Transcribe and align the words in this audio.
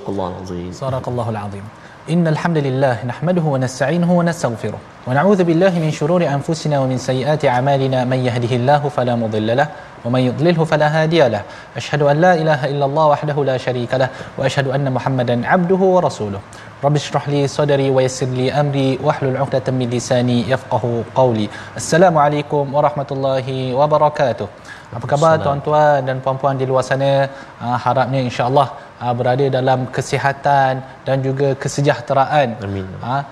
صدق 0.00 0.10
الله 0.10 0.28
العظيم 0.28 0.72
صدق 0.72 1.08
الله 1.08 1.30
العظيم 1.30 1.64
إن 2.10 2.28
الحمد 2.28 2.58
لله 2.58 3.04
نحمده 3.06 3.42
ونستعينه 3.42 4.12
ونستغفره 4.18 4.78
ونعوذ 5.06 5.44
بالله 5.44 5.78
من 5.78 5.90
شرور 5.90 6.24
أنفسنا 6.24 6.80
ومن 6.80 6.98
سيئات 6.98 7.44
أعمالنا 7.44 8.04
من 8.04 8.16
يهده 8.24 8.56
الله 8.56 8.88
فلا 8.88 9.14
مضل 9.16 9.56
له 9.56 9.68
ومن 10.04 10.20
يضلله 10.20 10.64
فلا 10.64 10.88
هادي 11.02 11.28
له 11.28 11.42
أشهد 11.76 12.02
أن 12.02 12.16
لا 12.20 12.32
إله 12.34 12.60
إلا 12.72 12.84
الله 12.84 13.06
وحده 13.06 13.36
لا 13.44 13.56
شريك 13.56 13.94
له 13.94 14.08
وأشهد 14.38 14.68
أن 14.68 14.92
محمدا 14.92 15.46
عبده 15.46 15.76
ورسوله 15.94 16.40
رب 16.84 16.96
اشرح 16.96 17.28
لي 17.28 17.40
صدري 17.46 17.90
ويسر 17.90 18.26
لي 18.26 18.52
أمري 18.52 18.98
واحلل 19.04 19.36
عقدة 19.36 19.66
من 19.72 19.90
لساني 19.90 20.50
يفقه 20.52 21.04
قولي 21.14 21.48
السلام 21.76 22.18
عليكم 22.18 22.74
ورحمة 22.74 23.08
الله 23.12 23.46
وبركاته 23.74 24.48
Apa 24.90 25.06
khabar 25.06 25.38
tuan-tuan 25.38 26.02
dan 26.02 26.16
puan-puan 26.18 26.58
di 26.60 26.66
luar 26.70 26.82
sana? 26.82 27.30
Uh, 27.62 27.78
harapnya 27.84 28.20
insya-Allah 28.26 28.68
uh, 28.98 29.12
berada 29.18 29.46
dalam 29.46 29.86
kesihatan 29.96 30.82
dan 31.06 31.16
juga 31.26 31.54
kesejahteraan. 31.62 32.58
Amin. 32.58 32.90
Uh, 32.98 33.22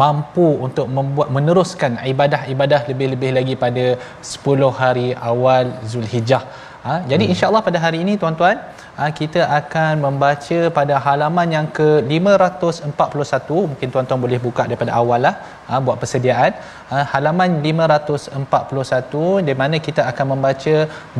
mampu 0.00 0.48
untuk 0.66 0.86
membuat 0.96 1.28
meneruskan 1.36 1.94
ibadah-ibadah 2.12 2.80
lebih-lebih 2.90 3.30
lagi 3.38 3.54
pada 3.64 3.86
10 4.34 4.72
hari 4.80 5.08
awal 5.30 5.66
Zulhijjah. 5.92 6.44
Ha, 6.86 6.92
jadi 7.10 7.24
hmm. 7.24 7.32
insya-Allah 7.32 7.62
pada 7.66 7.78
hari 7.82 7.98
ini 8.04 8.12
tuan-tuan 8.22 8.56
ha, 8.98 9.04
kita 9.18 9.42
akan 9.58 9.92
membaca 10.04 10.58
pada 10.78 10.94
halaman 11.04 11.48
yang 11.56 11.66
ke 11.76 11.86
541 12.12 13.58
mungkin 13.70 13.88
tuan-tuan 13.94 14.20
boleh 14.24 14.38
buka 14.46 14.62
daripada 14.70 14.92
awal 15.00 15.20
lah 15.26 15.34
ha, 15.68 15.78
buat 15.84 15.96
persediaan 16.02 16.52
ha, 16.90 17.04
halaman 17.12 17.62
541 17.66 19.46
di 19.48 19.54
mana 19.60 19.78
kita 19.86 20.02
akan 20.10 20.26
membaca 20.32 20.76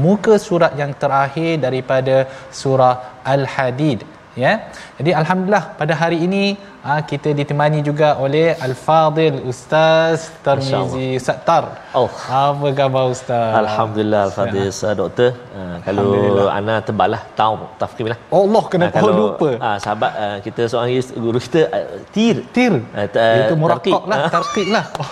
muka 0.06 0.34
surat 0.46 0.74
yang 0.82 0.94
terakhir 1.04 1.52
daripada 1.66 2.16
surah 2.62 2.96
Al-Hadid 3.34 4.02
ya? 4.34 4.52
Jadi 4.98 5.10
alhamdulillah 5.12 5.76
pada 5.80 5.94
hari 5.94 6.18
ini 6.26 6.56
ha, 6.80 7.04
kita 7.04 7.30
ditemani 7.30 7.80
juga 7.80 8.16
oleh 8.16 8.56
al-fadil 8.56 9.44
ustaz 9.44 10.32
Tarmizi 10.44 11.20
Sattar. 11.20 11.64
Oh. 11.92 12.08
apa 12.28 12.66
khabar 12.72 13.12
ustaz? 13.12 13.52
Alhamdulillah 13.62 14.20
Al-Fadhil 14.28 14.68
uh, 14.72 14.94
doktor. 14.96 15.30
Uh, 15.52 15.76
kalau 15.84 16.06
ana 16.48 16.80
tebalah 16.80 17.20
tahu 17.36 17.68
tafkim 17.76 18.06
lah. 18.12 18.18
Allah 18.32 18.62
kena 18.72 18.86
Ah, 18.88 19.00
kau 19.00 19.12
lupa. 19.12 19.50
ah, 19.60 19.76
sahabat 19.76 20.12
uh, 20.16 20.36
kita 20.40 20.62
seorang 20.68 20.90
guru 21.16 21.38
kita 21.38 21.60
uh, 21.68 21.86
tir. 22.14 22.36
Tir. 22.56 22.72
Ta- 23.12 23.48
itu 23.48 23.54
murakab 23.56 23.84
tarqiq. 23.84 24.02
lah 24.10 24.18
Ah. 24.22 24.30
tarqiq 24.32 24.68
lah. 24.72 24.84
Oh, 25.02 25.10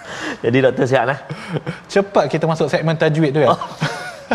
jadi 0.44 0.56
doktor 0.64 0.84
sihat 0.88 1.04
lah. 1.10 1.18
Cepat 1.92 2.24
kita 2.32 2.44
masuk 2.48 2.66
segmen 2.72 2.96
tajwid 2.96 3.30
tu 3.36 3.40
ya 3.44 3.52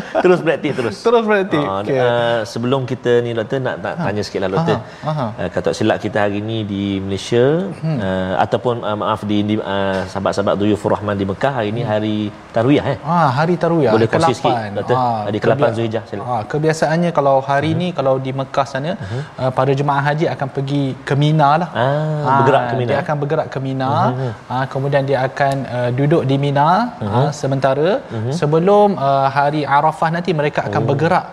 terus 0.24 0.40
praktik 0.40 0.74
terus 0.74 0.96
terus 1.00 1.24
berarti 1.24 1.59
Ah, 1.59 1.80
okay. 1.81 1.97
uh, 1.97 2.40
sebelum 2.44 2.84
kita 2.84 3.19
ni 3.19 3.31
doktor 3.31 3.59
nak, 3.59 3.75
nak 3.78 3.94
tanya 4.00 4.22
sikit 4.22 4.40
lah 4.40 4.50
doktor. 4.50 4.78
Aha, 5.02 5.09
aha. 5.12 5.25
Uh, 5.38 5.50
kata 5.50 5.69
silap 5.72 5.97
kita 5.97 6.18
hari 6.19 6.40
ni 6.41 6.63
di 6.63 6.84
Malaysia 7.00 7.46
hmm. 7.68 7.97
uh, 8.00 8.34
ataupun 8.40 8.75
uh, 8.81 8.97
maaf 8.97 9.22
di, 9.24 9.38
di 9.44 9.56
uh, 9.56 10.02
sahabat-sahabat 10.06 10.56
Duyufur 10.56 10.91
Rahman 10.91 11.16
di 11.16 11.25
Mekah 11.25 11.53
hari 11.53 11.69
ni 11.72 11.84
hari 11.84 12.18
Tarwiyah 12.50 12.85
eh. 12.88 12.97
Ah, 13.06 13.30
hari 13.31 13.56
Tarwiyah 13.56 13.91
Boleh 13.91 14.08
kongsi 14.08 14.31
ke-8. 14.31 14.38
sikit, 14.38 14.56
Doktor? 14.75 14.96
Hari 15.28 15.38
ke-8 15.38 15.53
kebia- 15.53 15.74
Zulhijjah. 15.74 16.03
Ah, 16.25 16.41
kebiasaannya 16.46 17.12
kalau 17.12 17.35
hari 17.41 17.72
Mhm. 17.72 17.78
ni 17.78 17.88
kalau 17.91 18.14
di 18.18 18.31
Mekah 18.31 18.66
sana 18.66 18.91
uh, 19.38 19.52
para 19.52 19.72
jemaah 19.72 20.03
haji 20.03 20.25
akan 20.28 20.47
pergi 20.50 20.84
ke 21.03 21.14
Mina 21.16 21.50
lah. 21.58 21.69
Ah, 21.74 22.38
bergerak 22.38 22.64
ke 22.64 22.75
Mina. 22.75 22.90
Dia 22.90 23.00
akan 23.02 23.16
bergerak 23.18 23.47
ke 23.47 23.59
Mina. 23.59 23.90
Ah, 24.47 24.66
kemudian 24.66 25.03
dia 25.03 25.19
akan 25.24 25.56
uh, 25.68 25.90
duduk 25.91 26.24
di 26.24 26.38
Mina 26.38 26.69
ah, 27.00 27.29
sementara 27.31 27.90
Mhm. 28.08 28.31
sebelum 28.31 28.90
uh, 29.00 29.28
hari 29.29 29.62
Arafah 29.88 30.09
nanti 30.12 30.36
mereka 30.36 30.59
akan 30.68 30.81
bergerak 30.84 31.25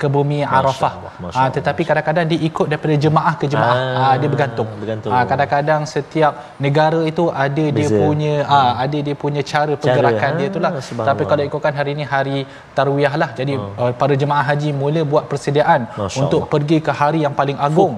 ke 0.00 0.10
bumi 0.10 0.38
Arafah. 0.42 0.92
Oh. 0.92 1.00
Allah, 1.00 1.12
Masya 1.22 1.36
Ah, 1.38 1.42
Allah. 1.46 1.54
tetapi 1.56 1.82
kadang-kadang 1.88 2.24
dia 2.26 2.38
ikut 2.48 2.66
daripada 2.66 2.94
jemaah 3.04 3.34
ke 3.40 3.46
jemaah. 3.52 3.76
Ah, 3.78 4.00
Ah, 4.10 4.14
dia 4.20 4.28
bergantung. 4.32 4.68
bergantung. 4.82 5.12
Ah, 5.14 5.22
kadang-kadang 5.30 5.82
setiap 5.86 6.32
negara 6.66 7.00
itu 7.10 7.24
ada 7.44 7.64
dia 7.76 7.86
Beza. 7.86 8.00
punya 8.02 8.34
ah, 8.56 8.72
ada 8.84 8.98
dia 9.06 9.14
punya 9.24 9.42
cara 9.52 9.72
pergerakan 9.82 10.30
ah, 10.34 10.38
dia 10.38 10.46
itulah. 10.50 10.70
Tapi 11.10 11.22
kalau 11.30 11.42
ikutkan 11.48 11.72
hari 11.78 11.90
ini 11.96 12.04
hari 12.14 12.36
tarwiyah 12.78 13.14
lah. 13.22 13.30
Jadi 13.40 13.54
uh, 13.82 13.92
para 14.00 14.14
jemaah 14.22 14.42
haji 14.50 14.70
mula 14.82 15.00
buat 15.12 15.24
persediaan 15.30 15.86
Masya 15.94 16.18
untuk 16.26 16.42
Allah. 16.44 16.52
pergi 16.54 16.78
ke 16.86 16.92
hari 17.02 17.18
yang 17.26 17.34
paling 17.40 17.58
agung. 17.68 17.94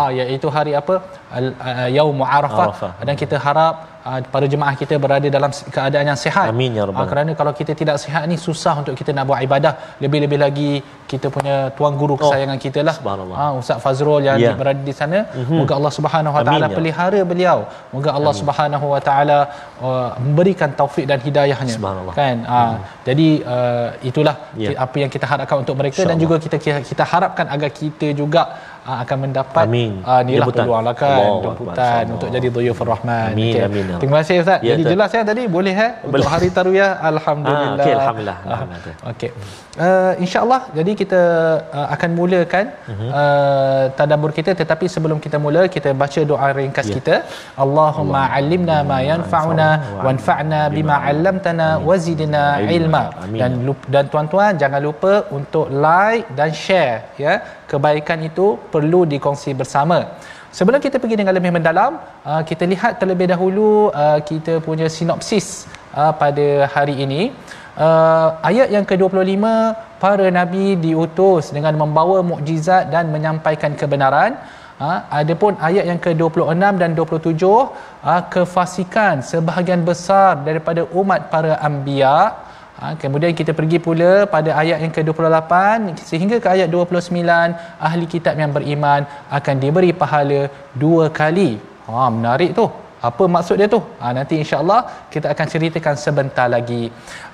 Ah 0.00 0.08
iaitu 0.18 0.50
hari 0.56 0.74
apa? 0.82 0.96
Al, 1.26 1.46
uh, 1.58 1.88
Yaum 1.90 2.18
Arafah. 2.22 2.66
Arafah. 2.70 2.90
Dan 3.02 3.14
kita 3.18 3.36
harap 3.42 3.74
uh, 4.06 4.20
para 4.30 4.46
jemaah 4.46 4.74
kita 4.78 4.94
berada 4.94 5.26
dalam 5.26 5.50
keadaan 5.50 6.06
yang 6.06 6.18
sihat. 6.18 6.46
Amin, 6.54 6.70
ya 6.78 6.86
Rabbal 6.86 7.02
Ah, 7.02 7.06
kerana 7.10 7.30
kalau 7.34 7.50
kita 7.50 7.74
tidak 7.74 7.96
sihat 7.98 8.22
ni 8.30 8.38
susah 8.38 8.78
untuk 8.78 8.94
kita 8.94 9.10
nak 9.10 9.26
buat 9.26 9.42
ibadah. 9.42 9.98
Lebih-lebih 9.98 10.38
lagi 10.38 10.70
kita 11.10 11.26
punya 11.30 11.70
tuan 11.78 11.98
guru 11.98 12.14
kesayangan 12.14 12.58
kita 12.62 12.82
lah. 12.86 12.94
Ah 13.34 13.50
Ustaz 13.58 13.82
Fazrul 13.82 14.22
yang 14.28 14.38
Ya. 14.38 14.54
di- 14.54 14.58
berada 14.58 14.78
di 14.78 14.94
sana. 14.94 15.26
Moga 15.50 15.74
Allah 15.78 15.92
Subhanahu 15.98 16.34
Wa 16.36 16.40
Amin, 16.42 16.50
Taala 16.50 16.66
ya. 16.70 16.76
pelihara 16.78 17.20
beliau. 17.32 17.58
Moga 17.94 18.10
Allah 18.18 18.34
Subhanahu 18.42 18.86
Wa 18.94 19.00
Taala 19.08 19.38
uh, 19.82 20.10
memberikan 20.22 20.70
taufik 20.78 21.06
dan 21.10 21.18
hidayahnya. 21.26 21.74
Subhanallah. 21.78 22.14
Kan? 22.14 22.36
Ah, 22.46 22.74
jadi 23.02 23.28
uh, 23.42 23.88
itulah 24.02 24.36
ki- 24.54 24.78
apa 24.78 24.96
yang 25.02 25.10
kita 25.10 25.26
harapkan 25.26 25.56
untuk 25.66 25.74
mereka 25.74 26.06
dan 26.06 26.14
InsyaAllah. 26.14 26.38
juga 26.38 26.58
kita 26.62 26.82
kita, 26.90 27.02
harapkan 27.06 27.46
agar 27.50 27.70
kita 27.70 28.14
juga 28.14 28.42
uh, 28.46 28.75
akan 29.02 29.16
mendapat 29.24 29.64
Amin. 29.66 29.90
uh, 30.02 30.20
inilah 30.22 30.46
Jemputan. 30.46 30.64
peluang 30.64 30.82
lah 30.86 30.94
kan 30.94 31.30
jemputan 31.46 32.02
untuk 32.14 32.28
jadi 32.30 32.46
dhuyufur 32.54 32.86
rahman. 32.94 33.28
Amin, 33.34 33.52
Okey. 33.54 33.66
amin, 33.68 33.84
ya. 33.90 33.96
Terima 34.00 34.16
kasih 34.22 34.34
Ustaz. 34.42 34.58
Ya, 34.62 34.72
jadi 34.72 34.82
jelas 34.92 35.10
ya 35.10 35.22
tadi 35.30 35.42
boleh 35.56 35.74
eh 35.86 35.92
untuk 36.06 36.28
hari 36.34 36.48
tarwiyah 36.56 36.90
alhamdulillah. 37.10 37.74
Ah, 37.74 37.86
okey, 37.86 37.94
alhamdulillah. 37.98 38.38
Alhamdulillah. 38.46 38.96
Okey. 39.12 39.30
Uh, 39.76 40.12
insyaallah 40.24 40.60
jadi 40.78 40.92
kita 40.96 41.22
uh, 41.78 41.88
akan 41.94 42.10
mulakan 42.18 42.64
Mhm. 42.92 43.08
uh, 43.20 43.82
tadabbur 43.98 44.32
kita 44.38 44.50
tetapi 44.60 44.86
sebelum 44.94 45.18
kita 45.24 45.36
mula 45.36 45.62
kita 45.76 45.90
baca 46.02 46.20
doa 46.30 46.48
ringkas 46.58 46.86
Ya. 46.88 46.94
kita 46.96 47.14
Allahumma 47.64 48.22
allimna 48.38 48.76
ma 48.90 48.98
yanfa'una 49.10 49.68
wanfa'na 50.06 50.60
bima 50.76 50.96
'allamtana 51.04 51.68
wazidna 51.88 52.44
ilma 52.78 53.02
Amin. 53.24 53.38
dan 53.40 53.50
dan 53.94 54.04
tuan-tuan 54.12 54.52
jangan 54.62 54.80
lupa 54.88 55.12
untuk 55.38 55.66
like 55.84 56.24
dan 56.38 56.50
share 56.64 56.96
ya 57.24 57.34
kebaikan 57.70 58.18
itu 58.30 58.46
perlu 58.76 59.00
dikongsi 59.12 59.52
bersama. 59.60 59.98
Sebelum 60.58 60.80
kita 60.84 60.96
pergi 61.02 61.16
dengan 61.20 61.34
lebih 61.38 61.52
mendalam 61.56 61.92
uh, 62.30 62.42
kita 62.50 62.64
lihat 62.72 62.92
terlebih 63.00 63.26
dahulu 63.32 63.92
uh, 64.02 64.18
kita 64.28 64.52
punya 64.66 64.86
sinopsis 64.96 65.46
uh, 65.92 66.12
pada 66.22 66.46
hari 66.74 66.96
ini. 67.06 67.22
Ayat 68.48 68.68
yang 68.74 68.84
ke-25 68.88 69.44
para 70.02 70.26
nabi 70.36 70.80
diutus 70.84 71.52
dengan 71.56 71.76
membawa 71.82 72.24
mukjizat 72.30 72.88
dan 72.94 73.12
menyampaikan 73.14 73.76
kebenaran. 73.80 74.32
Ha, 74.76 75.08
adapun 75.20 75.56
ayat 75.68 75.84
yang 75.88 76.00
ke-26 76.04 76.72
dan 76.80 76.90
27 76.92 77.32
ha, 78.04 78.14
kefasikan 78.32 79.24
sebahagian 79.24 79.80
besar 79.88 80.44
daripada 80.48 80.84
umat 81.00 81.32
para 81.32 81.56
anbiya 81.68 82.16
Ha, 82.80 82.86
kemudian 83.02 83.32
kita 83.40 83.52
pergi 83.58 83.78
pula 83.84 84.10
pada 84.32 84.50
ayat 84.62 84.78
yang 84.84 84.92
ke-28 84.96 85.52
sehingga 86.08 86.36
ke 86.44 86.48
ayat 86.54 86.68
29 86.68 87.86
ahli 87.88 88.06
kitab 88.14 88.34
yang 88.42 88.50
beriman 88.56 89.08
akan 89.38 89.54
diberi 89.62 89.92
pahala 90.02 90.40
dua 90.82 91.04
kali. 91.20 91.50
Ha 91.88 92.08
menarik 92.16 92.52
tu. 92.60 92.66
apa 93.08 93.24
maksud 93.34 93.56
dia 93.60 93.68
tu? 93.74 93.78
Ha, 94.00 94.06
nanti 94.16 94.34
insya-Allah 94.42 94.78
kita 95.12 95.26
akan 95.32 95.46
ceritakan 95.52 95.94
sebentar 96.04 96.46
lagi. 96.54 96.82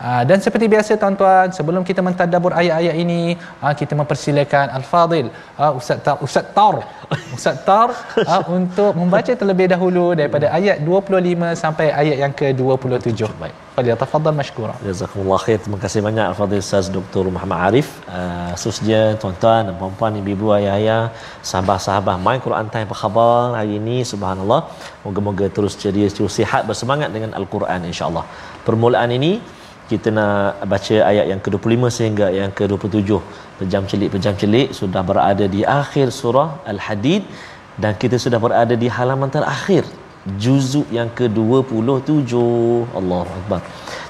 Ha, 0.03 0.09
dan 0.29 0.39
seperti 0.44 0.67
biasa 0.75 0.99
tuan-tuan 1.03 1.55
sebelum 1.59 1.83
kita 1.91 2.00
mentadabbur 2.09 2.53
ayat-ayat 2.62 2.97
ini 3.05 3.21
ha, 3.62 3.73
kita 3.81 3.97
mempersilakan 4.00 4.67
al-fadil 4.79 5.27
ha, 5.59 5.73
ustaz 5.81 6.05
tar 6.06 6.17
ustaz 6.27 6.47
tar. 6.59 6.77
Ustaz 7.37 7.59
tar 7.69 7.89
ha, 8.29 8.37
untuk 8.59 8.93
membaca 9.00 9.33
terlebih 9.43 9.69
dahulu 9.75 10.06
daripada 10.23 10.49
ayat 10.61 10.79
25 10.87 11.62
sampai 11.65 11.89
ayat 12.03 12.17
yang 12.27 12.35
ke-27 12.41 13.23
baik 13.43 13.62
Fadil 13.74 13.96
tafadhal 14.00 14.34
mashkura. 14.38 14.74
Jazakumullah 14.86 15.38
khair. 15.44 15.58
Terima 15.64 15.78
kasih 15.82 16.00
banyak 16.06 16.24
Al-Fadhil 16.30 16.60
Ustaz 16.64 16.86
Dr. 16.96 17.24
Muhammad 17.34 17.58
Arif. 17.66 17.88
Uh, 18.16 18.50
khususnya 18.52 18.98
tuan-tuan 19.20 19.62
dan 19.69 19.74
puan-puan, 19.80 20.12
ibu-ibu, 20.20 20.52
ayah-ayah, 20.56 21.08
sahabat-sahabat 21.50 22.20
My 22.26 22.36
Quran 22.46 22.69
Time 22.74 22.88
apa 22.92 23.24
hari 23.56 23.80
ini 23.80 23.96
subhanallah. 24.10 24.60
Moga-moga 25.04 25.48
terus 25.56 25.76
ceria, 25.82 26.08
terus 26.19 26.36
sihat 26.40 26.69
bersemangat 26.69 27.16
dengan 27.16 27.32
Al-Quran 27.40 27.88
insya-Allah. 27.92 28.24
Permulaan 28.66 29.16
ini 29.19 29.32
kita 29.92 30.12
nak 30.19 30.69
baca 30.72 30.96
ayat 31.10 31.26
yang 31.32 31.40
ke-25 31.44 31.82
sehingga 31.96 32.28
yang 32.40 32.52
ke-27. 32.58 33.10
Pejam 33.60 33.88
celik 33.88 34.10
pejam 34.14 34.36
celik 34.42 34.69
sudah 34.80 35.00
berada 35.10 35.48
di 35.56 35.62
akhir 35.80 36.12
surah 36.20 36.48
Al-Hadid 36.74 37.24
dan 37.82 37.96
kita 37.96 38.20
sudah 38.20 38.36
berada 38.36 38.76
di 38.84 38.88
halaman 38.96 39.32
terakhir 39.32 39.84
juzuk 40.42 40.86
yang 40.94 41.10
ke-27 41.19 42.32
Allahu 42.98 43.30
akbar. 43.38 43.60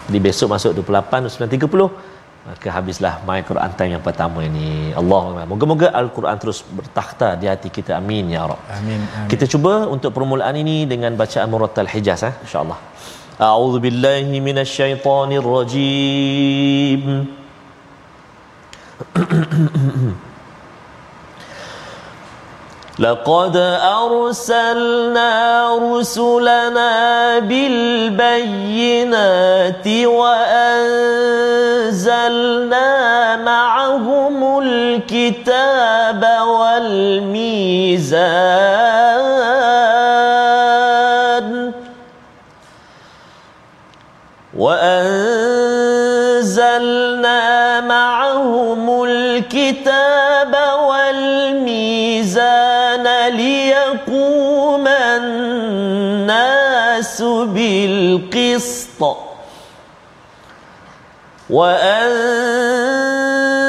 Jadi 0.08 0.18
besok 0.20 0.48
masuk 0.54 0.72
28 0.80 1.28
9.30 1.30 2.12
maka 2.42 2.68
habislah 2.74 3.22
my 3.22 3.38
Quran 3.46 3.70
time 3.78 3.92
yang 3.94 4.02
pertama 4.02 4.42
ini. 4.42 4.90
Allahu 5.00 5.24
akbar. 5.30 5.44
Moga-moga 5.46 5.88
Al-Quran 5.94 6.36
terus 6.42 6.58
bertakhta 6.66 7.38
di 7.38 7.46
hati 7.46 7.70
kita. 7.70 7.94
Amin 7.94 8.34
ya 8.34 8.42
rab. 8.50 8.58
Amin, 8.66 8.98
amin. 8.98 9.30
Kita 9.30 9.46
cuba 9.46 9.86
untuk 9.86 10.10
permulaan 10.10 10.58
ini 10.58 10.82
dengan 10.92 11.14
bacaan 11.14 11.46
Murattal 11.46 11.86
Hijaz 11.86 12.26
eh 12.26 12.34
insya-Allah. 12.42 12.78
A'udzu 13.38 13.78
billahi 13.78 14.42
minasyaitonir 14.42 15.46
rajim. 15.54 17.30
لقد 22.98 23.56
أرسلنا 24.02 25.30
رسلنا 25.76 27.38
بالبينات 27.38 29.08
وأنزلنا 30.04 31.26
معهم 33.36 34.58
الكتاب 34.58 36.24
والميزان 36.46 37.62
وأنزلنا 46.42 47.80
معهم 47.80 49.04
الكتاب 49.04 50.21
بالقسط 57.54 59.16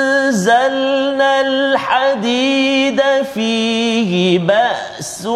وأنزلنا 0.03 1.41
الحديد 1.41 3.01
فيه 3.33 4.39
بأس 4.39 5.27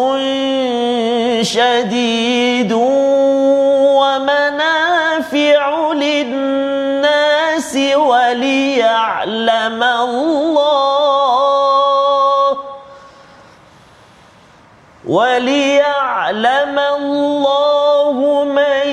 شديد 1.42 2.72
ومنافع 3.98 5.62
للناس 5.92 7.76
وليعلم 7.96 9.82
الله 9.82 10.97
وليعلم 15.08 16.78
الله 16.78 18.44
من 18.44 18.88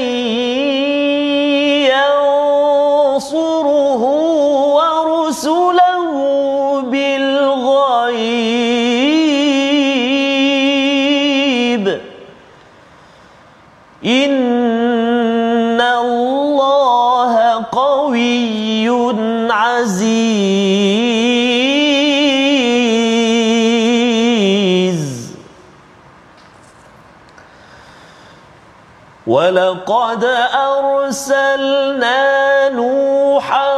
ينصره 3.16 4.04
ورسله 4.78 6.16
بالغيب 6.82 8.26
إن 14.06 14.35
ولقد 29.90 30.24
أرسلنا 30.54 32.20
نوحا 32.70 33.78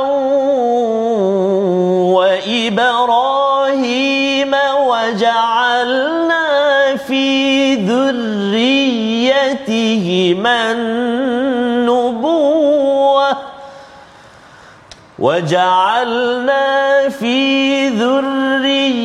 وإبراهيم 2.87 4.55
وجعلنا 4.87 6.45
في 6.95 7.75
ذريتهما 7.75 8.31
النبوة 10.71 12.17
وجعلنا 15.19 16.65
في 17.09 17.87
ذريتهما 17.89 18.97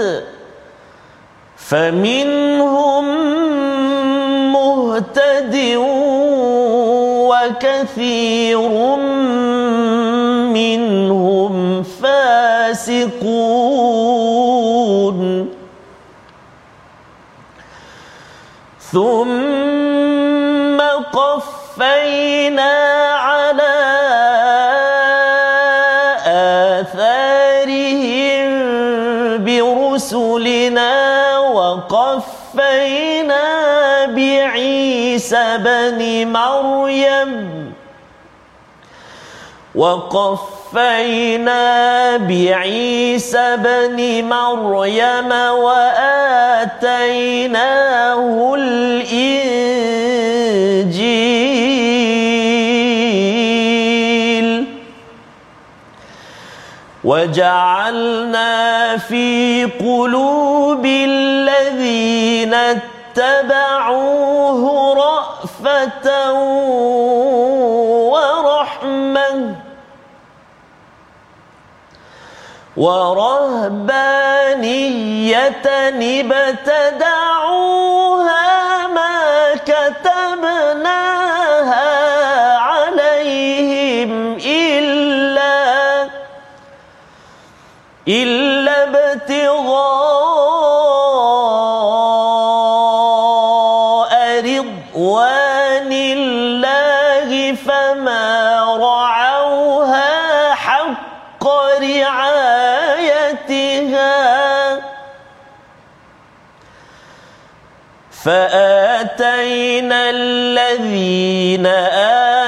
فمنهم 1.56 3.04
مهتد 4.52 5.54
وكثير 7.30 8.70
منهم 10.54 11.82
فاسقون. 11.82 13.36
ثم 18.92 20.78
قفينا 21.12 22.76
بعيسى 35.32 35.58
بن 35.58 36.28
مريم 36.32 37.72
وقفينا 39.74 41.56
بعيسى 42.16 43.56
بن 43.56 44.24
مريم 44.28 45.30
وآتيناه 45.50 46.84
الإنجيل 48.58 49.26
وجعلنا 57.04 58.96
في 58.96 59.64
قلوب 59.80 60.86
الذين 60.86 62.54
اتبعوه 63.18 64.94
رأفة 64.94 66.32
ورحمة 68.12 69.54
ورهبانية 74.16 75.62
ابتدعوها 77.46 78.36
ما 78.86 79.54
كتبناها 79.66 81.08
عليهم 82.58 84.36
إلا 84.46 86.08
إلا 88.08 88.55
فآتينا 108.26 110.10
الذين 110.10 111.66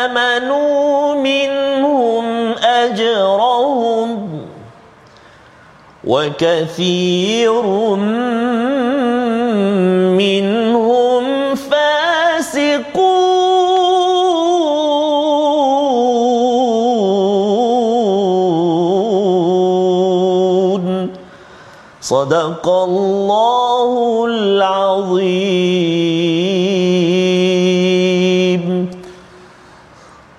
آمنوا 0.09 1.15
منهم 1.15 2.53
أجرهم 2.65 4.29
وكثير 6.05 7.63
منهم 10.19 10.98
صدق 22.08 22.70
الله 22.70 24.26
العظيم 24.30 26.07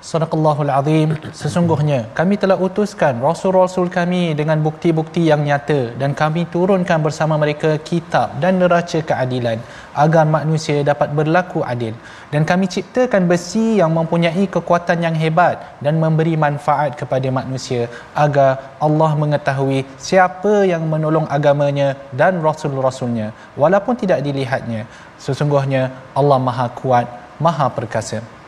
Sadaqallahul 0.10 0.72
Azim. 0.74 1.10
Sesungguhnya 1.40 2.10
kami 2.18 2.34
telah 2.42 2.58
utuskan 2.68 3.22
rasul-rasul 3.22 3.94
kami 3.98 4.34
dengan 4.40 4.58
bukti-bukti 4.68 5.22
yang 5.30 5.42
nyata 5.48 5.94
dan 6.02 6.18
kami 6.22 6.50
turunkan 6.54 6.98
bersama 7.06 7.38
mereka 7.38 7.78
kitab 7.90 8.34
dan 8.42 8.58
neraca 8.62 9.00
keadilan 9.10 9.62
agar 9.94 10.26
manusia 10.38 10.82
dapat 10.82 11.14
berlaku 11.14 11.62
adil. 11.74 11.94
Dan 12.34 12.42
kami 12.42 12.66
ciptakan 12.74 13.30
besi 13.30 13.78
yang 13.82 13.94
mempunyai 13.94 14.50
kekuatan 14.56 15.06
yang 15.06 15.14
hebat 15.14 15.78
dan 15.86 16.02
memberi 16.02 16.34
manfaat 16.46 16.98
kepada 16.98 17.30
manusia 17.30 17.86
agar 18.26 18.50
Allah 18.82 19.12
mengetahui 19.14 19.86
siapa 20.10 20.66
yang 20.72 20.90
menolong 20.90 21.30
agamanya 21.38 21.94
dan 22.18 22.42
rasul-rasulnya 22.42 23.30
walaupun 23.54 23.94
tidak 23.94 24.26
dilihatnya. 24.26 24.90
Sesungguhnya 25.22 25.94
Allah 26.18 26.42
Maha 26.42 26.68
Kuat, 26.82 27.06
Maha 27.38 27.70
Perkasa. 27.70 28.39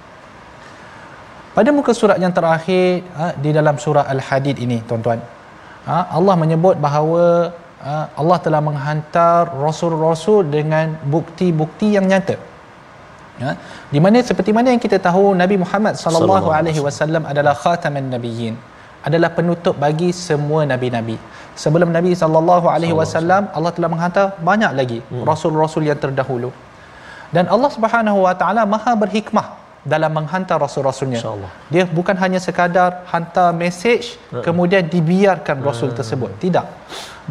Pada 1.51 1.69
muka 1.75 1.91
surat 1.91 2.17
yang 2.23 2.31
terakhir 2.31 3.03
ha, 3.17 3.35
di 3.43 3.51
dalam 3.51 3.75
surah 3.75 4.07
Al-Hadid 4.13 4.55
ini 4.65 4.79
tuan-tuan. 4.87 5.19
Ha, 5.87 6.15
Allah 6.17 6.35
menyebut 6.39 6.79
bahawa 6.79 7.51
ha, 7.83 8.07
Allah 8.21 8.37
telah 8.45 8.61
menghantar 8.63 9.51
rasul-rasul 9.65 10.47
dengan 10.47 10.95
bukti-bukti 11.15 11.99
yang 11.99 12.07
nyata. 12.07 12.39
Ha, 13.43 13.51
di 13.93 13.99
mana 13.99 14.23
seperti 14.23 14.55
mana 14.55 14.71
yang 14.71 14.79
kita 14.79 14.95
tahu 15.07 15.35
Nabi 15.35 15.59
Muhammad 15.63 15.99
sallallahu 15.99 16.47
alaihi 16.55 16.79
wasallam 16.87 17.27
adalah 17.27 17.55
khataman 17.63 18.07
nabiyyin 18.15 18.55
adalah 19.01 19.29
penutup 19.33 19.75
bagi 19.81 20.13
semua 20.13 20.61
nabi-nabi. 20.71 21.17
Sebelum 21.57 21.89
Nabi 21.89 22.13
sallallahu 22.13 22.69
alaihi 22.69 22.95
wasallam 22.95 23.49
Allah 23.57 23.71
telah 23.75 23.89
menghantar 23.89 24.25
banyak 24.39 24.71
lagi 24.77 24.99
hmm. 25.01 25.25
rasul-rasul 25.25 25.83
yang 25.89 25.97
terdahulu. 25.97 26.53
Dan 27.33 27.47
Allah 27.49 27.71
Subhanahu 27.73 28.23
wa 28.27 28.33
taala 28.37 28.63
Maha 28.67 28.93
berhikmah 28.93 29.60
dalam 29.81 30.13
menghantar 30.13 30.61
rasul-rasulnya. 30.61 31.21
Dia 31.73 31.83
bukan 31.89 32.13
hanya 32.21 32.37
sekadar 32.37 33.01
hantar 33.09 33.49
mesej 33.61 34.13
uh-uh. 34.29 34.45
kemudian 34.45 34.85
dibiarkan 34.85 35.57
rasul 35.65 35.89
uh-uh. 35.89 35.97
tersebut. 35.97 36.31
Tidak. 36.37 36.65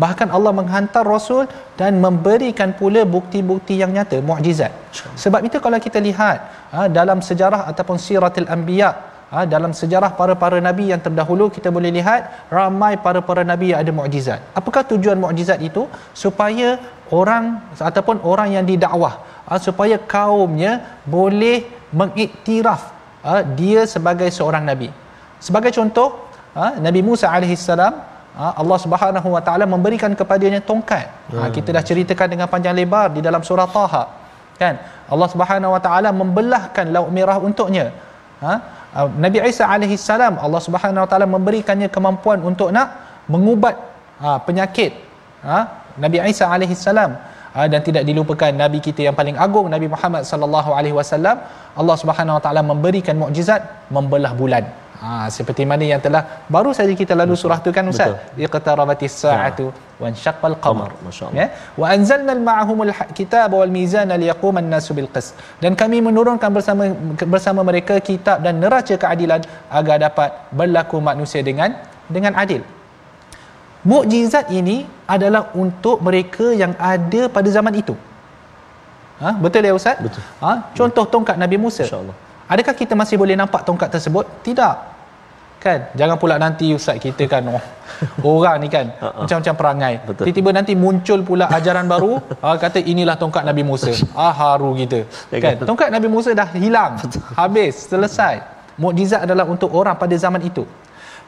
Bahkan 0.02 0.28
Allah 0.37 0.52
menghantar 0.54 1.02
rasul 1.07 1.47
dan 1.78 1.99
memberikan 2.04 2.75
pula 2.78 3.02
bukti-bukti 3.07 3.78
yang 3.83 3.90
nyata, 3.95 4.19
mukjizat. 4.23 4.71
Sebab 5.23 5.47
itu 5.47 5.59
kalau 5.62 5.78
kita 5.87 5.99
lihat 6.02 6.38
ha, 6.75 6.87
dalam 6.87 7.19
sejarah 7.28 7.66
ataupun 7.71 7.99
siratul 7.99 8.47
anbiya 8.47 8.90
ha, 9.35 9.47
dalam 9.54 9.75
sejarah 9.80 10.14
para-para 10.19 10.59
nabi 10.62 10.90
yang 10.95 11.02
terdahulu 11.07 11.50
kita 11.57 11.75
boleh 11.76 11.90
lihat 11.99 12.50
ramai 12.54 12.99
para-para 13.07 13.42
nabi 13.42 13.75
yang 13.75 13.83
ada 13.83 13.92
mukjizat. 13.95 14.40
Apakah 14.54 14.83
tujuan 14.90 15.19
mukjizat 15.19 15.59
itu? 15.59 15.87
Supaya 16.14 16.78
orang 17.11 17.62
ataupun 17.75 18.23
orang 18.23 18.54
yang 18.59 18.64
didakwah 18.71 19.14
ha, 19.47 19.59
supaya 19.59 19.99
kaumnya 19.99 21.02
boleh 21.02 21.79
mengiktiraf 21.90 22.80
uh, 23.26 23.42
dia 23.59 23.85
sebagai 23.87 24.30
seorang 24.30 24.62
nabi. 24.64 24.88
Sebagai 25.40 25.73
contoh, 25.73 26.28
uh, 26.52 26.76
Nabi 26.78 27.00
Musa 27.00 27.26
alaihissalam 27.32 27.92
uh, 28.37 28.52
Allah 28.61 28.78
Subhanahu 28.78 29.28
wa 29.32 29.42
taala 29.42 29.64
memberikan 29.64 30.12
kepadanya 30.12 30.61
tongkat. 30.61 31.09
Hmm. 31.32 31.47
Uh, 31.47 31.49
kita 31.50 31.73
dah 31.73 31.82
ceritakan 31.85 32.28
dengan 32.28 32.47
panjang 32.47 32.76
lebar 32.76 33.11
di 33.12 33.20
dalam 33.25 33.40
surah 33.40 33.68
Taha. 33.68 34.04
Kan? 34.61 34.76
Allah 35.09 35.28
Subhanahu 35.32 35.73
wa 35.73 35.80
taala 35.80 36.12
membelahkan 36.12 36.92
laut 36.92 37.11
merah 37.11 37.40
untuknya. 37.40 37.90
Uh, 38.40 38.61
uh, 38.97 39.09
Nabi 39.16 39.40
Isa 39.44 39.64
alaihissalam 39.64 40.37
Allah 40.37 40.61
Subhanahu 40.61 41.04
wa 41.04 41.09
taala 41.09 41.26
memberikannya 41.26 41.88
kemampuan 41.88 42.44
untuk 42.44 42.68
nak 42.70 43.23
mengubat 43.26 43.76
uh, 44.20 44.38
penyakit. 44.44 44.92
Uh, 45.40 45.64
Nabi 45.97 46.20
Isa 46.28 46.47
alaihissalam 46.47 47.11
ha, 47.16 47.29
dan 47.73 47.80
tidak 47.83 48.02
dilupakan 48.09 48.50
nabi 48.54 48.78
kita 48.78 49.00
yang 49.07 49.16
paling 49.21 49.35
agung 49.35 49.66
Nabi 49.66 49.90
Muhammad 49.95 50.23
sallallahu 50.23 50.71
alaihi 50.78 50.95
wasallam. 50.95 51.42
Allah 51.80 51.97
Subhanahu 52.02 52.38
wa 52.38 52.42
taala 52.45 52.62
memberikan 52.62 53.19
mukjizat 53.23 53.90
membelah 53.90 54.33
bulan. 54.42 54.64
Ha, 55.00 55.33
seperti 55.33 55.64
mana 55.64 55.80
yang 55.80 56.00
telah 56.04 56.45
baru 56.54 56.71
saja 56.76 56.92
kita 56.92 57.16
lalu 57.16 57.33
surah 57.42 57.57
tu 57.64 57.73
kan 57.76 57.88
ustaz? 57.92 58.12
Iqtarabatis 58.47 59.14
saatu 59.25 59.73
wa 59.97 60.07
ansyaqqal 60.12 60.57
qamar. 60.64 60.90
Ya? 61.33 61.47
Wa 61.80 61.87
anzalna 61.95 62.37
ma'ahumul 62.37 62.92
kitab 63.19 63.57
wal 63.57 63.73
mizan 63.73 64.12
liyaquma 64.23 64.61
an-nasu 64.61 64.92
bil 64.99 65.09
qist 65.14 65.40
dan 65.64 65.73
kami 65.83 66.04
menurunkan 66.09 66.52
bersama 66.52 66.92
bersama 67.35 67.64
mereka 67.71 67.97
kitab 68.11 68.45
dan 68.45 68.61
neraca 68.61 68.92
keadilan 69.04 69.40
agar 69.80 69.97
dapat 70.07 70.30
berlaku 70.52 71.00
manusia 71.00 71.40
dengan 71.40 71.80
dengan 72.16 72.37
adil 72.37 72.61
mukjizat 73.87 74.52
ini 74.52 74.84
adalah 75.08 75.50
untuk 75.56 75.99
mereka 76.04 76.52
yang 76.52 76.72
ada 76.76 77.28
pada 77.32 77.49
zaman 77.49 77.75
itu. 77.76 77.94
Ha? 79.20 79.37
Betul 79.37 79.68
ya 79.68 79.72
Ustaz? 79.76 80.00
Betul. 80.00 80.22
Ha? 80.40 80.72
Contoh 80.72 81.04
tongkat 81.04 81.37
Nabi 81.37 81.56
Musa. 81.60 81.84
InsyaAllah. 81.84 82.16
Adakah 82.50 82.75
kita 82.75 82.99
masih 82.99 83.14
boleh 83.20 83.37
nampak 83.38 83.62
tongkat 83.68 83.92
tersebut? 83.94 84.25
Tidak. 84.42 84.75
Kan? 85.60 85.92
Jangan 85.92 86.16
pula 86.16 86.40
nanti 86.40 86.72
Ustaz 86.72 86.96
kita 86.96 87.28
kan 87.28 87.44
oh, 87.52 87.60
orang 88.32 88.64
ni 88.64 88.72
kan 88.72 88.96
uh-uh. 88.96 89.28
macam-macam 89.28 89.54
perangai. 89.60 89.94
Betul. 90.08 90.25
Tiba-tiba 90.25 90.50
nanti 90.56 90.72
muncul 90.72 91.20
pula 91.20 91.52
ajaran 91.52 91.84
baru 91.84 92.16
ha, 92.44 92.56
kata 92.56 92.80
inilah 92.80 93.20
tongkat 93.20 93.44
Nabi 93.44 93.62
Musa. 93.70 93.92
Ah 94.25 94.32
haru 94.32 94.72
kita. 94.72 95.04
Ya 95.28 95.38
kan? 95.44 95.54
kan? 95.60 95.68
Tongkat 95.68 95.88
Nabi 95.92 96.08
Musa 96.08 96.32
dah 96.32 96.49
hilang. 96.56 96.96
Betul. 96.96 97.20
Habis, 97.37 97.92
selesai. 97.92 98.34
Mukjizat 98.80 99.28
adalah 99.28 99.44
untuk 99.44 99.68
orang 99.76 99.92
pada 100.00 100.16
zaman 100.16 100.40
itu. 100.40 100.64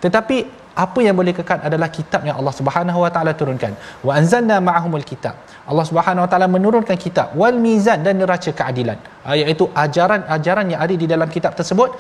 Tetapi 0.05 0.37
apa 0.85 0.99
yang 1.05 1.15
boleh 1.21 1.35
kekal 1.37 1.61
adalah 1.69 1.89
kitab 1.97 2.25
yang 2.29 2.37
Allah 2.41 2.55
Subhanahu 2.59 2.99
wa 3.05 3.11
taala 3.15 3.33
turunkan. 3.41 3.73
Wa 4.07 4.13
anzalna 4.19 4.57
ma'ahumul 4.69 5.05
kitab. 5.11 5.37
Allah 5.71 5.85
Subhanahu 5.91 6.25
wa 6.25 6.31
taala 6.33 6.49
menurunkan 6.57 6.97
kitab 7.05 7.37
wal 7.41 7.57
mizan 7.67 8.01
dan 8.07 8.17
neraca 8.23 8.51
keadilan. 8.61 8.99
Ah, 9.23 9.37
iaitu 9.37 9.69
ajaran-ajaran 9.85 10.67
yang 10.73 10.81
ada 10.85 10.95
di 11.03 11.07
dalam 11.13 11.29
kitab 11.29 11.53
tersebut 11.61 11.93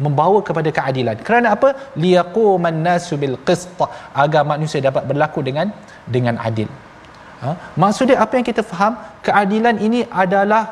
membawa 0.00 0.40
kepada 0.48 0.70
keadilan. 0.78 1.16
Kerana 1.26 1.54
apa? 1.56 1.68
Liyaquman 2.02 2.80
nasu 2.86 3.14
bil 3.22 3.36
qist 3.46 3.68
agar 4.24 4.42
manusia 4.52 4.80
dapat 4.88 5.04
berlaku 5.10 5.42
dengan 5.48 5.74
dengan 6.06 6.38
adil. 6.48 6.70
Ha? 7.42 7.50
Maksudnya 7.82 8.16
apa 8.24 8.34
yang 8.38 8.46
kita 8.50 8.62
faham? 8.70 8.98
Keadilan 9.26 9.76
ini 9.78 10.02
adalah 10.24 10.62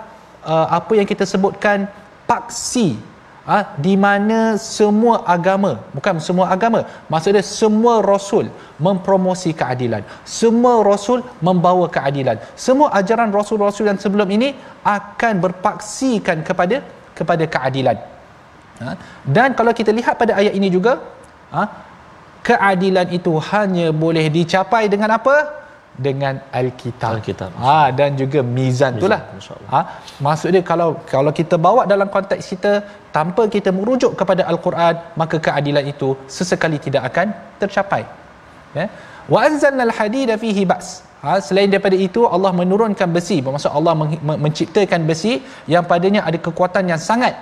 uh, 0.43 0.67
apa 0.79 0.93
yang 0.99 1.07
kita 1.13 1.23
sebutkan 1.33 1.87
paksi 2.31 2.99
ha, 3.49 3.59
di 3.85 3.95
mana 4.05 4.59
semua 4.59 5.23
agama 5.35 5.73
bukan 5.97 6.19
semua 6.27 6.47
agama 6.55 6.81
maksudnya 7.13 7.43
semua 7.61 7.95
rasul 8.13 8.51
mempromosi 8.87 9.51
keadilan. 9.61 10.03
Semua 10.27 10.75
rasul 10.91 11.23
membawa 11.47 11.87
keadilan. 11.97 12.37
Semua 12.67 12.93
ajaran 13.01 13.31
rasul-rasul 13.39 13.89
yang 13.91 14.01
sebelum 14.05 14.29
ini 14.37 14.53
akan 14.83 15.35
berpaksikan 15.45 16.45
kepada 16.49 16.83
kepada 17.19 17.45
keadilan. 17.55 17.97
Ha, 18.83 18.93
dan 19.25 19.57
kalau 19.59 19.73
kita 19.73 19.89
lihat 19.99 20.21
pada 20.21 20.37
ayat 20.37 20.53
ini 20.53 20.69
juga 20.69 21.01
ha, 21.55 21.63
keadilan 22.45 23.09
itu 23.19 23.33
hanya 23.51 23.89
boleh 24.05 24.27
dicapai 24.29 24.85
dengan 24.93 25.17
apa 25.17 25.66
dengan 26.05 26.35
alkitab. 26.59 27.11
Alkitab. 27.17 27.51
Ha 27.65 27.79
dan 27.99 28.11
juga 28.21 28.41
mizan, 28.45 28.93
mizan 28.97 29.01
itulah. 29.01 29.21
Ha 29.73 29.81
maksudnya 30.27 30.61
kalau 30.71 30.89
kalau 31.13 31.33
kita 31.39 31.57
bawa 31.67 31.89
dalam 31.93 32.09
konteks 32.17 32.45
kita 32.53 32.73
tanpa 33.17 33.49
kita 33.55 33.73
merujuk 33.79 34.13
kepada 34.21 34.45
al-Quran 34.53 34.95
maka 35.21 35.37
keadilan 35.47 35.85
itu 35.95 36.09
sesekali 36.37 36.79
tidak 36.87 37.03
akan 37.11 37.33
tercapai. 37.63 38.05
Ya. 38.77 38.87
Wa 39.33 39.41
anzalna 39.49 39.83
al-hadida 39.89 40.37
fihi 40.45 40.65
ba's. 40.73 40.89
Ha, 41.25 41.41
selain 41.47 41.69
daripada 41.73 41.97
itu 42.07 42.23
Allah 42.35 42.53
menurunkan 42.53 43.09
besi 43.17 43.41
bermaksud 43.45 43.73
Allah 43.79 43.95
men- 43.99 44.41
menciptakan 44.45 45.01
besi 45.11 45.41
yang 45.75 45.83
padanya 45.93 46.21
ada 46.29 46.39
kekuatan 46.47 46.93
yang 46.93 47.01
sangat 47.01 47.35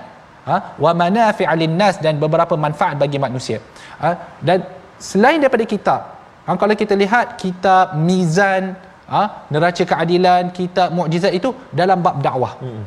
ha 0.47 0.55
wa 0.83 0.91
manafi'al 1.01 1.59
linnas 1.63 1.99
dan 2.05 2.15
beberapa 2.23 2.55
manfaat 2.65 2.95
bagi 3.03 3.19
manusia. 3.25 3.59
Ha, 3.99 4.39
dan 4.47 4.63
selain 5.09 5.43
daripada 5.43 5.67
kitab 5.67 6.14
Ha, 6.45 6.53
kalau 6.61 6.75
kita 6.77 6.93
lihat 6.93 7.41
kitab 7.41 7.97
mizan 8.07 8.77
ha, 9.09 9.21
neraca 9.53 9.83
keadilan 9.91 10.53
kitab 10.53 10.93
mukjizat 10.97 11.33
itu 11.39 11.49
dalam 11.73 11.99
bab 12.05 12.21
dakwah. 12.25 12.55
Hmm. 12.61 12.83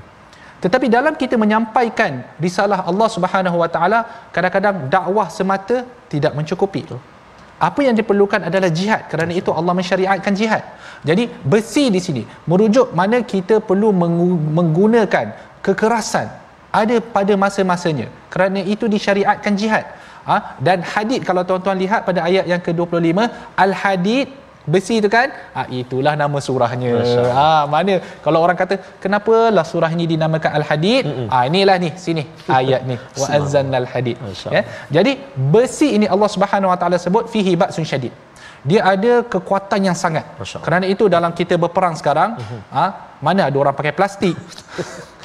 tetapi 0.63 0.87
dalam 0.91 1.15
kita 1.15 1.39
menyampaikan 1.43 2.13
risalah 2.45 2.83
Allah 2.91 3.09
Subhanahu 3.15 3.57
Wa 3.63 3.71
Taala 3.75 3.99
kadang-kadang 4.35 4.91
dakwah 4.95 5.27
semata 5.31 5.87
tidak 6.11 6.33
mencukupi. 6.39 6.83
Apa 7.59 7.81
yang 7.87 7.95
diperlukan 7.99 8.41
adalah 8.49 8.71
jihad. 8.79 9.03
Kerana 9.11 9.35
itu 9.35 9.51
Allah 9.59 9.75
mensyariatkan 9.75 10.35
jihad. 10.41 10.63
Jadi 11.09 11.27
besi 11.53 11.91
di 11.95 12.01
sini 12.07 12.23
merujuk 12.51 12.95
mana 13.01 13.19
kita 13.35 13.59
perlu 13.69 13.91
menggunakan 14.59 15.27
kekerasan 15.67 16.27
ada 16.81 16.97
pada 17.17 17.35
masa-masanya. 17.45 18.07
Kerana 18.31 18.63
itu 18.63 18.87
disyariatkan 18.87 19.55
jihad 19.59 19.87
ha? 20.31 20.37
dan 20.67 20.79
hadid 20.93 21.23
kalau 21.29 21.43
tuan-tuan 21.49 21.79
lihat 21.85 22.01
pada 22.09 22.21
ayat 22.29 22.45
yang 22.53 22.63
ke-25 22.67 23.19
al-hadid 23.65 24.29
besi 24.73 24.95
itu 25.01 25.09
kan? 25.17 25.29
Ha, 25.57 25.63
itulah 25.81 26.15
nama 26.23 26.39
surahnya. 26.47 26.93
Ha, 27.39 27.49
mana? 27.75 27.95
Kalau 28.25 28.39
orang 28.45 28.59
kata 28.63 28.75
kenapa 29.05 29.37
lah 29.57 29.65
surah 29.73 29.91
ini 29.97 30.05
dinamakan 30.13 30.53
al-hadid 30.61 31.05
ha, 31.33 31.45
inilah 31.49 31.77
ni 31.85 31.91
sini 32.05 32.25
ayat 32.61 32.83
ni. 32.91 32.97
Wa 33.21 33.27
anzalnal 33.39 33.89
hadid 33.93 34.17
ya? 34.57 34.63
Jadi 34.97 35.13
besi 35.55 35.89
ini 35.99 36.09
Allah 36.15 36.31
Subhanahu 36.37 36.73
wa 36.73 36.79
taala 36.83 36.99
sebut 37.07 37.27
fihi 37.35 37.55
ba'sun 37.63 37.87
syadid. 37.93 38.15
Dia 38.71 38.81
ada 38.93 39.13
kekuatan 39.33 39.81
yang 39.89 39.97
sangat. 40.05 40.25
Kerana 40.67 40.85
itu 40.95 41.05
dalam 41.17 41.33
kita 41.41 41.55
berperang 41.65 41.95
sekarang 42.01 42.31
uh-huh. 42.43 42.63
ha, 42.77 42.85
mana 43.27 43.41
ada 43.49 43.57
orang 43.63 43.75
pakai 43.81 43.95
plastik 43.99 44.35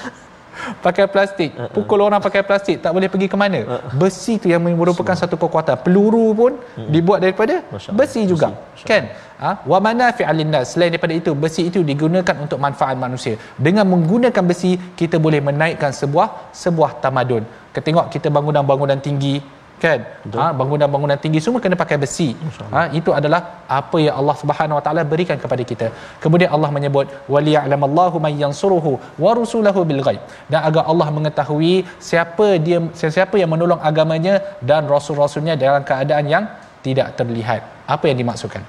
pakai 0.85 1.05
plastik. 1.13 1.51
Uh-uh. 1.55 1.71
pukul 1.75 1.99
orang 2.05 2.21
pakai 2.27 2.41
plastik 2.47 2.77
tak 2.83 2.91
boleh 2.95 3.09
pergi 3.13 3.27
ke 3.33 3.37
mana. 3.43 3.59
Uh-uh. 3.63 3.91
besi 4.01 4.33
tu 4.41 4.47
yang 4.53 4.61
merupakan 4.63 5.15
satu 5.21 5.35
kekuatan. 5.43 5.75
Peluru 5.85 6.27
pun 6.39 6.51
uh-uh. 6.59 6.89
dibuat 6.93 7.19
daripada 7.23 7.55
besi 7.99 8.23
juga. 8.31 8.49
Besi. 8.73 8.87
kan? 8.89 9.03
Ha? 9.43 9.51
Wa 9.71 9.77
manafi'al 9.87 10.37
linnas. 10.39 10.73
Selain 10.73 10.89
daripada 10.93 11.13
itu 11.21 11.31
besi 11.43 11.67
itu 11.69 11.79
digunakan 11.91 12.35
untuk 12.45 12.59
manfaat 12.65 12.95
manusia. 13.05 13.35
Dengan 13.59 13.85
menggunakan 13.93 14.43
besi 14.51 14.71
kita 14.99 15.19
boleh 15.25 15.41
menaikkan 15.49 15.91
sebuah 15.91 16.53
sebuah 16.63 17.03
tamadun. 17.03 17.43
Kita 17.73 17.81
tengok 17.87 18.05
kita 18.13 18.27
bangunan-bangunan 18.29 18.99
tinggi 19.01 19.35
kan? 19.83 19.99
Ha, 20.39 20.45
bangunan-bangunan 20.59 21.17
tinggi 21.23 21.39
semua 21.45 21.59
kena 21.63 21.77
pakai 21.83 21.97
besi. 22.03 22.27
Ha, 22.73 22.81
itu 22.99 23.11
adalah 23.19 23.41
apa 23.79 23.97
yang 24.05 24.15
Allah 24.21 24.35
Subhanahu 24.41 24.77
Wa 24.79 24.83
Taala 24.85 25.01
berikan 25.13 25.37
kepada 25.43 25.63
kita. 25.71 25.87
Kemudian 26.23 26.49
Allah 26.55 26.69
menyebut 26.77 27.07
waliya'lamallahu 27.33 28.23
may 28.25 28.33
yansuruhu 28.43 28.93
wa 29.23 29.31
rusulahu 29.39 29.83
bil 29.89 30.01
ghaib. 30.07 30.21
Dan 30.51 30.59
agar 30.69 30.83
Allah 30.91 31.07
mengetahui 31.17 31.75
siapa 32.09 32.47
dia 32.67 32.79
siapa 33.17 33.35
yang 33.41 33.51
menolong 33.55 33.81
agamanya 33.91 34.35
dan 34.69 34.87
rasul-rasulnya 34.95 35.55
dalam 35.65 35.83
keadaan 35.91 36.27
yang 36.35 36.45
tidak 36.85 37.09
terlihat. 37.19 37.61
Apa 37.95 38.07
yang 38.11 38.17
dimaksudkan? 38.23 38.63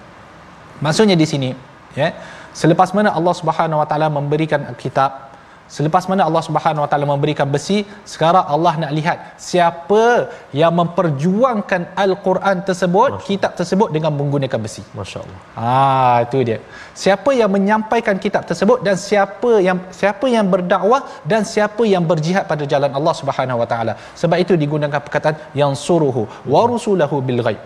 Maksudnya 0.84 1.16
di 1.22 1.26
sini 1.32 1.50
ya 2.00 2.10
selepas 2.62 2.90
mana 2.96 3.14
Allah 3.18 3.34
Subhanahu 3.40 3.82
Wa 3.82 3.86
Taala 3.90 4.08
memberikan 4.18 4.62
kitab 4.84 5.33
Selepas 5.64 6.04
mana 6.04 6.28
Allah 6.28 6.44
Subhanahu 6.44 6.84
Wa 6.84 6.88
Taala 6.92 7.06
memberikan 7.08 7.48
besi, 7.48 7.88
sekarang 8.04 8.44
Allah 8.54 8.72
nak 8.82 8.92
lihat 8.92 9.16
siapa 9.40 10.28
yang 10.52 10.72
memperjuangkan 10.76 11.96
Al-Quran 11.96 12.60
tersebut, 12.68 13.24
kitab 13.24 13.56
tersebut 13.56 13.88
dengan 13.88 14.12
menggunakan 14.12 14.60
besi. 14.60 14.84
Masya-Allah. 14.92 15.38
Ah, 15.56 16.20
itu 16.20 16.38
dia. 16.44 16.58
Siapa 16.92 17.32
yang 17.32 17.48
menyampaikan 17.48 18.20
kitab 18.20 18.44
tersebut 18.44 18.84
dan 18.86 19.00
siapa 19.00 19.52
yang 19.66 19.80
siapa 19.88 20.28
yang 20.28 20.44
berdakwah 20.54 21.00
dan 21.24 21.48
siapa 21.48 21.82
yang 21.88 22.04
berjihad 22.04 22.44
pada 22.44 22.68
jalan 22.68 22.92
Allah 22.92 23.14
Subhanahu 23.16 23.64
Wa 23.64 23.68
Taala. 23.72 23.94
Sebab 24.20 24.36
itu 24.44 24.60
digunakan 24.60 25.00
perkataan 25.00 25.56
yang 25.56 25.72
suruhu 25.72 26.28
wa 26.44 26.62
rusulahu 26.68 27.24
bil 27.24 27.40
ghaib. 27.40 27.62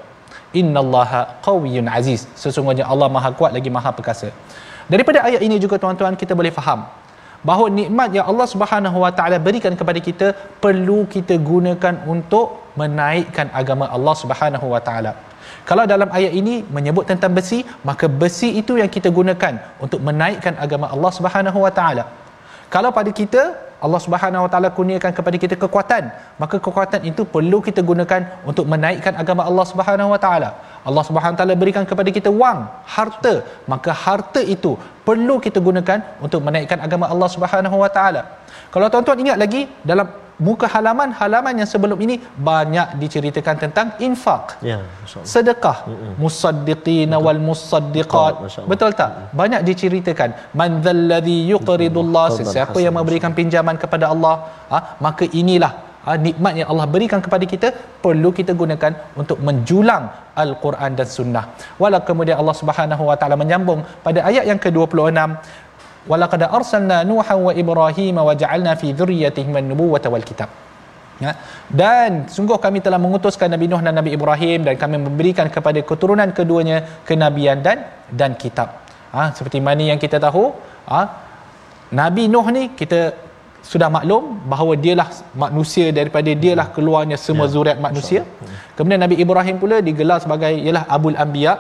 Innallaha 0.55 1.43
qawiyyun 1.43 1.91
aziz. 1.99 2.31
Sesungguhnya 2.39 2.87
Allah 2.87 3.11
Maha 3.11 3.35
kuat 3.35 3.51
lagi 3.59 3.69
Maha 3.75 3.91
perkasa. 3.91 4.31
Daripada 4.89 5.19
ayat 5.29 5.43
ini 5.45 5.59
juga 5.61 5.77
tuan-tuan 5.83 6.17
kita 6.17 6.33
boleh 6.33 6.55
faham 6.55 6.89
bahawa 7.47 7.71
nikmat 7.71 8.11
yang 8.17 8.27
Allah 8.31 8.47
Subhanahu 8.51 8.99
Wa 9.05 9.13
Taala 9.15 9.37
berikan 9.39 9.75
kepada 9.81 10.01
kita 10.09 10.27
perlu 10.65 11.07
kita 11.15 11.39
gunakan 11.51 11.95
untuk 12.15 12.75
menaikkan 12.81 13.47
agama 13.61 13.87
Allah 13.97 14.15
Subhanahu 14.23 14.67
Wa 14.75 14.81
Taala. 14.83 15.13
Kalau 15.69 15.85
dalam 15.85 16.09
ayat 16.19 16.33
ini 16.33 16.65
menyebut 16.77 17.05
tentang 17.11 17.33
besi, 17.37 17.61
maka 17.85 18.09
besi 18.09 18.57
itu 18.61 18.81
yang 18.81 18.91
kita 18.97 19.09
gunakan 19.13 19.55
untuk 19.85 20.01
menaikkan 20.09 20.57
agama 20.65 20.89
Allah 20.95 21.13
Subhanahu 21.19 21.59
Wa 21.67 21.73
Taala. 21.79 22.05
Kalau 22.75 22.91
pada 22.93 23.11
kita 23.21 23.43
Allah 23.79 24.01
Subhanahu 24.03 24.45
Wa 24.45 24.51
Taala 24.53 24.69
kurniakan 24.75 25.13
kepada 25.15 25.37
kita 25.39 25.55
kekuatan, 25.55 26.11
maka 26.43 26.57
kekuatan 26.59 27.01
itu 27.11 27.23
perlu 27.23 27.59
kita 27.63 27.81
gunakan 27.91 28.43
untuk 28.51 28.67
menaikkan 28.67 29.15
agama 29.15 29.47
Allah 29.47 29.67
Subhanahu 29.73 30.11
Wa 30.15 30.21
Taala. 30.25 30.51
Allah 30.89 31.05
Subhanahu 31.09 31.39
Taala 31.41 31.55
berikan 31.63 31.85
kepada 31.91 32.11
kita 32.19 32.31
wang, 32.43 32.61
harta, 32.97 33.35
maka 33.73 33.91
harta 34.05 34.41
itu 34.55 34.73
perlu 35.09 35.37
kita 35.47 35.59
gunakan 35.69 35.99
untuk 36.27 36.41
menaikkan 36.47 36.81
agama 36.87 37.07
Allah 37.13 37.29
Subhanahu 37.35 37.77
Wa 37.85 37.91
Taala. 37.97 38.23
Kalau 38.75 38.89
tuan-tuan 38.93 39.21
ingat 39.25 39.39
lagi 39.45 39.63
dalam 39.91 40.09
muka 40.47 40.67
halaman 40.75 41.11
halaman 41.21 41.55
yang 41.61 41.69
sebelum 41.73 41.99
ini 42.05 42.17
banyak 42.51 42.89
diceritakan 43.03 43.57
tentang 43.63 43.89
infak. 44.07 44.55
Ya, 44.71 44.79
sedekah. 45.35 45.79
Musaddiqina 46.23 47.19
wal 47.25 47.43
musaddiqat. 47.49 48.35
Betul 48.73 48.95
tak? 49.01 49.35
Banyak 49.41 49.61
diceritakan 49.69 50.31
man 50.61 50.79
dzalladzi 50.87 51.39
yuqridullah 51.53 52.27
siapa 52.55 52.79
yang 52.87 52.95
memberikan 52.99 53.35
pinjaman 53.41 53.77
kepada 53.83 54.09
Allah, 54.15 54.35
ha, 54.71 54.79
maka 55.07 55.27
inilah 55.43 55.88
ha, 56.05 56.17
nikmat 56.27 56.53
yang 56.61 56.69
Allah 56.73 56.87
berikan 56.95 57.21
kepada 57.27 57.45
kita 57.53 57.69
perlu 58.05 58.31
kita 58.39 58.53
gunakan 58.63 58.93
untuk 59.21 59.39
menjulang 59.49 60.05
al-Quran 60.43 60.93
dan 60.99 61.09
sunnah. 61.17 61.45
Walau 61.83 62.03
kemudian 62.09 62.39
Allah 62.43 62.57
Subhanahu 62.61 63.03
wa 63.11 63.17
taala 63.21 63.37
menyambung 63.43 63.83
pada 64.07 64.23
ayat 64.31 64.45
yang 64.51 64.61
ke-26 64.65 65.19
walaqad 66.11 66.43
arsalna 66.59 66.99
nuha 67.11 67.35
wa 67.47 67.53
ibrahim 67.63 68.17
wa 68.29 68.33
ja'alna 68.43 68.73
fi 68.81 68.91
dhurriyyatihim 68.99 69.55
an-nubuwwata 69.61 70.09
wal 70.15 70.27
kitab 70.31 70.49
ya. 71.25 71.33
Dan 71.81 72.27
sungguh 72.35 72.59
kami 72.65 72.79
telah 72.87 72.99
mengutuskan 73.05 73.51
Nabi 73.55 73.67
Nuh 73.71 73.83
dan 73.87 73.95
Nabi 74.01 74.11
Ibrahim 74.19 74.65
dan 74.67 74.75
kami 74.83 74.97
memberikan 75.07 75.47
kepada 75.57 75.81
keturunan 75.91 76.31
keduanya 76.39 77.03
kenabian 77.09 77.61
dan 77.67 77.85
dan 78.21 78.33
kitab. 78.43 78.87
Ha, 79.15 79.33
seperti 79.37 79.59
mana 79.69 79.83
yang 79.91 80.01
kita 80.01 80.17
tahu? 80.27 80.53
Ha, 80.89 81.01
Nabi 82.01 82.25
Nuh 82.33 82.47
ni 82.57 82.73
kita 82.81 83.28
sudah 83.71 83.89
maklum 83.95 84.25
bahawa 84.53 84.73
dialah 84.85 85.09
manusia 85.43 85.87
daripada 85.99 86.31
dialah 86.43 86.67
keluarnya 86.77 87.17
semua 87.25 87.47
ya. 87.47 87.53
zuriat 87.55 87.79
manusia. 87.87 88.21
Kemudian 88.77 89.01
Nabi 89.05 89.17
Ibrahim 89.25 89.57
pula 89.63 89.79
digelar 89.89 90.19
sebagai 90.25 90.53
ialah 90.67 90.85
Abul 90.97 91.19
Anbiya. 91.25 91.55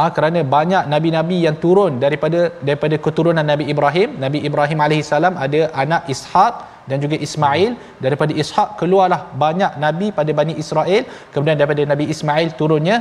Ah 0.00 0.10
kerana 0.16 0.40
banyak 0.56 0.84
nabi-nabi 0.94 1.38
yang 1.46 1.56
turun 1.64 1.96
daripada 2.04 2.40
daripada 2.68 2.96
keturunan 3.06 3.46
Nabi 3.52 3.66
Ibrahim. 3.74 4.20
Nabi 4.24 4.40
Ibrahim 4.48 4.80
alaihi 4.86 5.06
salam 5.14 5.34
ada 5.46 5.60
anak 5.84 6.04
Ishaq 6.14 6.54
dan 6.90 6.98
juga 7.04 7.16
Ismail. 7.26 7.72
Daripada 8.04 8.32
Ishaq 8.42 8.68
keluarlah 8.82 9.22
banyak 9.44 9.72
nabi 9.86 10.08
pada 10.20 10.30
Bani 10.40 10.54
Israel. 10.64 11.02
Kemudian 11.32 11.58
daripada 11.60 11.82
Nabi 11.92 12.06
Ismail 12.14 12.50
turunnya 12.60 12.98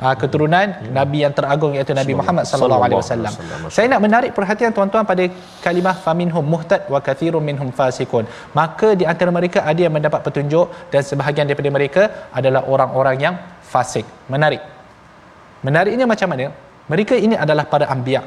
uh, 0.00 0.14
keturunan 0.20 0.66
hmm. 0.72 0.92
nabi 0.98 1.18
yang 1.24 1.34
teragung 1.38 1.72
iaitu 1.76 1.92
Nabi 2.00 2.12
Muhammad 2.20 2.44
sallallahu 2.50 2.82
alaihi 2.86 3.00
wasallam. 3.02 3.32
Saya 3.76 3.86
nak 3.92 4.00
menarik 4.06 4.30
perhatian 4.38 4.72
tuan-tuan 4.76 5.04
pada 5.12 5.24
kalimah 5.64 5.96
faminhum 6.04 6.44
muhtad 6.54 6.88
wa 6.94 7.00
kathirun 7.06 7.44
minhum 7.50 7.70
fasikun. 7.78 8.26
Maka 8.58 8.90
di 9.00 9.04
antara 9.12 9.32
mereka 9.38 9.60
ada 9.70 9.80
yang 9.86 9.94
mendapat 9.96 10.20
petunjuk 10.26 10.68
dan 10.92 11.02
sebahagian 11.10 11.48
daripada 11.48 11.72
mereka 11.78 12.02
adalah 12.40 12.62
orang-orang 12.74 13.16
yang 13.26 13.34
fasik. 13.72 14.06
Menarik. 14.34 14.62
Menariknya 15.66 16.06
macam 16.12 16.28
mana? 16.32 16.46
Mereka 16.92 17.14
ini 17.26 17.34
adalah 17.44 17.64
para 17.72 17.86
anbiya. 17.94 18.22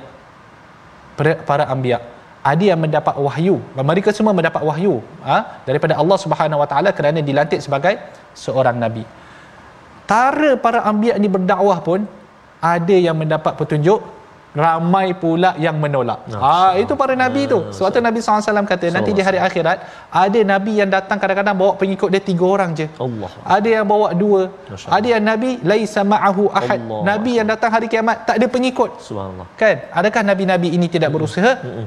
Para, 1.18 1.34
para 1.50 1.64
anbiya. 1.74 2.00
Ada 2.46 2.64
yang 2.72 2.80
mendapat 2.86 3.16
wahyu. 3.26 3.56
Mereka 3.92 4.14
semua 4.18 4.34
mendapat 4.40 4.62
wahyu 4.70 5.02
ha? 5.26 5.38
daripada 5.68 5.94
Allah 6.02 6.18
Subhanahu 6.24 6.62
Wa 6.62 6.68
Taala 6.72 6.90
kerana 6.98 7.20
dilantik 7.30 7.58
sebagai 7.66 7.98
seorang 8.38 8.78
nabi 8.78 9.04
tara 10.12 10.52
para 10.66 10.80
ambiak 10.92 11.18
ni 11.24 11.28
berdakwah 11.36 11.80
pun 11.88 12.02
ada 12.74 12.96
yang 13.08 13.18
mendapat 13.22 13.54
petunjuk 13.60 14.00
ramai 14.56 15.08
pula 15.22 15.52
yang 15.66 15.76
menolak. 15.84 16.20
Ah 16.32 16.72
ha, 16.72 16.80
itu 16.82 16.94
para 17.02 17.14
nabi 17.24 17.42
tu. 17.52 17.60
Sebab 17.76 17.90
tu 17.96 18.00
Nabi 18.08 18.20
SAW 18.24 18.64
kata 18.72 18.88
nanti 18.96 19.12
di 19.18 19.22
hari 19.28 19.40
akhirat 19.48 19.78
ada 20.24 20.40
nabi 20.54 20.80
yang 20.80 20.90
datang 20.96 21.20
kadang-kadang 21.20 21.56
bawa 21.62 21.76
pengikut 21.82 22.08
dia 22.14 22.24
tiga 22.24 22.46
orang 22.56 22.72
je. 22.80 22.88
Allah. 23.06 23.30
Ada 23.44 23.70
yang 23.76 23.86
bawa 23.94 24.08
dua. 24.16 24.42
Ada 24.98 25.08
yang 25.20 25.24
nabi 25.32 25.60
laisa 25.60 26.08
ma'ahu 26.14 26.48
ahad. 26.60 26.80
Allah. 26.80 27.02
Nabi 27.12 27.32
yang 27.40 27.48
datang 27.52 27.72
hari 27.76 27.92
kiamat 27.92 28.24
tak 28.24 28.40
ada 28.40 28.48
pengikut. 28.56 28.96
Subhanallah. 29.04 29.48
Kan? 29.60 29.76
Adakah 29.92 30.24
nabi-nabi 30.32 30.72
ini 30.72 30.88
tidak 30.88 31.12
berusaha? 31.12 31.60
Hmm. 31.60 31.86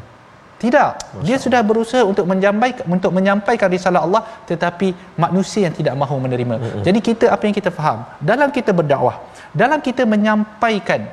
Tidak. 0.59 1.23
Dia 1.27 1.37
sudah 1.39 1.61
berusaha 1.63 2.03
untuk 2.03 2.27
menyampaikan 2.31 2.85
untuk 2.95 3.15
menyampaikan 3.15 3.69
risalah 3.71 4.01
Allah 4.07 4.23
tetapi 4.51 4.89
manusia 5.25 5.71
yang 5.71 5.75
tidak 5.79 5.95
mahu 5.95 6.19
menerima. 6.25 6.55
Mm-hmm. 6.59 6.83
Jadi 6.87 6.99
kita 7.09 7.27
apa 7.35 7.43
yang 7.47 7.55
kita 7.55 7.71
faham 7.79 8.03
dalam 8.19 8.51
kita 8.57 8.75
berdakwah, 8.75 9.17
dalam 9.55 9.79
kita 9.79 10.03
menyampaikan 10.03 11.07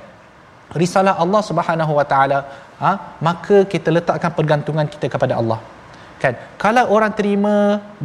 risalah 0.81 1.13
Allah 1.23 1.41
Subhanahu 1.49 1.93
Wa 1.99 2.05
Taala, 2.11 2.39
ha, 2.81 2.91
maka 3.27 3.57
kita 3.73 3.93
letakkan 3.93 4.33
pergantungan 4.33 4.89
kita 4.89 5.13
kepada 5.13 5.37
Allah. 5.37 5.59
Kan? 6.17 6.33
Kalau 6.57 6.83
orang 6.95 7.13
terima 7.13 7.55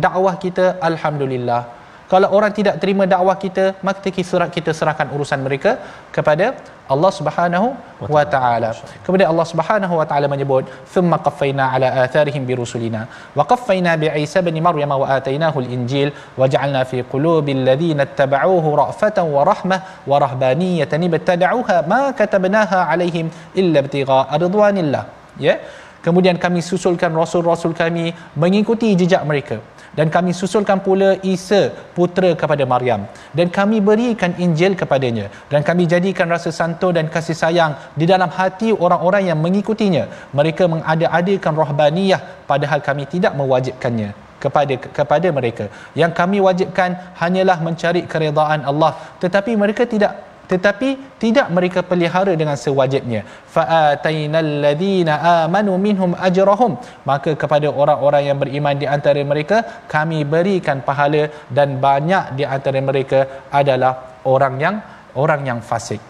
dakwah 0.06 0.36
kita 0.44 0.76
alhamdulillah. 0.90 1.79
Kalau 2.12 2.28
orang 2.36 2.52
tidak 2.58 2.74
terima 2.82 3.04
dakwah 3.12 3.38
kita 3.44 3.64
maka 3.86 4.10
kita 4.16 4.26
surat 4.30 4.50
kita 4.56 4.70
serahkan 4.78 5.08
urusan 5.14 5.40
mereka 5.46 5.72
kepada 6.16 6.46
Allah 6.92 7.10
Subhanahu 7.18 7.66
wa 8.14 8.22
taala. 8.34 8.70
Kemudian 9.06 9.28
Allah 9.32 9.46
Subhanahu 9.50 9.94
wa 9.98 10.06
taala 10.10 10.26
menyebut, 10.32 10.66
"Thumma 10.92 11.16
qaffayna 11.26 11.64
ala 11.74 11.88
atharihim 12.04 12.42
bi 12.48 12.54
rusulina 12.62 13.02
wa 13.38 13.46
qaffayna 13.52 13.92
bi 14.02 14.10
Isa 14.26 14.42
bin 14.46 14.58
Maryam 14.66 14.90
wa 15.02 15.06
atainahu 15.16 15.62
al-Injil 15.62 16.10
wa 16.40 16.50
ja'alna 16.54 16.82
fi 16.90 17.06
qulubil 17.12 17.62
ladzina 17.68 18.08
ittaba'uhu 18.10 18.74
ra'fatan 18.82 19.30
wa 19.36 19.46
rahmah 19.50 19.80
wa 20.10 20.18
rahbaniyatan 20.24 21.06
ibtada'uha 21.08 21.76
ma 21.92 22.02
katabnaha 22.20 22.80
alaihim 22.94 23.28
illa 23.62 23.86
ibtigha'a 23.86 24.34
ridwanillah." 24.44 25.04
Ya. 25.46 25.56
Kemudian 26.04 26.36
kami 26.42 26.60
susulkan 26.70 27.12
rasul-rasul 27.22 27.72
kami 27.82 28.10
mengikuti 28.42 28.88
jejak 28.98 29.22
mereka 29.30 29.58
dan 29.98 30.06
kami 30.06 30.30
susulkan 30.30 30.78
pula 30.86 31.18
Isa 31.26 31.74
putera 31.96 32.30
kepada 32.38 32.62
Maryam. 32.62 33.10
Dan 33.34 33.50
kami 33.50 33.82
berikan 33.82 34.30
Injil 34.38 34.78
kepadanya. 34.78 35.26
Dan 35.50 35.66
kami 35.66 35.90
jadikan 35.90 36.30
rasa 36.30 36.54
santun 36.54 36.94
dan 36.94 37.10
kasih 37.10 37.34
sayang 37.34 37.74
di 37.98 38.06
dalam 38.06 38.30
hati 38.30 38.70
orang-orang 38.70 39.34
yang 39.34 39.38
mengikutinya. 39.42 40.30
Mereka 40.30 40.70
mengada-adakan 40.70 41.54
rohbaniyah 41.58 42.46
padahal 42.46 42.78
kami 42.78 43.10
tidak 43.10 43.34
mewajibkannya 43.34 44.14
kepada 44.38 44.74
kepada 44.78 45.28
mereka. 45.34 45.66
Yang 45.98 46.12
kami 46.14 46.38
wajibkan 46.38 46.94
hanyalah 47.18 47.58
mencari 47.58 48.06
keredaan 48.06 48.62
Allah. 48.62 48.94
Tetapi 49.18 49.58
mereka 49.58 49.84
tidak 49.90 50.29
tetapi 50.50 50.88
tidak 51.22 51.46
mereka 51.56 51.80
pelihara 51.90 52.32
dengan 52.40 52.56
sewajibnya. 52.64 53.22
Fa 53.54 53.62
atainal 53.94 54.50
ladina 54.64 55.14
amanu 55.46 55.78
minhum 55.86 56.10
ajrahum. 56.28 56.72
Maka 57.10 57.38
kepada 57.42 57.68
orang-orang 57.82 58.22
yang 58.28 58.38
beriman 58.42 58.74
di 58.82 58.86
antara 58.96 59.22
mereka 59.32 59.86
kami 59.94 60.26
berikan 60.34 60.82
pahala 60.88 61.22
dan 61.56 61.78
banyak 61.86 62.34
di 62.38 62.44
antara 62.56 62.82
mereka 62.88 63.46
adalah 63.60 63.92
orang 64.34 64.54
yang 64.64 64.76
orang 65.22 65.46
yang 65.50 65.60
fasik. 65.70 66.02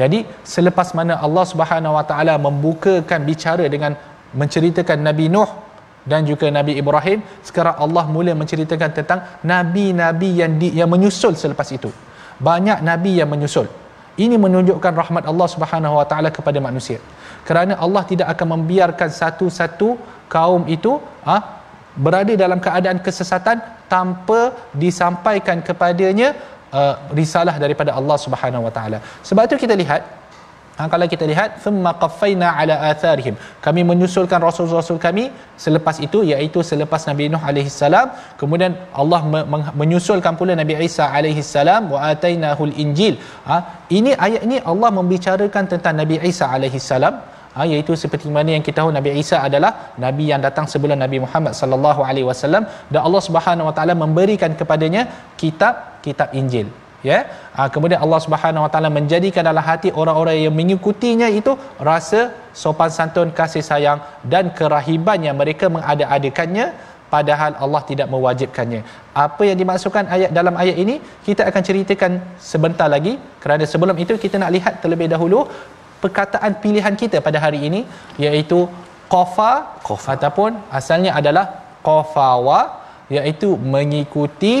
Jadi 0.00 0.18
selepas 0.54 0.92
mana 0.98 1.16
Allah 1.26 1.44
Subhanahu 1.52 1.96
Wa 1.96 2.04
Taala 2.10 2.34
membukakan 2.46 3.24
bicara 3.30 3.64
dengan 3.74 3.96
menceritakan 4.40 5.00
Nabi 5.08 5.32
Nuh 5.32 5.48
dan 6.10 6.28
juga 6.28 6.52
Nabi 6.58 6.76
Ibrahim 6.82 7.24
sekarang 7.48 7.76
Allah 7.84 8.04
mula 8.12 8.32
menceritakan 8.36 8.90
tentang 8.98 9.20
nabi-nabi 9.52 10.30
yang 10.40 10.52
di, 10.60 10.68
yang 10.76 10.88
menyusul 10.92 11.32
selepas 11.32 11.68
itu. 11.72 11.88
Banyak 12.36 12.84
nabi 12.84 13.16
yang 13.16 13.32
menyusul 13.32 13.85
ini 14.24 14.36
menunjukkan 14.44 14.92
rahmat 15.02 15.24
Allah 15.30 15.48
Subhanahu 15.54 15.94
Wa 16.00 16.06
Taala 16.10 16.30
kepada 16.38 16.58
manusia. 16.68 16.98
Kerana 17.48 17.76
Allah 17.84 18.02
tidak 18.10 18.28
akan 18.34 18.46
membiarkan 18.56 19.10
satu-satu 19.20 19.88
kaum 20.34 20.64
itu 20.76 20.92
ha, 21.28 21.36
berada 22.06 22.32
dalam 22.44 22.58
keadaan 22.66 22.98
kesesatan 23.06 23.60
tanpa 23.92 24.40
disampaikan 24.82 25.60
kepadanya 25.68 26.34
uh, 26.78 26.94
risalah 27.18 27.56
daripada 27.64 27.94
Allah 27.98 28.16
Subhanahu 28.24 28.66
Wa 28.66 28.72
Taala. 28.76 28.98
Sebab 29.28 29.42
itu 29.48 29.56
kita 29.64 29.76
lihat 29.82 30.02
Ha, 30.78 30.84
kalau 30.92 31.06
kita 31.12 31.24
lihat 31.30 31.50
thumma 31.64 31.90
qaffayna 32.02 32.48
ala 32.60 32.74
atharihim. 32.88 33.34
Kami 33.66 33.80
menyusulkan 33.90 34.40
rasul-rasul 34.48 34.98
kami 35.04 35.24
selepas 35.64 35.96
itu 36.06 36.18
iaitu 36.30 36.60
selepas 36.70 37.00
Nabi 37.10 37.32
Nuh 37.32 37.40
alaihi 37.50 37.72
salam. 37.72 38.12
Kemudian 38.40 38.76
Allah 39.02 39.20
menyusulkan 39.80 40.36
pula 40.40 40.52
Nabi 40.62 40.76
Isa 40.88 41.08
alaihi 41.18 41.46
salam 41.54 41.88
wa 41.94 42.00
atainahul 42.12 42.74
injil. 42.84 43.16
Ha, 43.48 43.88
ini 43.98 44.12
ayat 44.26 44.44
ini 44.48 44.60
Allah 44.72 44.92
membicarakan 45.00 45.64
tentang 45.72 45.96
Nabi 46.02 46.20
Isa 46.32 46.44
alaihi 46.56 46.84
salam. 46.90 47.16
Ha, 47.56 47.64
iaitu 47.72 47.96
seperti 48.04 48.28
mana 48.38 48.52
yang 48.52 48.64
kita 48.68 48.84
tahu 48.84 48.92
Nabi 48.92 49.16
Isa 49.24 49.40
adalah 49.48 49.96
nabi 50.04 50.28
yang 50.28 50.44
datang 50.44 50.68
sebelum 50.72 51.00
Nabi 51.04 51.24
Muhammad 51.24 51.56
sallallahu 51.60 52.04
alaihi 52.04 52.28
wasallam. 52.28 52.68
Dan 52.92 53.00
Allah 53.00 53.22
Subhanahu 53.28 53.72
wa 53.72 53.74
taala 53.78 53.96
memberikan 53.96 54.52
kepadanya 54.60 55.08
kitab 55.40 56.04
kitab 56.04 56.36
Injil 56.36 56.68
ya? 57.10 57.18
Ha, 57.56 57.68
kemudian 57.74 58.00
Allah 58.04 58.20
Subhanahu 58.24 58.64
Wa 58.66 58.70
Taala 58.72 58.90
menjadikan 58.98 59.44
dalam 59.50 59.64
hati 59.70 59.90
orang-orang 60.00 60.36
yang 60.46 60.54
mengikutinya 60.60 61.28
itu 61.38 61.54
rasa 61.90 62.20
sopan 62.62 62.90
santun 62.96 63.30
kasih 63.38 63.64
sayang 63.70 64.00
dan 64.32 64.44
kerahiban 64.58 65.20
yang 65.28 65.36
mereka 65.42 65.68
mengada-adakannya 65.76 66.66
padahal 67.14 67.52
Allah 67.64 67.82
tidak 67.90 68.08
mewajibkannya. 68.14 68.80
Apa 69.26 69.42
yang 69.48 69.58
dimaksudkan 69.62 70.04
ayat 70.16 70.30
dalam 70.38 70.54
ayat 70.62 70.76
ini? 70.84 70.96
Kita 71.26 71.42
akan 71.50 71.62
ceritakan 71.68 72.12
sebentar 72.50 72.88
lagi. 72.94 73.14
Kerana 73.42 73.64
sebelum 73.72 73.96
itu 74.04 74.14
kita 74.24 74.36
nak 74.42 74.52
lihat 74.56 74.74
terlebih 74.82 75.08
dahulu 75.14 75.40
perkataan 76.02 76.52
pilihan 76.64 76.94
kita 77.02 77.18
pada 77.26 77.38
hari 77.44 77.60
ini 77.68 77.80
iaitu 78.26 78.58
qafa 79.14 79.52
ataupun 80.14 80.50
asalnya 80.78 81.12
adalah 81.20 81.46
qafawa 81.86 82.60
iaitu 83.16 83.48
mengikuti 83.74 84.54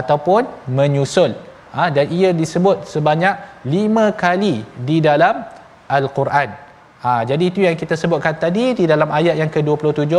ataupun 0.00 0.42
menyusul 0.78 1.32
ha, 1.76 1.84
dan 1.96 2.06
ia 2.18 2.30
disebut 2.40 2.84
sebanyak 2.92 3.34
lima 3.74 4.04
kali 4.22 4.54
di 4.88 4.96
dalam 5.08 5.42
Al-Quran. 5.98 6.50
Ha, 7.02 7.12
jadi 7.30 7.44
itu 7.50 7.60
yang 7.66 7.76
kita 7.82 7.94
sebutkan 7.98 8.38
tadi 8.44 8.64
di 8.80 8.84
dalam 8.92 9.10
ayat 9.18 9.34
yang 9.40 9.50
ke-27 9.54 10.14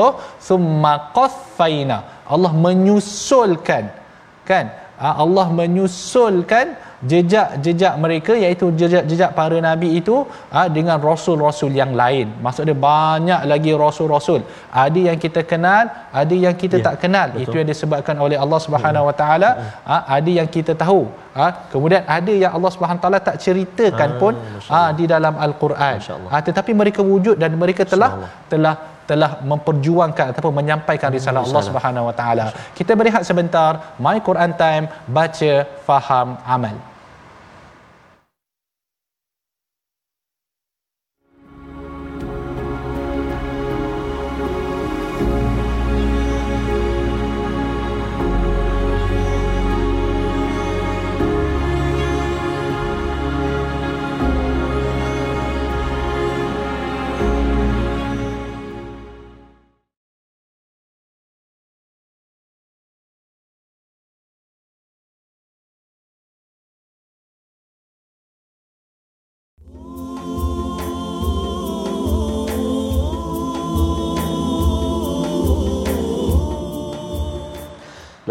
summa 0.47 0.93
qaffaina 1.15 2.27
Allah 2.27 2.51
menyusulkan 2.65 3.87
kan 4.49 4.65
ha, 4.99 5.15
Allah 5.23 5.47
menyusulkan 5.59 6.75
jejak-jejak 7.11 7.93
mereka 8.03 8.33
iaitu 8.43 8.65
jejak-jejak 8.79 9.31
para 9.39 9.57
nabi 9.67 9.99
itu 9.99 10.15
ha, 10.53 10.61
dengan 10.77 10.97
rasul-rasul 11.09 11.71
yang 11.81 11.91
lain. 12.01 12.27
Maksudnya 12.45 12.75
banyak 12.89 13.41
lagi 13.51 13.71
rasul-rasul. 13.83 14.41
Ada 14.85 14.99
yang 15.09 15.17
kita 15.25 15.43
kenal 15.51 15.91
ada 16.21 16.35
yang 16.45 16.55
kita 16.63 16.77
ya, 16.79 16.85
tak 16.87 16.95
kenal. 17.03 17.27
betul. 17.33 17.43
itu 17.43 17.55
yang 17.59 17.69
disebabkan 17.73 18.15
oleh 18.25 18.37
Allah 18.43 18.59
Subhanahu 18.65 19.09
Wa 19.09 19.15
Taala 19.21 19.49
ha, 19.89 19.95
ada 20.17 20.31
yang 20.39 20.47
kita 20.55 20.75
tahu. 20.85 21.01
Ha, 21.33 21.45
kemudian 21.73 22.01
ada 22.17 22.33
yang 22.43 22.51
Allah 22.57 22.71
Subhanahu 22.75 23.03
Taala 23.03 23.19
tak 23.29 23.37
ceritakan 23.45 24.09
ha, 24.15 24.19
pun 24.21 24.33
ha, 24.71 24.81
di 24.99 25.05
dalam 25.13 25.35
al-Quran. 25.45 25.97
Ha, 26.31 26.39
tetapi 26.47 26.71
mereka 26.81 27.03
wujud 27.11 27.35
dan 27.43 27.51
mereka 27.63 27.83
telah 27.93 28.11
telah 28.53 28.75
telah 29.09 29.31
memperjuangkan 29.51 30.31
ataupun 30.31 30.53
menyampaikan 30.59 31.11
risalah 31.17 31.43
Allah 31.43 31.63
Subhanahu 31.69 32.07
Wa 32.09 32.15
Taala. 32.19 32.45
Kita 32.77 32.95
berehat 32.99 33.27
sebentar. 33.29 33.71
My 34.05 34.17
Quran 34.27 34.51
Time 34.63 34.87
baca, 35.17 35.53
faham, 35.87 36.39
amal. 36.55 36.92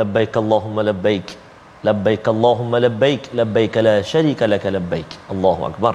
Labbaik 0.02 0.34
Allahumma 0.42 0.82
labbaik 0.90 1.28
labbaik 1.88 2.24
Allahumma 2.34 2.78
labbaik 2.86 3.22
labbaik 3.38 3.76
la 3.86 3.94
syarika 4.12 4.46
laka 4.54 4.70
labbaik 4.78 5.10
Allahu 5.34 5.62
akbar. 5.70 5.94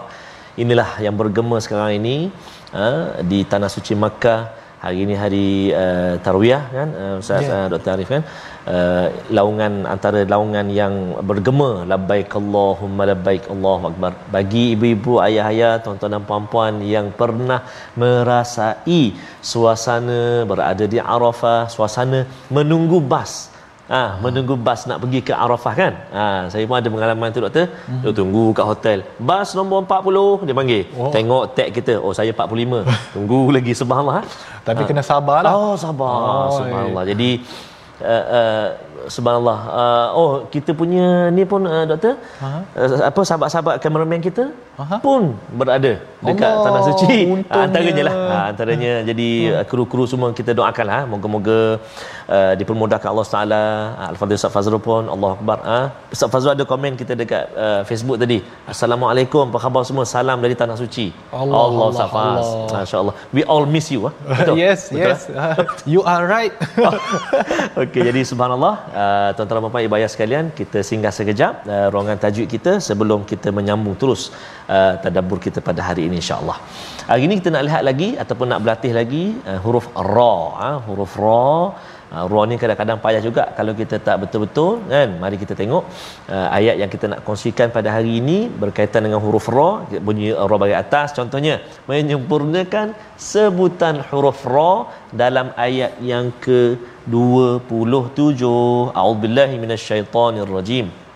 Inilah 0.64 0.90
yang 1.06 1.16
bergema 1.22 1.58
sekarang 1.66 1.92
ini 2.02 2.16
uh, 2.84 3.04
di 3.32 3.42
tanah 3.52 3.72
suci 3.78 3.96
Makkah. 4.06 4.42
Hari 4.82 5.00
ini 5.06 5.16
hari 5.22 5.48
uh, 5.84 6.14
tarwiyah 6.26 6.64
kan? 6.78 6.90
Uh, 7.02 7.16
Ustaz 7.22 7.46
yeah. 7.46 7.66
uh, 7.66 7.66
Dr 7.74 7.92
Arif 7.94 8.10
kan? 8.14 8.24
Uh, 8.74 9.08
laungan 9.38 9.74
antara 9.94 10.20
laungan 10.34 10.68
yang 10.80 10.94
bergema 11.30 11.70
labbaik 11.92 12.30
Allahumma 12.42 13.04
labbaik. 13.12 13.46
Allahu 13.54 13.84
akbar. 13.90 14.12
Bagi 14.36 14.64
ibu-ibu 14.76 15.14
ayah-ayah 15.28 15.74
tuan-tuan 15.86 16.14
dan 16.16 16.26
puan-puan 16.30 16.74
yang 16.94 17.10
pernah 17.22 17.60
merasai 18.02 19.02
suasana 19.52 20.22
berada 20.52 20.86
di 20.94 21.02
Arafah 21.16 21.62
suasana 21.76 22.22
menunggu 22.58 23.00
bas 23.14 23.34
Ah, 23.88 24.20
menunggu 24.24 24.56
bas 24.68 24.84
nak 24.90 25.00
pergi 25.04 25.20
ke 25.28 25.34
Arafah 25.44 25.74
kan? 25.82 25.94
Ah, 26.22 26.42
saya 26.52 26.68
pun 26.68 26.76
ada 26.76 26.92
pengalaman 26.92 27.32
tu 27.36 27.40
doktor. 27.40 27.72
Mm-hmm. 27.72 28.16
Tunggu 28.20 28.44
kat 28.58 28.66
hotel. 28.72 28.98
Bas 29.30 29.56
nombor 29.56 29.80
40 29.88 30.44
dia 30.48 30.56
panggil. 30.60 30.84
Oh. 31.00 31.12
Tengok 31.16 31.44
tag 31.56 31.70
kita. 31.78 31.96
Oh, 32.04 32.12
saya 32.12 32.32
45. 32.36 32.84
tunggu 33.16 33.40
lagi 33.56 33.72
subhanallah. 33.72 34.28
Tapi 34.68 34.82
ah. 34.84 34.88
kena 34.92 35.04
sabarlah. 35.12 35.54
Oh, 35.56 35.76
sabar. 35.80 36.20
Oh, 36.20 36.50
subhanallah. 36.60 37.04
Jadi 37.08 37.30
uh, 38.04 38.26
uh, 38.40 38.68
subhanallah 39.08 39.60
uh, 39.82 40.08
oh 40.20 40.32
kita 40.54 40.72
punya 40.80 41.32
ni 41.36 41.44
pun 41.52 41.64
uh, 41.66 41.86
doktor 41.90 42.14
uh, 42.44 42.62
apa 43.10 43.22
sahabat-sahabat 43.30 43.76
kameraman 43.84 44.22
kita 44.28 44.52
Aha. 44.78 44.98
pun 45.06 45.34
berada 45.60 45.94
dekat 46.28 46.52
Allah, 46.52 46.66
tanah 46.66 46.82
suci 46.90 47.18
untungnya. 47.34 47.64
antaranya 47.66 48.04
lah 48.08 48.16
ha, 48.16 48.40
antaranya 48.52 48.94
hmm. 49.00 49.06
jadi 49.10 49.30
hmm. 49.40 49.66
kru-kru 49.70 50.04
semua 50.12 50.30
kita 50.40 50.52
doakanlah 50.60 51.02
moga-moga 51.14 51.62
uh, 52.36 52.54
dipermudahkan 52.60 53.10
Allah 53.12 53.28
Taala. 53.36 53.64
Al-fadhil 54.12 54.38
Ustaz 54.40 54.54
Fazrul 54.56 54.82
pun 54.88 55.04
Allah 55.16 55.32
akbar. 55.38 55.58
Ha. 55.70 55.80
Ustaz 56.16 56.30
Fazrul 56.34 56.54
ada 56.56 56.66
komen 56.72 56.94
kita 57.02 57.14
dekat 57.22 57.46
uh, 57.66 57.82
Facebook 57.90 58.18
tadi. 58.24 58.40
Assalamualaikum 58.74 59.44
apa 59.52 59.60
khabar 59.66 59.82
semua? 59.90 60.06
Salam 60.16 60.38
dari 60.46 60.56
tanah 60.62 60.78
suci. 60.84 61.08
Allah 61.42 61.62
Allah 61.68 61.88
Ustaz 61.94 62.10
Faz. 62.16 62.48
Masyaallah. 62.76 63.16
We 63.36 63.44
all 63.54 63.66
miss 63.76 63.88
you 63.96 64.02
ha? 64.08 64.12
betul? 64.40 64.56
yes. 64.64 64.82
Betul, 64.92 65.02
yes 65.04 65.22
uh, 65.42 65.56
you 65.94 66.02
are 66.14 66.24
right. 66.36 66.54
Okey 67.82 68.02
jadi 68.10 68.22
subhanallah 68.32 68.74
uh, 69.02 69.30
tuan-tuan 69.36 69.64
dan 69.64 69.72
puan 69.74 69.84
ibu 69.88 69.96
ayah 70.00 70.10
sekalian 70.14 70.46
kita 70.60 70.80
singgah 70.90 71.14
sekejap 71.18 71.54
uh, 71.74 71.88
ruangan 71.94 72.18
tajuk 72.24 72.48
kita 72.56 72.72
sebelum 72.88 73.20
kita 73.32 73.50
menyambung 73.58 73.96
terus 74.02 74.22
uh, 74.76 74.94
tadabbur 75.04 75.40
kita 75.46 75.60
pada 75.70 75.82
hari 75.90 76.04
ini 76.08 76.18
insya-Allah. 76.24 76.58
Hari 77.10 77.22
ini 77.28 77.34
kita 77.40 77.50
nak 77.56 77.64
lihat 77.68 77.84
lagi 77.90 78.10
ataupun 78.24 78.48
nak 78.52 78.60
berlatih 78.64 78.94
lagi 79.00 79.26
uh, 79.50 79.60
huruf 79.66 79.88
ra 80.16 80.36
uh, 80.68 80.78
huruf 80.88 81.14
ra 81.24 81.52
uh, 82.16 82.26
ra 82.32 82.42
ni 82.50 82.56
kadang-kadang 82.62 83.00
payah 83.06 83.22
juga. 83.28 83.44
Kalau 83.58 83.74
kita 83.82 83.96
tak 84.08 84.18
betul-betul 84.24 84.72
kan. 84.92 85.10
Mari 85.24 85.38
kita 85.44 85.54
tengok 85.62 85.84
uh, 86.34 86.48
ayat 86.58 86.76
yang 86.82 86.92
kita 86.96 87.06
nak 87.12 87.22
kongsikan 87.28 87.68
pada 87.78 87.90
hari 87.96 88.12
ini 88.22 88.38
berkaitan 88.64 89.04
dengan 89.08 89.20
huruf 89.26 89.48
ra 89.58 89.72
bunyi 90.08 90.30
ra 90.52 90.58
bagi 90.64 90.78
atas. 90.84 91.08
Contohnya 91.20 91.56
menyempurnakan 91.90 92.88
sebutan 93.32 93.98
huruf 94.12 94.42
ra 94.54 94.74
dalam 95.24 95.50
ayat 95.68 95.94
yang 96.12 96.28
ke 96.46 96.62
27 97.08 98.44
a'udzubillahi 99.00 99.56
minasyaitonirrajim 99.64 101.07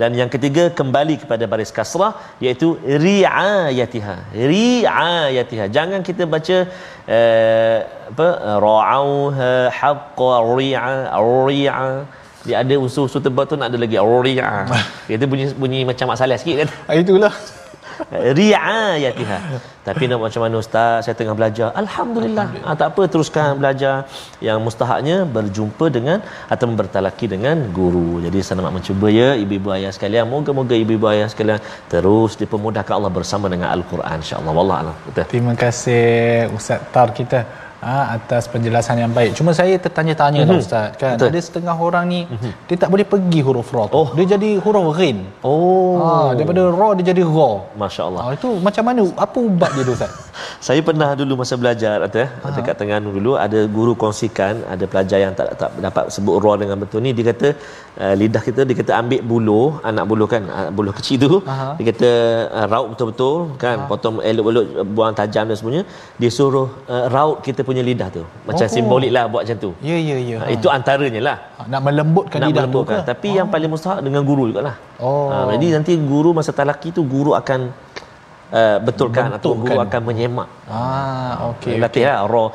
Dan 0.00 0.18
yang 0.20 0.30
ketiga 0.34 0.64
kembali 0.78 1.22
kepada 1.22 1.44
baris 1.52 1.72
kasrah 1.78 2.12
iaitu 2.44 2.68
ri'ayatiha. 3.06 4.16
Ri'ayatiha. 4.52 5.64
Jangan 5.76 6.00
kita 6.08 6.26
baca 6.34 6.58
uh, 7.18 7.78
apa 8.10 8.28
ra'auha 8.66 9.52
haqqa 9.80 10.32
ri'a 10.58 10.88
ri'a. 11.48 11.82
Dia 12.46 12.62
ada 12.62 12.74
unsur-unsur 12.78 13.18
tebal 13.26 13.46
tu 13.50 13.58
nak 13.58 13.70
ada 13.70 13.78
lagi 13.84 13.98
ri'a. 13.98 14.52
Dia 15.08 15.26
bunyi 15.26 15.46
bunyi 15.62 15.80
macam 15.82 16.06
mak 16.10 16.18
saleh 16.22 16.38
sikit 16.42 16.56
kan? 16.62 16.68
Itulah 17.02 17.34
riayatiha. 18.38 19.38
Tapi 19.86 20.02
nak 20.10 20.18
macam 20.24 20.40
mana 20.44 20.56
ustaz? 20.64 21.06
Saya 21.06 21.14
tengah 21.18 21.34
belajar. 21.38 21.68
Alhamdulillah. 21.82 22.46
Ha, 22.66 22.74
tak 22.80 22.88
apa 22.92 23.02
teruskan 23.12 23.58
belajar. 23.60 23.96
Yang 24.46 24.58
mustahaknya 24.66 25.16
berjumpa 25.36 25.86
dengan 25.96 26.18
atau 26.54 26.66
bertalaki 26.80 27.26
dengan 27.34 27.56
guru. 27.78 28.10
Jadi 28.26 28.38
saya 28.46 28.62
nak 28.66 28.74
mencuba 28.78 29.06
ya 29.20 29.28
ibu-ibu 29.42 29.70
ayah 29.76 29.92
sekalian. 29.96 30.26
Moga-moga 30.34 30.74
ibu-ibu 30.84 31.06
ayah 31.14 31.28
sekalian 31.34 31.60
terus 31.92 32.34
dipermudahkan 32.40 32.94
Allah 32.98 33.12
bersama 33.18 33.46
dengan 33.52 33.68
al-Quran 33.76 34.18
insya-Allah. 34.22 34.52
Wallah 34.58 34.80
terima 35.32 35.52
kasih 35.62 36.50
ustaz 36.56 36.80
tar 36.94 37.08
kita 37.18 37.38
ha, 37.82 38.16
atas 38.16 38.48
penjelasan 38.52 38.96
yang 39.02 39.12
baik. 39.18 39.32
Cuma 39.38 39.50
saya 39.52 39.74
tertanya-tanya 39.76 40.44
mm-hmm. 40.44 40.60
ustaz 40.62 40.96
kan. 41.00 41.16
Betul. 41.16 41.28
Ada 41.32 41.40
setengah 41.48 41.76
orang 41.76 42.04
ni 42.08 42.20
mm-hmm. 42.24 42.52
dia 42.68 42.76
tak 42.82 42.90
boleh 42.92 43.06
pergi 43.12 43.40
huruf 43.46 43.70
ra. 43.76 43.84
Oh. 44.00 44.08
Dia 44.16 44.36
jadi 44.36 44.50
huruf 44.64 44.96
ghin. 44.98 45.18
Oh. 45.42 46.00
Ha, 46.00 46.36
daripada 46.38 46.62
ra 46.80 46.88
dia 46.98 47.12
jadi 47.12 47.22
ra. 47.24 47.50
Masya-Allah. 47.82 48.22
Ha, 48.24 48.30
itu 48.38 48.48
macam 48.66 48.84
mana 48.88 49.02
apa 49.26 49.38
ubat 49.40 49.70
dia 49.76 49.84
tu 49.88 49.94
ustaz? 49.98 50.12
saya 50.66 50.80
pernah 50.88 51.10
dulu 51.20 51.32
masa 51.40 51.54
belajar 51.62 51.96
atau 52.06 52.18
ya, 52.22 52.28
dekat 52.56 52.74
Terengganu 52.78 53.10
dulu 53.18 53.32
ada 53.44 53.60
guru 53.76 53.92
kongsikan 54.02 54.54
ada 54.74 54.84
pelajar 54.92 55.18
yang 55.24 55.34
tak 55.38 55.48
tak 55.60 55.70
dapat 55.86 56.04
sebut 56.14 56.36
ra 56.44 56.52
dengan 56.62 56.76
betul 56.82 57.00
ni 57.06 57.10
dia 57.18 57.24
kata 57.30 57.48
uh, 58.02 58.14
lidah 58.20 58.42
kita 58.48 58.60
dia 58.68 58.76
kata 58.80 58.92
ambil 59.00 59.20
buluh 59.30 59.68
anak 59.90 60.04
buluh 60.10 60.28
kan 60.34 60.42
uh, 60.56 60.68
buluh 60.78 60.94
kecil 60.98 61.16
tu 61.24 61.38
Aha. 61.52 61.68
dia 61.78 61.86
kata 61.90 62.10
uh, 62.58 62.66
raut 62.72 62.88
betul-betul 62.92 63.36
kan 63.64 63.76
Aha. 63.82 63.88
potong 63.90 64.18
elok-elok 64.30 64.66
buang 64.96 65.16
tajam 65.20 65.44
dan 65.50 65.58
semuanya 65.60 65.82
dia 66.20 66.30
suruh 66.38 66.68
uh, 66.94 67.04
raut 67.16 67.38
kita 67.48 67.62
punya 67.68 67.82
lidah 67.88 68.08
tu 68.16 68.22
macam 68.48 68.66
oh. 68.68 68.72
simbolik 68.74 69.10
lah 69.16 69.24
buat 69.32 69.42
macam 69.44 69.58
tu 69.64 69.70
ya 69.88 69.96
ya 70.08 70.16
ya 70.30 70.36
uh, 70.42 70.50
itu 70.56 70.68
antaranya 70.76 71.20
lah 71.28 71.36
nak 71.72 71.80
melembutkan 71.86 72.38
nak 72.42 72.48
lidah 72.50 72.64
melembutkan. 72.64 72.98
tu 73.00 73.04
ke 73.04 73.10
tapi 73.10 73.28
oh. 73.32 73.36
yang 73.38 73.48
paling 73.54 73.70
mustahak 73.74 74.00
dengan 74.06 74.22
guru 74.28 74.42
jugalah 74.50 74.76
oh. 75.02 75.28
uh, 75.34 75.46
jadi 75.54 75.66
nanti 75.76 75.92
guru 76.12 76.30
masa 76.38 76.50
talaki 76.60 76.88
tu 76.98 77.02
guru 77.14 77.32
akan 77.40 77.60
uh, 78.58 78.78
betulkan 78.86 79.34
Bentukkan. 79.34 79.42
atau 79.42 79.50
guru 79.62 79.78
akan 79.86 80.00
menyemak 80.08 80.48
ah 80.70 81.32
okey 81.54 81.76
latih 81.82 82.04
okay. 82.06 82.10
lah 82.10 82.18
roh 82.34 82.50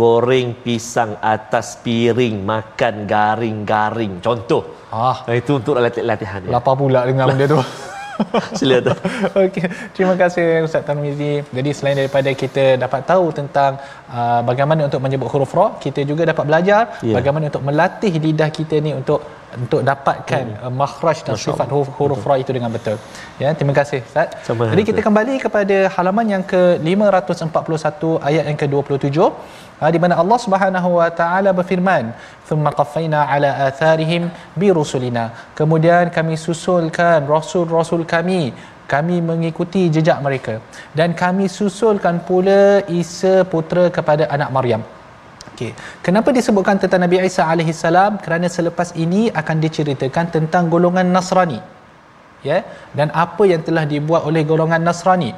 goreng 0.00 0.48
pisang 0.64 1.12
atas 1.34 1.82
piring 1.84 2.36
makan 2.52 2.94
garing-garing 3.14 4.12
contoh 4.26 4.62
ah 4.94 5.16
itu 5.40 5.52
untuk 5.58 5.74
latihan 6.10 6.42
lapar 6.54 6.74
pula 6.78 7.02
dengan 7.10 7.26
benda 7.34 7.46
tu 7.50 7.60
Sila 8.58 8.76
tu. 8.86 8.92
Okey, 9.44 9.66
terima 9.94 10.14
kasih 10.22 10.46
Ustaz 10.66 10.82
Tarmizi. 10.88 11.32
Jadi 11.56 11.70
selain 11.76 11.96
daripada 12.00 12.30
kita 12.42 12.64
dapat 12.84 13.02
tahu 13.10 13.26
tentang 13.38 13.72
uh, 14.18 14.40
bagaimana 14.50 14.86
untuk 14.88 15.00
menyebut 15.04 15.28
huruf 15.32 15.54
ra, 15.58 15.66
kita 15.84 16.00
juga 16.10 16.22
dapat 16.32 16.44
belajar 16.50 16.82
yeah. 17.06 17.16
bagaimana 17.18 17.50
untuk 17.50 17.64
melatih 17.68 18.12
lidah 18.26 18.50
kita 18.58 18.78
ni 18.86 18.92
untuk 19.00 19.20
untuk 19.54 19.80
dapatkan 19.90 20.44
hmm. 20.50 20.62
uh, 20.66 20.72
makhraj 20.80 21.18
dan 21.26 21.34
Masya 21.38 21.46
sifat 21.46 21.68
huruf, 21.74 21.90
huruf 21.98 22.22
ra 22.28 22.34
itu 22.42 22.50
dengan 22.56 22.70
betul. 22.76 22.96
Ya, 23.42 23.48
terima 23.58 23.74
kasih 23.78 24.00
Ustaz. 24.08 24.34
Sama 24.46 24.70
Jadi 24.74 24.82
kita 24.90 25.00
kembali 25.06 25.34
kepada 25.46 25.76
halaman 25.96 26.26
yang 26.34 26.44
ke-541 26.52 28.02
ayat 28.28 28.44
yang 28.50 28.58
ke-27 28.62 29.18
ha, 29.80 29.90
di 29.94 29.98
mana 30.02 30.14
Allah 30.22 30.38
Subhanahu 30.44 30.88
wa 30.98 31.08
taala 31.20 31.50
berfirman 31.58 32.04
thumma 32.48 32.72
qaffayna 32.78 33.20
ala 33.34 33.50
atharihim 33.68 34.24
bi 34.60 34.68
rusulina 34.78 35.24
kemudian 35.60 36.12
kami 36.16 36.36
susulkan 36.46 37.28
rasul-rasul 37.34 38.04
kami 38.14 38.42
kami 38.94 39.16
mengikuti 39.30 39.82
jejak 39.94 40.18
mereka 40.26 40.54
dan 40.98 41.16
kami 41.22 41.46
susulkan 41.60 42.18
pula 42.28 42.84
Isa 43.02 43.34
putera 43.52 43.86
kepada 43.98 44.26
anak 44.36 44.50
Maryam 44.56 44.84
Okey. 45.54 45.70
Kenapa 46.02 46.34
disebutkan 46.34 46.82
tentang 46.82 47.06
Nabi 47.06 47.22
Isa 47.22 47.46
salam? 47.86 48.18
Kerana 48.18 48.50
selepas 48.50 48.90
ini 48.98 49.30
akan 49.40 49.56
diceritakan 49.62 50.26
tentang 50.34 50.66
golongan 50.66 51.06
Nasrani. 51.14 51.62
Ya. 52.42 52.66
Dan 52.90 53.14
apa 53.14 53.42
yang 53.46 53.62
telah 53.62 53.86
dibuat 53.86 54.26
oleh 54.26 54.42
golongan 54.42 54.82
Nasrani 54.82 55.30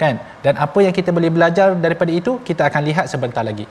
kan? 0.00 0.14
Dan 0.44 0.54
apa 0.66 0.78
yang 0.86 0.94
kita 0.98 1.10
boleh 1.16 1.30
belajar 1.36 1.68
daripada 1.86 2.12
itu 2.20 2.34
kita 2.48 2.62
akan 2.70 2.82
lihat 2.88 3.06
sebentar 3.12 3.44
lagi. 3.50 3.66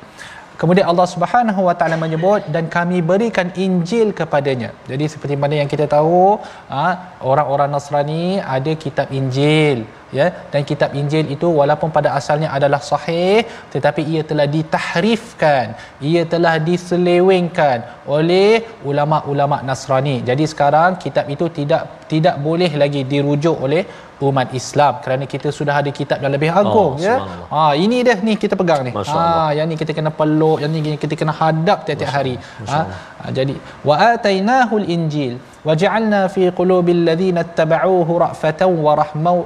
Kemudian 0.62 0.86
Allah 0.92 1.06
Subhanahu 1.12 1.62
wa 1.68 1.74
taala 1.78 1.96
menyebut 2.02 2.42
dan 2.56 2.66
kami 2.76 2.98
berikan 3.12 3.48
Injil 3.66 4.08
kepadanya. 4.20 4.70
Jadi 4.90 5.06
seperti 5.14 5.36
mana 5.44 5.56
yang 5.60 5.70
kita 5.72 5.86
tahu 5.94 6.38
ha, 6.74 6.84
orang-orang 7.30 7.70
Nasrani 7.74 8.26
ada 8.56 8.72
kitab 8.84 9.08
Injil 9.20 9.80
ya. 10.18 10.28
Dan 10.54 10.62
kitab 10.72 10.94
Injil 11.00 11.26
itu 11.36 11.50
walaupun 11.60 11.90
pada 11.98 12.10
asalnya 12.20 12.50
adalah 12.58 12.82
sahih 12.90 13.42
tetapi 13.74 14.04
ia 14.14 14.22
telah 14.32 14.48
ditahrifkan 14.56 15.74
ia 16.12 16.24
telah 16.34 16.54
diselewengkan 16.70 18.06
oleh 18.18 18.62
ulama-ulama 18.92 19.60
Nasrani. 19.70 20.16
Jadi 20.30 20.46
sekarang 20.54 21.02
kitab 21.06 21.26
itu 21.36 21.48
tidak 21.58 22.06
tidak 22.14 22.38
boleh 22.48 22.72
lagi 22.84 23.02
dirujuk 23.16 23.58
oleh 23.66 23.84
umat 24.30 24.50
Islam 24.60 24.94
kerana 25.04 25.26
kita 25.34 25.50
sudah 25.58 25.76
ada 25.82 25.92
kitab 26.00 26.18
yang 26.24 26.34
lebih 26.36 26.50
agung 26.62 26.94
oh, 26.98 27.06
ya. 27.06 27.16
Ha 27.54 27.62
ini 27.84 27.98
dah 28.08 28.18
ni 28.28 28.34
kita 28.44 28.56
pegang 28.62 28.82
ni. 28.88 28.92
Ha 29.14 29.24
yang 29.58 29.68
ni 29.72 29.76
kita 29.82 29.92
kena 29.98 30.12
peluk, 30.20 30.58
yang 30.64 30.72
ni 30.76 30.98
kita 31.04 31.16
kena 31.22 31.34
hadap 31.42 31.80
tiap-tiap 31.88 32.12
hari. 32.18 32.36
Ha, 32.72 32.80
ha 33.22 33.32
jadi 33.38 33.56
wa 33.90 33.96
atainahul 34.12 34.88
injil 34.96 35.34
wa 35.68 35.74
ja'alna 35.82 36.22
fi 36.36 36.44
qulubil 36.60 37.02
ladzina 37.10 37.46
ittaba'uhu 37.48 38.20
ra'fatan 38.26 38.72
wa 38.86 38.94
rahmau 39.02 39.38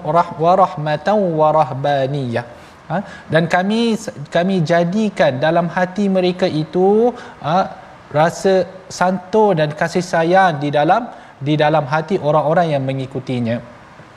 wa 0.43 0.51
rahmatan 0.63 1.19
wa 1.39 1.49
rahbaniyah. 1.59 2.45
Ha? 2.85 2.97
dan 3.33 3.43
kami 3.53 3.97
kami 4.35 4.55
jadikan 4.71 5.41
dalam 5.45 5.65
hati 5.75 6.05
mereka 6.17 6.45
itu 6.45 6.89
ha, 7.41 7.53
rasa 8.17 8.53
santun 8.97 9.57
dan 9.59 9.69
kasih 9.79 10.05
sayang 10.05 10.61
di 10.63 10.69
dalam 10.69 11.09
di 11.47 11.53
dalam 11.63 11.85
hati 11.93 12.15
orang-orang 12.27 12.67
yang 12.73 12.83
mengikutinya. 12.89 13.57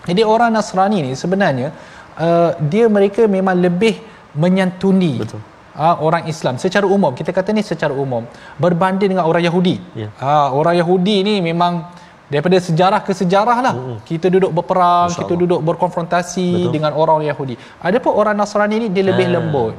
Jadi 0.09 0.25
orang 0.25 0.57
Nasrani 0.57 1.05
ni 1.05 1.13
sebenarnya 1.13 1.69
uh, 2.17 2.57
dia 2.73 2.89
mereka 2.89 3.29
memang 3.29 3.61
lebih 3.61 4.01
menyantuni 4.33 5.21
Betul. 5.21 5.41
Uh, 5.79 5.97
orang 6.03 6.27
Islam 6.27 6.59
secara 6.59 6.89
umum 6.89 7.15
kita 7.15 7.31
kata 7.31 7.55
ni 7.55 7.63
secara 7.63 7.95
umum 7.95 8.25
berbanding 8.59 9.15
dengan 9.15 9.29
orang 9.29 9.45
Yahudi. 9.45 9.77
Yeah. 9.95 10.11
Uh, 10.19 10.49
orang 10.57 10.75
Yahudi 10.81 11.23
ni 11.23 11.35
memang 11.39 11.87
daripada 12.33 12.57
sejarah 12.69 13.01
ke 13.07 13.13
sejarah 13.21 13.59
lah. 13.67 13.75
Hmm. 13.79 13.99
kita 14.09 14.27
duduk 14.35 14.51
berperang 14.59 15.09
kita 15.21 15.35
duduk 15.43 15.61
berkonfrontasi 15.69 16.49
Betul. 16.55 16.73
dengan 16.75 16.93
orang 17.03 17.25
Yahudi. 17.31 17.55
Ada 17.89 17.99
pun 18.05 18.13
orang 18.21 18.37
Nasrani 18.41 18.77
ni 18.83 18.89
dia 18.95 19.05
lebih 19.11 19.27
ha, 19.29 19.33
lembut. 19.37 19.73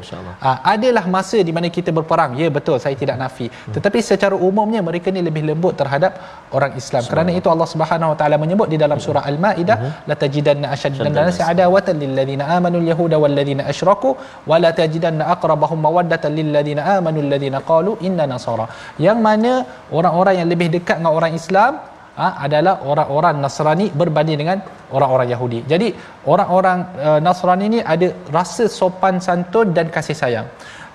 ha, 0.44 0.52
adalah 0.74 1.06
masa 1.16 1.38
di 1.48 1.52
mana 1.58 1.70
kita 1.78 1.90
berperang. 1.98 2.32
Ya 2.42 2.48
betul 2.58 2.78
saya 2.84 2.96
tidak 3.02 3.18
nafi. 3.22 3.48
Hmm. 3.50 3.74
tetapi 3.76 4.00
secara 4.10 4.36
umumnya 4.50 4.82
mereka 4.90 5.14
ni 5.16 5.22
lebih 5.30 5.44
lembut 5.50 5.74
terhadap 5.82 6.12
orang 6.58 6.74
Islam. 6.82 7.04
Kerana 7.12 7.32
itu 7.40 7.48
Allah 7.54 7.70
Subhanahu 7.74 8.12
Wa 8.14 8.18
Taala 8.20 8.36
menyebut 8.44 8.68
di 8.74 8.78
dalam 8.84 9.00
surah 9.06 9.24
Al-Maidah 9.32 9.78
hmm. 9.82 9.94
la 10.10 10.16
tajidanna 10.24 10.68
ashaddan 10.76 11.14
nasi 11.14 11.42
adawatan 11.52 11.96
lil 12.04 12.14
ladina 12.20 12.50
amanu 12.58 12.78
al-yahuda 12.84 13.18
wal 13.24 13.36
ladina 13.40 13.64
asyraku 13.72 14.12
wa 14.50 14.58
la 14.64 14.72
tajidanna 14.80 15.30
aqrabahum 15.36 15.80
mawaddatan 15.86 16.34
lil 16.40 16.50
ladina 16.56 16.82
amanu 16.98 17.22
qalu 17.70 17.94
inna 18.08 18.26
nasara. 18.34 18.66
Yang 19.06 19.20
mana 19.28 19.52
orang-orang 19.98 20.36
yang 20.42 20.50
lebih 20.54 20.68
dekat 20.76 20.98
dengan 21.00 21.14
orang 21.20 21.34
Islam 21.42 21.74
ha, 22.20 22.28
adalah 22.46 22.74
orang-orang 22.92 23.36
Nasrani 23.44 23.88
berbanding 24.02 24.38
dengan 24.42 24.58
orang-orang 24.98 25.28
Yahudi. 25.34 25.60
Jadi 25.72 25.88
orang-orang 26.34 26.80
uh, 27.08 27.20
Nasrani 27.28 27.66
ini 27.72 27.80
ada 27.94 28.08
rasa 28.38 28.68
sopan 28.80 29.18
santun 29.28 29.72
dan 29.78 29.88
kasih 29.96 30.18
sayang. 30.22 30.48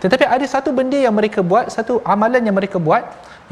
Tetapi 0.05 0.25
ada 0.37 0.47
satu 0.55 0.71
benda 0.79 0.99
yang 1.07 1.17
mereka 1.17 1.41
buat, 1.51 1.73
satu 1.77 2.05
amalan 2.15 2.45
yang 2.45 2.57
mereka 2.61 2.77
buat 2.89 3.03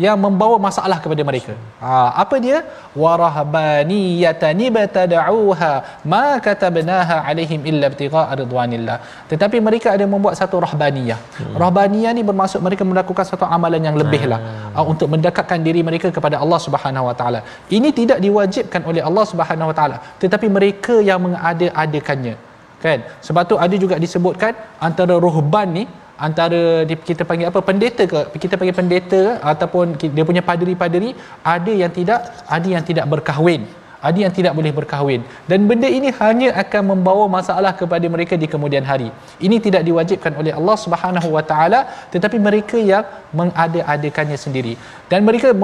yang 0.01 0.17
membawa 0.17 0.57
masalah 0.57 0.97
kepada 1.05 1.23
mereka. 1.29 1.53
Ha, 1.85 2.17
apa 2.23 2.37
dia? 2.45 2.65
Warahbaniyatan 3.03 4.61
ibtada'uha 4.69 5.73
ma 6.13 6.41
katabnaha 6.47 7.17
alaihim 7.29 7.61
illa 7.71 7.93
ibtigha'a 7.93 8.33
ridwanillah. 8.41 8.97
Tetapi 9.33 9.61
mereka 9.61 9.93
ada 9.97 10.09
membuat 10.09 10.41
satu 10.41 10.65
rahbaniyah. 10.65 11.19
Hmm. 11.21 11.55
Rahbaniyah 11.63 12.13
ni 12.17 12.25
bermaksud 12.25 12.65
mereka 12.65 12.89
melakukan 12.89 13.27
satu 13.33 13.45
amalan 13.57 13.85
yang 13.89 13.97
lebih 14.03 14.25
lah 14.33 14.41
hmm. 14.41 14.77
uh, 14.81 14.85
untuk 14.93 15.13
mendekatkan 15.13 15.61
diri 15.61 15.85
mereka 15.85 16.09
kepada 16.09 16.41
Allah 16.41 16.61
Subhanahu 16.67 17.09
Wa 17.13 17.17
Taala. 17.21 17.41
Ini 17.69 17.93
tidak 17.93 18.19
diwajibkan 18.25 18.89
oleh 18.89 19.05
Allah 19.05 19.25
Subhanahu 19.29 19.71
Wa 19.73 19.77
Taala, 19.81 19.99
tetapi 20.25 20.49
mereka 20.49 20.97
yang 21.05 21.21
mengada-adakannya. 21.27 22.37
Kan? 22.83 22.99
Sebab 23.27 23.43
tu 23.51 23.57
ada 23.65 23.77
juga 23.79 23.95
disebutkan 24.05 24.59
antara 24.83 25.15
ruhban 25.15 25.69
ni 25.71 25.85
antara 26.27 26.63
kita 27.11 27.23
panggil 27.29 27.47
apa 27.51 27.61
pendeta 27.69 28.03
ke? 28.13 28.21
Kita 28.43 28.55
panggil 28.59 28.77
pendeta 28.81 29.23
ataupun 29.53 29.99
dia 30.17 30.25
punya 30.31 30.43
paderi-paderi 30.51 31.13
ada 31.57 31.73
yang 31.83 31.93
tidak 31.99 32.21
ada 32.57 32.69
yang 32.75 32.85
tidak 32.91 33.07
berkahwin. 33.15 33.65
Ada 34.09 34.19
yang 34.25 34.33
tidak 34.37 34.53
boleh 34.59 34.73
berkahwin. 34.79 35.21
Dan 35.51 35.71
benda 35.71 35.89
ini 35.97 36.11
hanya 36.21 36.49
akan 36.63 36.83
membawa 36.91 37.25
masalah 37.35 37.71
kepada 37.81 38.07
mereka 38.15 38.35
di 38.43 38.47
kemudian 38.55 38.83
hari. 38.89 39.09
Ini 39.47 39.57
tidak 39.67 39.87
diwajibkan 39.89 40.33
oleh 40.41 40.53
Allah 40.59 40.77
Subhanahu 40.85 41.29
Wa 41.37 41.45
Taala 41.51 41.81
tetapi 42.15 42.41
mereka 42.49 42.83
yang 42.93 43.07
mengada-adakannya 43.41 44.39
sendiri. 44.45 44.75
Dan 45.07 45.23
mereka 45.29 45.55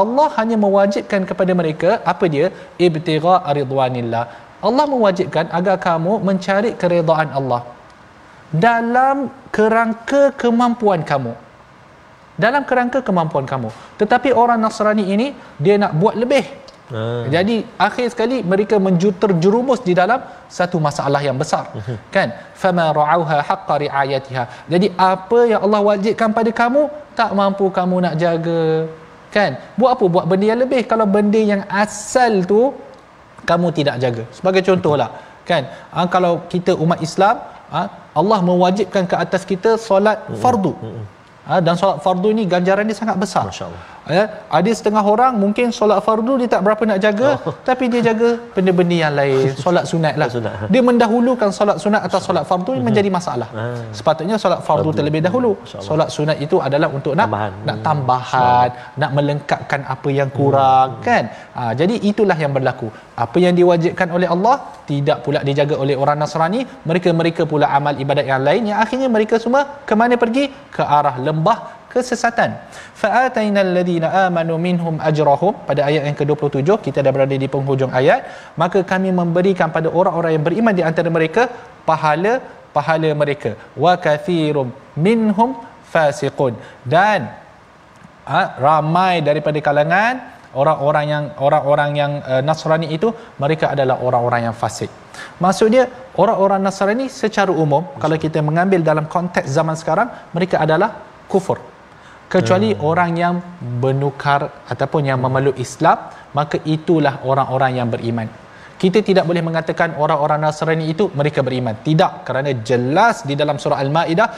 Allah 0.00 0.28
hanya 0.40 0.56
mewajibkan 0.64 1.28
kepada 1.28 1.52
mereka 1.60 2.00
apa 2.12 2.24
dia? 2.36 2.48
Ibtigha 2.88 3.36
ridwanillah. 3.60 4.24
Allah 4.64 4.86
mewajibkan 4.88 5.52
agar 5.52 5.76
kamu 5.76 6.12
mencari 6.24 6.72
keredaan 6.80 7.28
Allah 7.36 7.73
dalam 8.54 9.30
kerangka 9.50 10.30
kemampuan 10.38 11.02
kamu 11.02 11.34
dalam 12.38 12.62
kerangka 12.62 13.02
kemampuan 13.02 13.46
kamu 13.46 13.70
tetapi 13.98 14.30
orang 14.30 14.58
Nasrani 14.62 15.10
ini 15.10 15.34
dia 15.58 15.74
nak 15.78 15.92
buat 15.98 16.14
lebih 16.14 16.64
Hmm. 16.84 17.32
Jadi 17.32 17.64
akhir 17.80 18.12
sekali 18.12 18.44
mereka 18.44 18.76
menjuter 18.76 19.32
jerumus 19.40 19.80
di 19.80 19.96
dalam 19.96 20.20
satu 20.52 20.76
masalah 20.76 21.20
yang 21.24 21.40
besar. 21.40 21.72
Hmm. 21.72 21.96
Kan? 22.12 22.28
Fama 22.52 22.92
ra'auha 22.92 23.40
haqqa 23.40 23.74
ri'ayatiha. 23.80 24.68
Jadi 24.68 24.92
apa 24.92 25.38
yang 25.48 25.64
Allah 25.64 25.80
wajibkan 25.80 26.36
pada 26.36 26.50
kamu 26.52 26.92
tak 27.16 27.32
mampu 27.32 27.72
kamu 27.72 27.96
nak 28.04 28.14
jaga. 28.20 28.84
Kan? 29.32 29.56
Buat 29.80 29.96
apa? 29.96 30.04
Buat 30.12 30.24
benda 30.28 30.44
yang 30.52 30.60
lebih 30.60 30.84
kalau 30.84 31.08
benda 31.08 31.40
yang 31.40 31.64
asal 31.72 32.44
tu 32.44 32.76
kamu 33.48 33.72
tidak 33.72 33.96
jaga. 34.04 34.24
Sebagai 34.36 34.60
contohlah, 34.68 35.08
kan? 35.48 35.70
Ha, 35.94 36.06
kalau 36.10 36.44
kita 36.52 36.72
umat 36.84 36.98
Islam, 37.04 37.40
ha, 37.70 37.80
Allah 38.20 38.38
mewajibkan 38.40 39.04
ke 39.10 39.16
atas 39.24 39.42
kita 39.44 39.76
solat 39.80 40.18
fardu. 40.42 40.72
Hmm. 40.74 41.04
Ha, 41.48 41.60
dan 41.60 41.76
solat 41.76 42.00
fardu 42.04 42.28
ni 42.32 42.48
ganjaran 42.48 42.88
dia 42.88 42.96
sangat 42.96 43.16
besar. 43.20 43.44
Masya-Allah. 43.46 43.93
Ya, 44.04 44.44
ada 44.52 44.70
setengah 44.78 45.00
orang 45.00 45.32
mungkin 45.42 45.72
solat 45.72 46.04
fardu 46.04 46.32
dia 46.40 46.48
tak 46.54 46.60
berapa 46.60 46.82
nak 46.84 46.98
jaga 47.00 47.28
oh. 47.40 47.56
tapi 47.68 47.88
dia 47.92 48.00
jaga 48.12 48.36
benda-benda 48.52 48.96
yang 49.04 49.14
lain, 49.16 49.48
solat 49.64 49.84
sunat 49.90 50.14
lah. 50.20 50.28
Sunat. 50.28 50.68
Dia 50.68 50.82
mendahulukan 50.84 51.48
solat 51.58 51.80
sunat 51.80 52.04
atas 52.08 52.20
solat 52.28 52.44
fardu 52.50 52.76
ini 52.76 52.84
menjadi 52.88 53.08
masalah. 53.08 53.48
Ah. 53.56 53.80
Sepatutnya 53.96 54.36
solat 54.36 54.60
fardu 54.66 54.92
terlebih 54.92 55.24
dahulu. 55.24 55.52
Solat 55.64 56.12
sunat 56.16 56.36
itu 56.46 56.60
adalah 56.60 56.88
untuk 56.92 57.16
nak 57.16 57.28
tambahan. 57.32 57.52
nak 57.68 57.78
tambahan, 57.86 58.68
nak 59.00 59.10
melengkapkan 59.16 59.80
apa 59.94 60.08
yang 60.18 60.28
kurang 60.38 60.88
hmm. 61.00 61.02
kan. 61.06 61.24
Ha, 61.56 61.62
jadi 61.80 61.94
itulah 62.10 62.36
yang 62.44 62.52
berlaku. 62.56 62.88
Apa 63.24 63.38
yang 63.44 63.56
diwajibkan 63.56 64.08
oleh 64.16 64.28
Allah 64.34 64.56
tidak 64.90 65.18
pula 65.24 65.40
dijaga 65.48 65.74
oleh 65.80 65.96
orang 66.02 66.18
Nasrani, 66.20 66.60
mereka-mereka 66.88 67.42
pula 67.52 67.72
amal 67.78 67.96
ibadat 68.04 68.26
yang 68.32 68.42
lain 68.48 68.62
yang 68.68 68.78
akhirnya 68.84 69.08
mereka 69.16 69.40
semua 69.44 69.80
ke 69.88 69.96
mana 69.96 70.20
pergi? 70.20 70.44
Ke 70.76 70.82
arah 70.98 71.16
lembah 71.26 71.58
kesesatan. 71.94 72.50
Fa'ataina 73.00 73.60
alladhina 73.66 74.08
amanu 74.26 74.54
minhum 74.66 74.96
ajrahum. 75.08 75.54
Pada 75.68 75.86
ayat 75.88 76.02
yang 76.08 76.16
ke-27 76.20 76.68
kita 76.86 76.98
dah 77.06 77.12
berada 77.16 77.36
di 77.44 77.48
penghujung 77.54 77.92
ayat. 78.00 78.20
Maka 78.62 78.82
kami 78.92 79.12
memberikan 79.20 79.70
pada 79.76 79.88
orang-orang 80.00 80.32
yang 80.36 80.44
beriman 80.48 80.74
di 80.80 80.84
antara 80.90 81.10
mereka 81.18 81.44
pahala 81.90 82.34
pahala 82.76 83.10
mereka. 83.22 83.52
Wa 83.84 83.94
kathirum 84.06 84.68
minhum 85.06 85.50
fasiqun. 85.94 86.54
Dan 86.94 87.30
ha, 88.26 88.40
ramai 88.66 89.14
daripada 89.28 89.58
kalangan 89.68 90.14
orang-orang 90.62 91.04
yang 91.12 91.24
orang-orang 91.46 91.90
yang 92.00 92.12
uh, 92.22 92.42
Nasrani 92.48 92.88
itu 92.96 93.10
mereka 93.42 93.74
adalah 93.74 93.98
orang-orang 94.06 94.50
yang 94.50 94.56
fasik. 94.62 94.90
Maksudnya 95.44 95.84
orang-orang 96.22 96.60
Nasrani 96.66 97.06
secara 97.10 97.54
umum 97.64 97.94
kalau 98.02 98.16
kita 98.24 98.42
mengambil 98.48 98.82
dalam 98.90 99.06
konteks 99.14 99.50
zaman 99.50 99.78
sekarang 99.78 100.10
mereka 100.34 100.58
adalah 100.66 100.90
kufur 101.30 101.58
kecuali 102.32 102.70
hmm. 102.74 102.80
orang 102.90 103.10
yang 103.16 103.34
benukar 103.82 104.64
ataupun 104.72 105.02
yang 105.10 105.18
memeluk 105.24 105.56
Islam 105.66 106.10
maka 106.38 106.58
itulah 106.66 107.22
orang-orang 107.30 107.72
yang 107.78 107.88
beriman. 107.94 108.28
Kita 108.74 109.00
tidak 109.08 109.24
boleh 109.28 109.42
mengatakan 109.48 109.94
orang-orang 110.02 110.38
Nasrani 110.44 110.84
itu 110.92 111.04
mereka 111.18 111.40
beriman. 111.46 111.78
Tidak 111.88 112.26
kerana 112.26 112.50
jelas 112.70 113.22
di 113.28 113.34
dalam 113.38 113.56
surah 113.62 113.78
al-maidah 113.84 114.28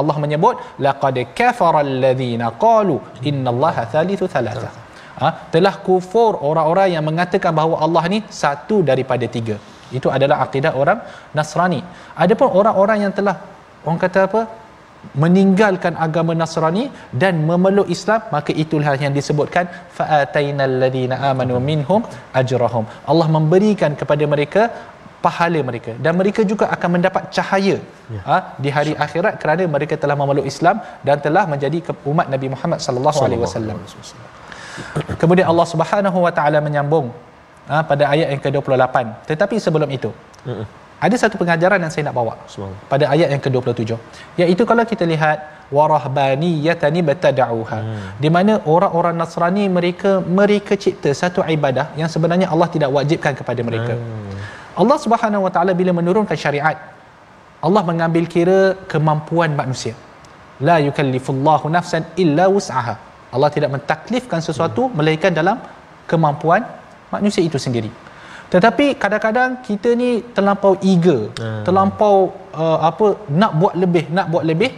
Allah 0.00 0.16
menyebut 0.24 0.80
laqad 0.86 1.16
kafara 1.40 1.84
alladhina 1.84 2.48
qalu 2.64 2.96
innallaha 3.28 3.84
thalithu 3.94 4.26
thalatha. 4.34 4.70
Ha? 5.14 5.28
telah 5.54 5.78
kufur 5.86 6.42
orang-orang 6.42 6.98
yang 6.98 7.04
mengatakan 7.06 7.54
bahawa 7.54 7.86
Allah 7.86 8.02
ni 8.10 8.18
satu 8.26 8.82
daripada 8.82 9.26
tiga. 9.36 9.56
Itu 9.94 10.10
adalah 10.16 10.42
akidah 10.42 10.74
orang 10.74 10.98
Nasrani. 11.38 11.80
Adapun 12.18 12.50
orang-orang 12.50 13.06
yang 13.06 13.12
telah 13.18 13.36
orang 13.86 14.00
kata 14.02 14.20
apa 14.26 14.40
meninggalkan 15.22 15.94
agama 16.06 16.32
Nasrani 16.40 16.84
dan 17.22 17.34
memeluk 17.50 17.88
Islam 17.96 18.20
maka 18.34 18.52
itulah 18.64 18.94
yang 19.04 19.14
disebutkan 19.18 19.66
fa'atainal 19.98 20.74
ladina 20.82 21.16
amanu 21.30 21.62
minhum 21.70 22.02
ajrahum 22.40 22.86
Allah 23.12 23.28
memberikan 23.36 23.94
kepada 24.00 24.26
mereka 24.34 24.62
pahala 25.24 25.60
mereka 25.68 25.92
dan 26.04 26.12
mereka 26.20 26.40
juga 26.50 26.64
akan 26.74 26.88
mendapat 26.96 27.22
cahaya 27.36 27.76
ya. 28.14 28.20
ha, 28.28 28.36
di 28.64 28.70
hari 28.76 28.92
akhirat 29.06 29.34
kerana 29.42 29.64
mereka 29.76 29.96
telah 30.02 30.16
memeluk 30.22 30.46
Islam 30.52 30.78
dan 31.08 31.16
telah 31.26 31.44
menjadi 31.52 31.78
umat 32.12 32.26
Nabi 32.34 32.48
Muhammad 32.54 32.80
sallallahu 32.86 33.20
alaihi 33.26 33.42
wasallam. 33.44 33.78
Kemudian 35.22 35.46
Allah 35.52 35.66
Subhanahu 35.72 36.18
wa 36.26 36.32
taala 36.38 36.60
menyambung 36.66 37.06
ha, 37.70 37.80
pada 37.90 38.04
ayat 38.14 38.28
yang 38.34 38.42
ke-28. 38.46 38.96
Tetapi 39.30 39.56
sebelum 39.66 39.90
itu 39.98 40.12
ada 41.04 41.16
satu 41.22 41.36
pengajaran 41.40 41.78
yang 41.84 41.92
saya 41.94 42.04
nak 42.08 42.16
bawa 42.18 42.34
pada 42.92 43.04
ayat 43.14 43.28
yang 43.34 43.42
ke-27 43.44 43.92
iaitu 44.42 44.62
kalau 44.70 44.84
kita 44.92 45.04
lihat 45.12 45.38
warahbaniyatani 45.76 47.00
batada'uha. 47.08 47.78
Hmm. 47.84 48.08
di 48.22 48.28
mana 48.36 48.52
orang-orang 48.74 49.14
Nasrani 49.20 49.64
mereka 49.76 50.10
mereka 50.38 50.74
cipta 50.84 51.10
satu 51.22 51.42
ibadah 51.56 51.86
yang 52.00 52.10
sebenarnya 52.14 52.46
Allah 52.52 52.68
tidak 52.74 52.90
wajibkan 52.96 53.32
kepada 53.40 53.60
mereka. 53.68 53.94
Hmm. 54.00 54.38
Allah 54.82 54.98
Subhanahu 55.04 55.46
wa 55.46 55.52
taala 55.54 55.72
bila 55.80 55.94
menurunkan 56.00 56.38
syariat 56.44 56.78
Allah 57.66 57.82
mengambil 57.90 58.24
kira 58.34 58.60
kemampuan 58.92 59.50
manusia. 59.60 59.94
La 60.68 60.76
yukallifullahu 60.86 61.66
nafsan 61.76 62.02
illa 62.24 62.46
wus'aha. 62.54 62.94
Allah 63.34 63.50
tidak 63.56 63.70
mentaklifkan 63.76 64.40
sesuatu 64.48 64.82
hmm. 64.86 64.94
melainkan 65.00 65.32
dalam 65.40 65.58
kemampuan 66.12 66.62
manusia 67.14 67.42
itu 67.48 67.58
sendiri 67.66 67.90
tetapi 68.54 68.86
kadang-kadang 69.02 69.50
kita 69.68 69.90
ni 70.02 70.10
terlampau 70.36 70.72
eager 70.90 71.20
hmm. 71.42 71.62
terlampau 71.66 72.16
uh, 72.64 72.78
apa 72.90 73.06
nak 73.40 73.52
buat 73.60 73.74
lebih 73.82 74.04
nak 74.16 74.26
buat 74.32 74.44
lebih 74.50 74.70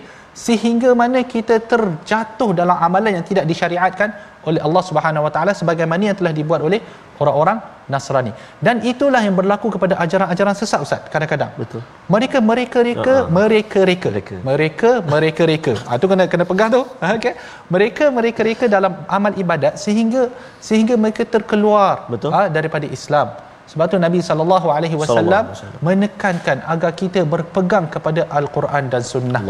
sehingga 0.46 0.90
mana 1.00 1.20
kita 1.34 1.54
terjatuh 1.72 2.50
dalam 2.60 2.76
amalan 2.86 3.12
yang 3.16 3.26
tidak 3.30 3.44
disyariatkan 3.50 4.08
oleh 4.48 4.60
Allah 4.66 4.82
Subhanahu 4.88 5.26
Wa 5.26 5.32
Taala 5.34 5.52
sebagaimana 5.60 6.02
yang 6.08 6.18
telah 6.20 6.32
dibuat 6.38 6.60
oleh 6.68 6.80
orang-orang 7.22 7.58
Nasrani. 7.92 8.32
Dan 8.66 8.82
itulah 8.90 9.20
yang 9.26 9.34
berlaku 9.38 9.68
kepada 9.74 9.94
ajaran-ajaran 10.04 10.54
sesat 10.60 10.80
Ustaz 10.86 11.00
kadang-kadang. 11.14 11.50
Betul. 11.60 11.80
Mereka 12.14 12.38
mereka 12.50 12.78
reka, 12.88 13.14
uh-huh. 13.16 13.32
mereka 13.38 13.78
reka. 13.90 14.08
Mereka 14.50 14.90
mereka 15.14 15.42
reka. 15.52 15.74
Ah 15.88 15.96
tu 16.02 16.06
kena 16.12 16.26
kena 16.32 16.44
pegang 16.50 16.70
tu. 16.76 16.82
Okey. 17.16 17.34
Mereka 17.74 18.04
mereka 18.18 18.40
reka 18.50 18.66
dalam 18.76 18.92
amal 19.16 19.32
ibadat 19.42 19.74
sehingga 19.84 20.22
sehingga 20.68 20.94
mereka 21.04 21.24
terkeluar 21.36 22.06
Betul. 22.12 22.30
Ha, 22.36 22.42
daripada 22.58 22.86
Islam. 22.98 23.28
Sebab 23.70 23.86
tu 23.92 23.98
Nabi 24.06 24.18
sallallahu 24.28 24.68
alaihi 24.76 24.96
wasallam 25.02 25.44
menekankan 25.88 26.58
agar 26.74 26.90
kita 27.00 27.20
berpegang 27.32 27.86
kepada 27.94 28.22
al-Quran 28.38 28.84
dan 28.92 29.02
sunnah. 29.12 29.42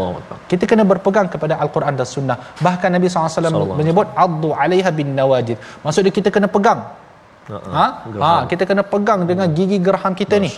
Kita 0.51 0.63
kena 0.71 0.83
berpegang 0.91 1.27
kepada 1.33 1.55
al-Quran 1.63 1.93
dan 1.99 2.07
sunnah. 2.15 2.37
Bahkan 2.67 2.89
Nabi 2.97 3.07
sallallahu 3.13 3.31
alaihi 3.31 3.53
wasallam 3.53 3.77
menyebut 3.81 4.07
addu 4.25 4.49
'alaiha 4.57 4.91
bin 4.99 5.09
nawajid. 5.19 5.57
Maksudnya 5.85 6.13
kita 6.19 6.31
kena 6.37 6.49
pegang. 6.57 6.81
Ha? 7.47 7.85
Ha, 8.25 8.31
kita 8.51 8.63
kena 8.69 8.83
pegang 8.93 9.21
dengan 9.29 9.47
gigi 9.57 9.77
geraham 9.87 10.13
kita 10.21 10.35
ni. 10.45 10.51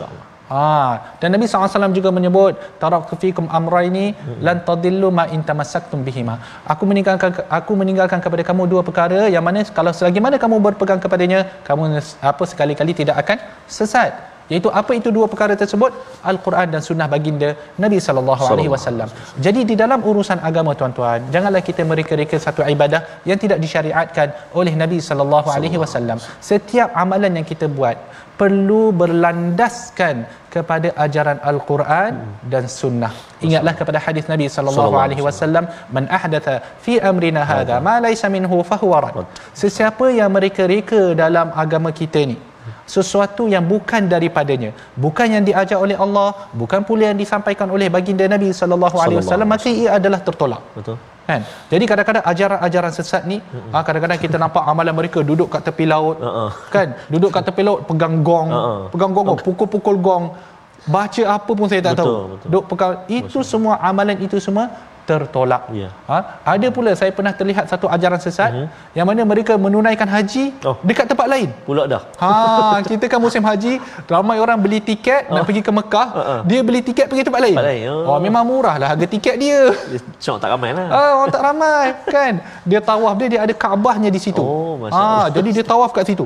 Ha, 0.49 1.15
dan 1.21 1.29
Nabi 1.33 1.45
SAW 1.45 1.93
juga 1.97 2.09
menyebut 2.17 2.53
tarak 2.81 3.11
fikum 3.21 3.45
amraini 3.57 4.05
lan 4.45 4.57
tadillu 4.69 5.09
ma 5.17 5.25
in 5.35 5.41
tamassaktum 5.49 6.01
bihima. 6.07 6.35
Aku 6.73 6.89
meninggalkan 6.89 7.37
aku 7.59 7.77
meninggalkan 7.81 8.19
kepada 8.25 8.43
kamu 8.49 8.65
dua 8.71 8.81
perkara 8.87 9.21
yang 9.35 9.45
mana 9.47 9.61
kalau 9.77 9.93
selagi 9.99 10.17
mana 10.25 10.41
kamu 10.43 10.57
berpegang 10.67 11.01
kepadanya, 11.05 11.39
kamu 11.69 12.01
apa 12.31 12.43
sekali-kali 12.51 12.93
tidak 13.01 13.15
akan 13.23 13.37
sesat. 13.77 14.13
Iaitu 14.51 14.69
apa 14.79 14.91
itu 14.99 15.09
dua 15.17 15.25
perkara 15.31 15.53
tersebut? 15.61 15.91
Al-Quran 16.29 16.67
dan 16.73 16.81
sunnah 16.87 17.07
baginda 17.13 17.49
Nabi 17.83 17.97
sallallahu 18.05 18.43
alaihi 18.51 18.71
wasallam. 18.73 19.09
Jadi 19.45 19.61
di 19.71 19.75
dalam 19.81 20.01
urusan 20.11 20.41
agama 20.49 20.73
tuan-tuan, 20.79 21.29
janganlah 21.33 21.61
kita 21.67 21.85
mereka-reka 21.91 22.37
satu 22.45 22.65
ibadah 22.73 23.01
yang 23.29 23.37
tidak 23.43 23.61
disyariatkan 23.65 24.33
oleh 24.59 24.73
Nabi 24.81 24.97
sallallahu 25.09 25.53
alaihi 25.57 25.77
wasallam. 25.83 26.17
Setiap 26.49 26.89
amalan 27.03 27.37
yang 27.37 27.45
kita 27.51 27.69
buat 27.77 27.97
perlu 28.41 28.81
berlandaskan 29.01 30.15
kepada 30.53 30.89
ajaran 31.05 31.37
al-Quran 31.51 32.13
dan 32.53 32.63
sunnah. 32.79 33.11
Ingatlah 33.47 33.73
kepada 33.79 33.99
hadis 34.05 34.25
Nabi 34.33 34.45
sallallahu 34.55 34.95
alaihi 35.03 35.23
wasallam, 35.27 35.65
"Man 35.95 36.05
ahdatha 36.17 36.55
fi 36.85 36.93
amrina 37.11 37.43
hadha 37.51 37.77
ma 37.87 37.95
laysa 38.05 38.29
minhu 38.37 38.59
fahuwa 38.71 39.01
rad." 39.05 39.17
Sesiapa 39.63 40.07
yang 40.19 40.31
mereka 40.37 40.65
reka 40.75 41.01
dalam 41.23 41.49
agama 41.63 41.91
kita 42.01 42.23
ni 42.31 42.37
sesuatu 42.95 43.43
yang 43.53 43.65
bukan 43.73 44.03
daripadanya, 44.13 44.71
bukan 45.05 45.27
yang 45.35 45.43
diajar 45.49 45.77
oleh 45.85 45.97
Allah, 46.05 46.29
bukan 46.61 46.81
pula 46.89 47.03
yang 47.11 47.19
disampaikan 47.23 47.69
oleh 47.75 47.87
baginda 47.95 48.25
Nabi 48.35 48.49
sallallahu 48.59 48.97
alaihi 49.03 49.19
wasallam, 49.21 49.49
maka 49.55 49.69
ia 49.81 49.89
adalah 49.99 50.21
tertolak. 50.27 50.63
Betul 50.77 50.97
kan 51.29 51.41
jadi 51.71 51.83
kadang-kadang 51.89 52.23
ajaran-ajaran 52.31 52.91
sesat 52.97 53.23
ni 53.31 53.37
uh-uh. 53.39 53.81
kadang-kadang 53.87 54.19
kita 54.25 54.37
nampak 54.43 54.63
amalan 54.71 54.95
mereka 54.99 55.19
duduk 55.29 55.47
kat 55.53 55.61
tepi 55.67 55.85
laut 55.93 56.17
uh-uh. 56.29 56.49
kan 56.75 56.87
duduk 57.13 57.29
kat 57.35 57.43
tepi 57.49 57.61
laut 57.67 57.81
pegang 57.89 58.15
gong 58.29 58.49
uh-uh. 58.59 58.81
pegang 58.93 59.11
gong 59.15 59.27
pukul-pukul 59.47 59.97
gong 60.07 60.25
baca 60.95 61.23
apa 61.37 61.51
pun 61.59 61.67
saya 61.71 61.81
tak 61.85 61.93
betul, 61.95 62.05
tahu 62.05 62.15
betul. 62.33 62.49
duk 62.53 62.63
pegang 62.71 62.93
itu 63.19 63.39
betul. 63.39 63.49
semua 63.51 63.73
amalan 63.89 64.17
itu 64.27 64.37
semua 64.47 64.65
tertolak. 65.09 65.63
Ya. 65.73 65.89
Ha? 66.11 66.17
Ada 66.53 66.67
pula 66.75 66.91
saya 66.99 67.11
pernah 67.17 67.33
terlihat 67.39 67.65
satu 67.71 67.89
ajaran 67.95 68.19
sesat 68.25 68.51
uh-huh. 68.53 68.67
yang 68.97 69.05
mana 69.09 69.21
mereka 69.31 69.53
menunaikan 69.65 70.05
haji 70.15 70.43
oh. 70.69 70.77
dekat 70.85 71.05
tempat 71.11 71.27
lain. 71.33 71.49
Pula 71.67 71.83
dah. 71.93 72.01
Ha, 72.21 72.29
kita 72.85 73.05
kan 73.11 73.19
musim 73.25 73.41
haji, 73.49 73.73
ramai 74.13 74.37
orang 74.43 74.59
beli 74.65 74.79
tiket 74.89 75.21
oh. 75.29 75.33
nak 75.35 75.43
pergi 75.49 75.61
ke 75.67 75.71
Mekah, 75.79 76.07
uh-huh. 76.21 76.41
dia 76.49 76.59
beli 76.67 76.81
tiket 76.89 77.05
pergi 77.09 77.23
tempat 77.27 77.41
lain. 77.45 77.55
Tempat 77.57 77.69
lain. 77.73 77.85
Oh. 77.89 78.13
oh 78.13 78.19
memang 78.27 78.43
murah 78.51 78.75
lah 78.81 78.87
harga 78.93 79.07
tiket 79.15 79.35
dia. 79.43 79.59
Cuma 80.23 80.37
tak 80.43 80.51
ramai 80.53 80.69
lah. 80.77 80.87
Ha, 80.93 81.01
orang 81.17 81.31
tak 81.33 81.43
ramai 81.49 81.83
kan. 82.15 82.33
Dia 82.69 82.79
tawaf 82.91 83.13
dia 83.19 83.27
dia 83.33 83.41
ada 83.45 83.53
Kaabahnya 83.63 84.09
di 84.13 84.21
situ. 84.21 84.43
Oh, 84.43 84.77
ha, 84.93 85.27
jadi 85.35 85.49
dia 85.55 85.65
tawaf 85.73 85.91
kat 85.97 86.05
situ. 86.11 86.25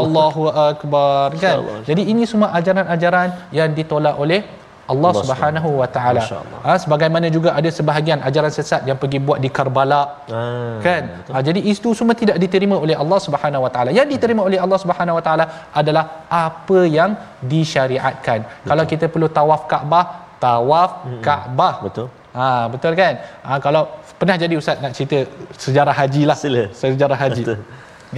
Allahu 0.00 0.48
akbar 0.70 1.34
kan. 1.42 1.58
Jadi 1.88 2.02
ini 2.12 2.22
semua 2.30 2.48
ajaran-ajaran 2.58 3.28
yang 3.58 3.68
ditolak 3.78 4.14
oleh 4.24 4.61
Allah, 4.90 5.10
Allah 5.10 5.12
Subhanahu 5.20 5.68
wa 5.80 5.88
taala. 5.96 6.22
Ha, 6.66 6.74
sebagaimana 6.82 7.26
juga 7.36 7.50
ada 7.58 7.70
sebahagian 7.78 8.18
ajaran 8.28 8.52
sesat 8.56 8.82
yang 8.88 8.98
pergi 9.02 9.18
buat 9.26 9.38
di 9.44 9.50
Karbala. 9.56 10.02
Ah, 10.26 10.78
kan? 10.86 11.02
Ha, 11.32 11.42
jadi 11.48 11.60
itu 11.72 11.94
semua 11.98 12.14
tidak 12.22 12.36
diterima 12.44 12.76
oleh 12.84 12.96
Allah 13.02 13.18
Subhanahu 13.26 13.62
wa 13.66 13.70
taala. 13.74 13.90
Yang 13.98 14.08
diterima 14.14 14.42
oleh 14.48 14.58
Allah 14.64 14.78
Subhanahu 14.84 15.18
wa 15.18 15.24
taala 15.26 15.44
adalah 15.80 16.04
apa 16.26 16.80
yang 16.98 17.14
disyariatkan. 17.54 18.40
Betul. 18.42 18.68
Kalau 18.70 18.84
kita 18.92 19.06
perlu 19.14 19.28
tawaf 19.38 19.62
Kaabah, 19.70 20.04
tawaf 20.42 20.90
hmm. 21.06 21.22
Kaabah. 21.26 21.74
Betul. 21.86 22.08
Ha, 22.34 22.44
betul 22.72 22.92
kan? 22.98 23.14
Ha, 23.46 23.60
kalau 23.66 23.82
pernah 24.18 24.36
jadi 24.40 24.54
ustaz 24.58 24.82
nak 24.82 24.92
cerita 24.98 25.18
sejarah 25.64 25.94
haji 26.00 26.22
lah. 26.30 26.36
Sila. 26.42 26.64
Sejarah 26.74 27.18
haji. 27.22 27.44
Betul 27.46 27.60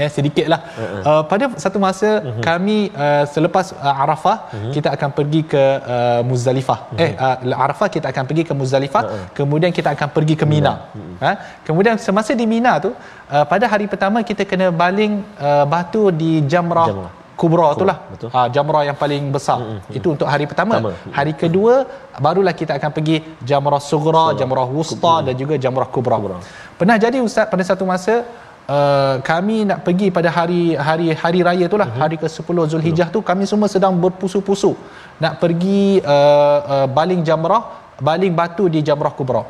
ya 0.01 0.07
sedikitlah 0.17 0.61
uh-huh. 0.67 1.03
uh, 1.09 1.23
pada 1.31 1.45
satu 1.65 1.79
masa 1.87 2.09
uh-huh. 2.19 2.43
kami 2.49 2.79
uh, 3.05 3.25
selepas 3.35 3.67
uh, 3.79 4.03
Arafah 4.05 4.37
uh-huh. 4.51 4.73
kita 4.77 4.89
akan 4.97 5.11
pergi 5.19 5.41
ke 5.53 5.65
uh, 5.97 6.21
Muzdalifah 6.29 6.79
uh-huh. 6.91 7.05
eh 7.05 7.11
uh, 7.27 7.63
Arafah 7.65 7.89
kita 7.97 8.07
akan 8.13 8.25
pergi 8.29 8.45
ke 8.51 8.55
Muzdalifah 8.61 9.03
uh-huh. 9.07 9.27
kemudian 9.39 9.71
kita 9.79 9.95
akan 9.97 10.09
pergi 10.17 10.35
ke 10.41 10.47
Mina 10.53 10.75
uh-huh. 10.75 11.17
ha 11.25 11.33
kemudian 11.67 11.97
semasa 12.07 12.35
di 12.41 12.47
Mina 12.55 12.73
tu 12.87 12.91
uh, 12.91 13.45
pada 13.53 13.67
hari 13.75 13.87
pertama 13.93 14.21
kita 14.31 14.43
kena 14.53 14.69
baling 14.85 15.23
uh, 15.49 15.65
batu 15.75 16.11
di 16.23 16.33
Jamrah, 16.55 16.89
Jamrah. 16.91 17.13
Kubra 17.41 17.69
tu 17.79 17.85
lah 17.89 17.99
ha, 18.35 18.41
Jamrah 18.55 18.83
yang 18.89 18.95
paling 18.95 19.23
besar 19.35 19.59
hmm, 19.59 19.79
Itu 19.99 20.15
untuk 20.15 20.27
hari 20.33 20.47
pertama 20.51 20.79
Tama. 20.79 20.93
Hari 21.19 21.33
kedua 21.43 21.83
Barulah 22.25 22.55
kita 22.61 22.79
akan 22.79 22.91
pergi 22.97 23.17
Jamrah 23.49 23.83
Sugra 23.83 24.27
Jamrah 24.39 24.67
Wusta 24.71 25.15
Dan 25.27 25.35
juga 25.43 25.59
Jamrah 25.65 25.89
Kubra. 25.95 26.17
Kubra 26.23 26.39
Pernah 26.79 26.97
jadi 27.05 27.19
Ustaz 27.29 27.51
pada 27.51 27.67
satu 27.67 27.83
masa 27.93 28.23
Uh, 28.65 29.21
kami 29.21 29.69
nak 29.69 29.85
pergi 29.85 30.09
pada 30.09 30.33
hari 30.33 30.73
hari 30.73 31.13
hari 31.13 31.41
raya 31.45 31.69
itulah 31.69 31.85
uh-huh. 31.85 32.01
hari 32.01 32.17
ke-10 32.17 32.57
Zulhijjah 32.73 33.13
tu 33.13 33.21
kami 33.21 33.45
semua 33.45 33.69
sedang 33.69 33.93
berpusu-pusu 33.93 34.73
nak 35.21 35.37
pergi 35.37 36.01
uh, 36.01 36.59
uh, 36.73 36.87
baling 36.89 37.21
jamrah 37.21 37.93
baling 38.01 38.33
batu 38.33 38.65
di 38.73 38.81
jamrah 38.81 39.13
kubra. 39.13 39.45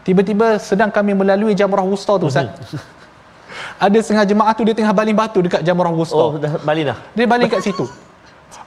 Tiba-tiba 0.00 0.56
sedang 0.56 0.88
kami 0.88 1.12
melalui 1.12 1.52
jamrah 1.52 1.84
wusta 1.84 2.16
tu 2.16 2.32
ustaz. 2.32 2.48
Uh-huh. 2.56 2.80
ada 3.84 3.98
setengah 4.00 4.24
jemaah 4.32 4.56
tu 4.56 4.64
dia 4.64 4.72
tengah 4.72 4.96
baling 4.96 5.12
batu 5.12 5.44
dekat 5.44 5.60
jamrah 5.60 5.92
wusta. 5.92 6.16
Oh 6.16 6.40
dah 6.40 6.56
baling 6.64 6.88
dah? 6.88 6.96
Dia 7.12 7.28
baling 7.28 7.52
kat 7.52 7.60
situ. 7.68 7.84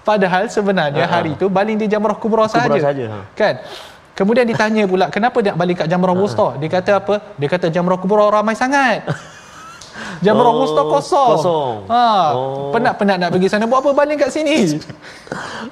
Padahal 0.06 0.46
sebenarnya 0.46 1.10
uh-huh. 1.10 1.16
hari 1.18 1.34
tu 1.42 1.50
baling 1.50 1.74
di 1.74 1.90
jamrah 1.90 2.14
kubra 2.14 2.46
saja 2.46 2.70
saja 2.70 3.06
ha. 3.18 3.26
kan? 3.34 3.66
Kemudian 4.14 4.46
ditanya 4.46 4.86
pula 4.86 5.10
kenapa 5.10 5.42
dia 5.42 5.58
baling 5.58 5.74
kat 5.74 5.90
jamrah 5.90 6.14
uh-huh. 6.14 6.22
wusta? 6.30 6.48
Dia 6.62 6.70
kata 6.70 6.92
apa? 7.02 7.16
Dia 7.34 7.50
kata 7.50 7.74
jamrah 7.74 7.98
kubra 7.98 8.30
ramai 8.30 8.54
sangat 8.54 9.02
Jamrah 10.26 10.52
oh, 10.52 10.60
Musta 10.62 10.82
kosong. 10.94 11.32
Kosong. 11.38 11.76
Ha. 11.94 12.06
Oh. 12.34 12.72
Penat-penat 12.74 13.18
nak 13.22 13.30
pergi 13.34 13.48
sana. 13.52 13.66
Buat 13.72 13.82
apa 13.84 13.92
banding 14.00 14.20
kat 14.22 14.30
sini? 14.36 14.56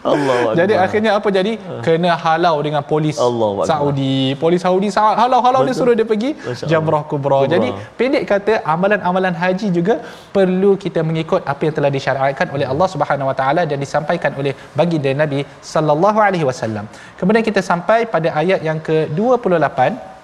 Allah 0.03 0.53
Jadi 0.59 0.73
akhirnya 0.85 1.11
apa 1.17 1.27
jadi? 1.37 1.53
Kena 1.85 2.13
halau 2.23 2.55
dengan 2.65 2.83
polis 2.91 3.17
Allah 3.27 3.49
Saudi. 3.71 4.17
Polis 4.43 4.61
Saudi 4.65 4.89
halau-halau 4.93 5.61
dia 5.67 5.75
suruh 5.79 5.95
dia 5.99 6.07
pergi 6.13 6.31
Jamrah 6.71 7.03
Kubra. 7.11 7.39
Kubra. 7.43 7.53
Jadi 7.53 7.69
pendek 7.99 8.23
kata 8.31 8.53
amalan-amalan 8.73 9.35
haji 9.43 9.67
juga 9.77 9.95
perlu 10.35 10.71
kita 10.85 11.01
mengikut 11.09 11.41
apa 11.53 11.61
yang 11.67 11.75
telah 11.77 11.91
disyariatkan 11.97 12.47
oleh 12.55 12.67
Allah 12.71 12.87
Subhanahu 12.93 13.29
Wa 13.31 13.35
Taala 13.39 13.61
dan 13.69 13.77
disampaikan 13.85 14.31
oleh 14.41 14.53
baginda 14.79 15.13
Nabi 15.23 15.39
sallallahu 15.73 16.19
alaihi 16.27 16.47
wasallam. 16.49 16.87
Kemudian 17.19 17.45
kita 17.49 17.63
sampai 17.71 17.99
pada 18.15 18.29
ayat 18.41 18.61
yang 18.69 18.81
ke-28 18.89 19.79
Mm-hmm. 19.85 20.14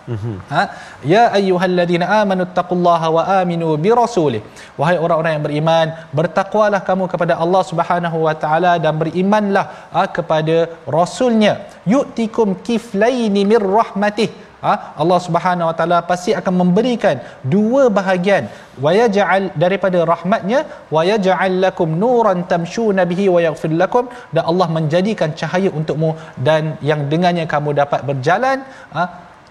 Ha? 0.53 0.61
Ya 1.13 1.23
ayyuhalladzina 1.37 2.05
amanu 2.21 2.45
taqullaha 2.59 3.07
wa 3.15 3.23
aminu 3.39 3.77
bi 3.83 3.89
rasulih. 4.01 4.41
Wahai 4.79 4.97
orang-orang 5.05 5.33
yang 5.37 5.45
beriman, 5.47 5.87
bertakwalah 6.19 6.81
kamu 6.89 7.05
kepada 7.13 7.33
Allah 7.43 7.63
Subhanahu 7.71 8.19
wa 8.27 8.35
taala 8.43 8.73
dan 8.85 8.95
berimanlah 9.01 9.65
ha, 9.95 10.03
kepada 10.17 10.57
rasulnya. 10.97 11.53
Yu'tikum 11.93 12.57
kiflaini 12.67 13.43
mir 13.51 13.63
rahmatih. 13.79 14.31
ha, 14.65 14.73
Allah 15.01 15.19
Subhanahu 15.25 15.69
Wa 15.69 15.75
Taala 15.79 15.99
pasti 16.09 16.31
akan 16.39 16.53
memberikan 16.61 17.17
dua 17.53 17.83
bahagian 17.97 18.45
wa 18.83 18.91
yaj'al 18.99 19.45
daripada 19.63 19.99
rahmatnya 20.13 20.59
wa 20.95 21.01
yaj'al 21.11 21.57
lakum 21.65 21.97
nuran 22.03 22.45
tamshuna 22.51 23.03
bihi 23.11 23.25
wa 23.35 23.41
yaghfir 23.47 23.73
lakum 23.81 24.05
dan 24.35 24.43
Allah 24.51 24.67
menjadikan 24.77 25.33
cahaya 25.41 25.71
untukmu 25.79 26.11
dan 26.47 26.77
yang 26.91 27.03
dengannya 27.13 27.45
kamu 27.53 27.73
dapat 27.81 28.01
berjalan 28.11 28.59
ha, 28.95 29.03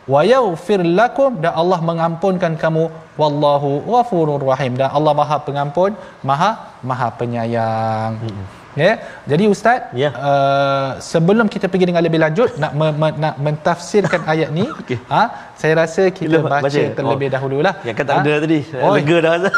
wa 0.09 0.21
yaghfir 0.25 0.81
lakum 1.01 1.41
dan 1.43 1.53
Allah 1.53 1.81
mengampunkan 1.83 2.55
kamu 2.57 2.89
wallahu 3.21 3.85
ghafurur 3.85 4.41
rahim 4.53 4.79
dan 4.81 4.89
Allah 4.93 5.13
Maha 5.13 5.37
Pengampun 5.45 5.93
Maha 6.25 6.79
Maha 6.81 7.09
Penyayang. 7.19 8.17
Hmm. 8.23 8.60
Ya. 8.81 8.87
Yeah. 8.87 8.97
Jadi 9.31 9.45
ustaz, 9.53 9.79
yeah. 10.03 10.13
uh, 10.29 10.91
sebelum 11.13 11.47
kita 11.55 11.69
pergi 11.73 11.87
dengan 11.93 12.03
lebih 12.07 12.21
lanjut 12.25 12.57
nak 12.63 12.73
me, 12.81 12.89
me, 13.01 13.09
nak 13.25 13.35
mentafsirkan 13.45 14.25
ayat 14.33 14.49
ni, 14.59 14.65
okay. 14.81 14.99
ha, 15.13 15.53
saya 15.61 15.73
rasa 15.83 16.03
kita 16.19 16.41
Bila, 16.41 16.49
baca, 16.49 16.65
baca 16.65 16.83
terlebih 16.99 17.29
oh. 17.29 17.33
dahululah. 17.37 17.75
Yang 17.89 17.97
kata 18.01 18.13
ha? 18.17 18.21
ada 18.25 18.33
tadi. 18.45 18.61
Oh. 18.81 18.93
Lega 18.97 19.17
dah 19.25 19.31
rasa. 19.37 19.51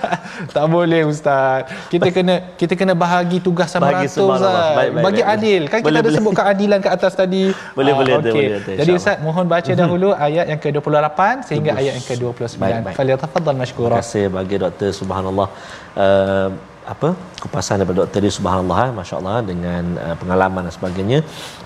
tak 0.56 0.66
boleh 0.74 1.02
ustaz. 1.12 1.66
Kita 1.92 2.08
kena 2.16 2.34
kita 2.60 2.74
kena 2.80 2.94
bahagi 3.04 3.38
tugas 3.46 3.68
sama 3.74 3.90
bahagi 3.90 4.06
rata 4.06 4.22
ustaz. 4.30 4.54
Baik, 4.78 4.90
baik, 4.94 5.04
Bagi 5.06 5.22
baik, 5.22 5.34
adil. 5.34 5.62
Kan 5.72 5.78
boleh, 5.82 5.90
kita 5.90 5.98
ada 6.06 6.10
sebut 6.18 6.32
keadilan 6.38 6.78
kat 6.86 6.92
atas 6.98 7.12
tadi. 7.22 7.44
Boleh 7.78 7.92
ha, 7.92 7.98
boleh 8.00 8.14
okay. 8.14 8.32
boleh. 8.32 8.78
Jadi 8.80 8.90
ustaz 8.94 9.16
mohon 9.26 9.46
baca 9.54 9.72
mhm. 9.74 9.80
dahulu 9.82 10.08
ayat 10.28 10.46
yang 10.52 10.60
ke-28 10.62 11.20
sehingga 11.50 11.70
ayat 11.80 11.92
yang 11.98 12.06
ke-29. 12.06 12.62
Faliatafaddal 13.00 13.58
mashkura. 13.58 13.98
Terima 13.98 14.02
kasih 14.06 14.24
bagi 14.38 14.56
doktor 14.62 14.90
subhanallah. 15.02 15.48
Uh, 15.98 16.48
apa 16.92 17.08
kupasan 17.42 17.74
daripada 17.78 17.98
doktor 18.02 18.20
di 18.26 18.30
subhanallah 18.36 18.78
eh, 18.84 18.92
masya-Allah 18.98 19.36
dengan 19.50 19.82
uh, 20.04 20.14
pengalaman 20.20 20.62
dan 20.66 20.72
sebagainya 20.76 21.18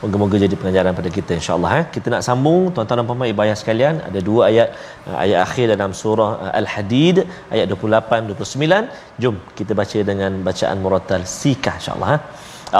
moga-moga 0.03 0.37
jadi 0.45 0.57
pengajaran 0.61 0.93
pada 0.99 1.11
kita 1.17 1.33
insya-Allah 1.41 1.71
eh. 1.81 1.85
kita 1.95 2.07
nak 2.15 2.23
sambung 2.29 2.63
tuan-tuan 2.75 2.99
dan 3.01 3.07
puan-puan 3.09 3.31
ibadah 3.35 3.57
sekalian 3.61 3.95
ada 4.09 4.21
dua 4.29 4.43
ayat 4.51 4.69
uh, 5.09 5.17
ayat 5.25 5.39
akhir 5.47 5.67
dalam 5.75 5.93
surah 6.01 6.31
uh, 6.45 6.53
al-hadid 6.61 7.17
ayat 7.55 7.67
28 7.73 8.33
29 8.43 9.23
jom 9.23 9.37
kita 9.61 9.73
baca 9.81 9.99
dengan 10.11 10.33
bacaan 10.49 10.77
murattal 10.85 11.25
sikah 11.39 11.75
insya-Allah 11.81 12.11
eh. 12.17 12.21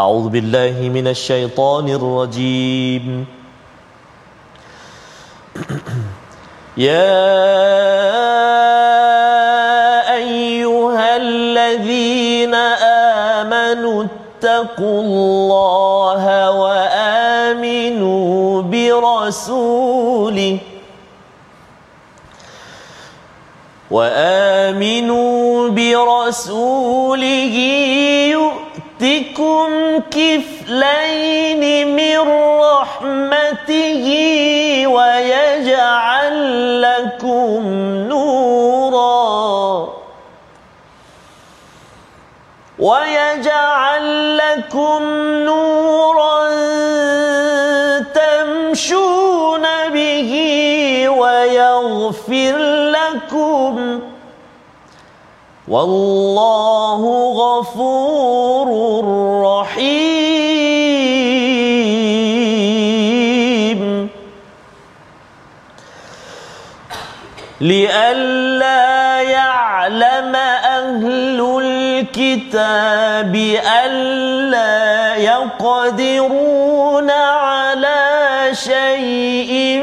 a'udzu 0.01 0.29
billahi 0.37 0.85
minasyaitonir 0.99 2.05
rajim 2.19 3.07
ya 13.75 14.15
اتقوا 14.45 15.01
الله 15.01 16.51
وآمنوا 16.51 18.13
برسوله. 18.63 20.59
وآمنوا 23.91 25.69
برسوله 25.69 27.57
يؤتكم 28.33 29.69
كفلين 30.11 31.63
من 31.97 32.19
رحمته 32.61 34.07
ويجعل 34.87 36.37
لكم 36.83 37.63
نورا 38.09 39.89
ويجعل 42.79 44.37
لكم 44.75 45.03
نورا 45.47 46.51
تمشون 48.03 49.63
به 49.93 50.33
ويغفر 51.09 52.57
لكم. 52.91 54.01
والله 55.69 57.03
غفور 57.37 58.69
رحيم. 59.45 60.25
لئلا 67.61 69.23
يعلم 69.23 70.35
أهل 70.37 71.34
الكتاب 72.17 73.35
ألا 73.85 75.17
يقدرون 75.17 77.11
على 77.11 78.49
شيء 78.53 79.83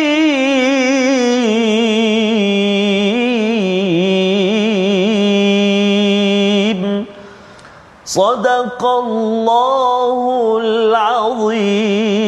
صدق 8.10 8.82
الله 9.02 10.18
العظيم 10.62 12.26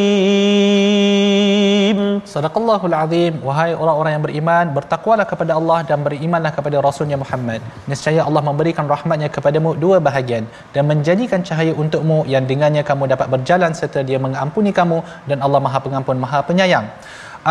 Sadaqallahul 2.33 2.95
azim 3.03 3.33
wahai 3.47 3.71
orang-orang 3.83 4.11
yang 4.15 4.23
beriman 4.25 4.65
bertakwalah 4.77 5.25
kepada 5.31 5.51
Allah 5.59 5.79
dan 5.89 5.99
berimanlah 6.07 6.51
kepada 6.57 6.77
rasulnya 6.87 7.17
Muhammad 7.21 7.59
nescaya 7.91 8.21
Allah 8.27 8.43
memberikan 8.49 8.85
rahmatnya 8.93 9.29
kepadamu 9.35 9.69
dua 9.83 9.97
bahagian 10.07 10.43
dan 10.75 10.83
menjadikan 10.91 11.41
cahaya 11.47 11.73
untukmu 11.83 12.17
yang 12.33 12.43
dengannya 12.51 12.83
kamu 12.89 13.03
dapat 13.13 13.27
berjalan 13.33 13.73
serta 13.79 14.03
dia 14.09 14.19
mengampuni 14.25 14.73
kamu 14.79 14.99
dan 15.31 15.39
Allah 15.47 15.61
Maha 15.67 15.81
Pengampun 15.85 16.19
Maha 16.25 16.41
Penyayang 16.49 16.85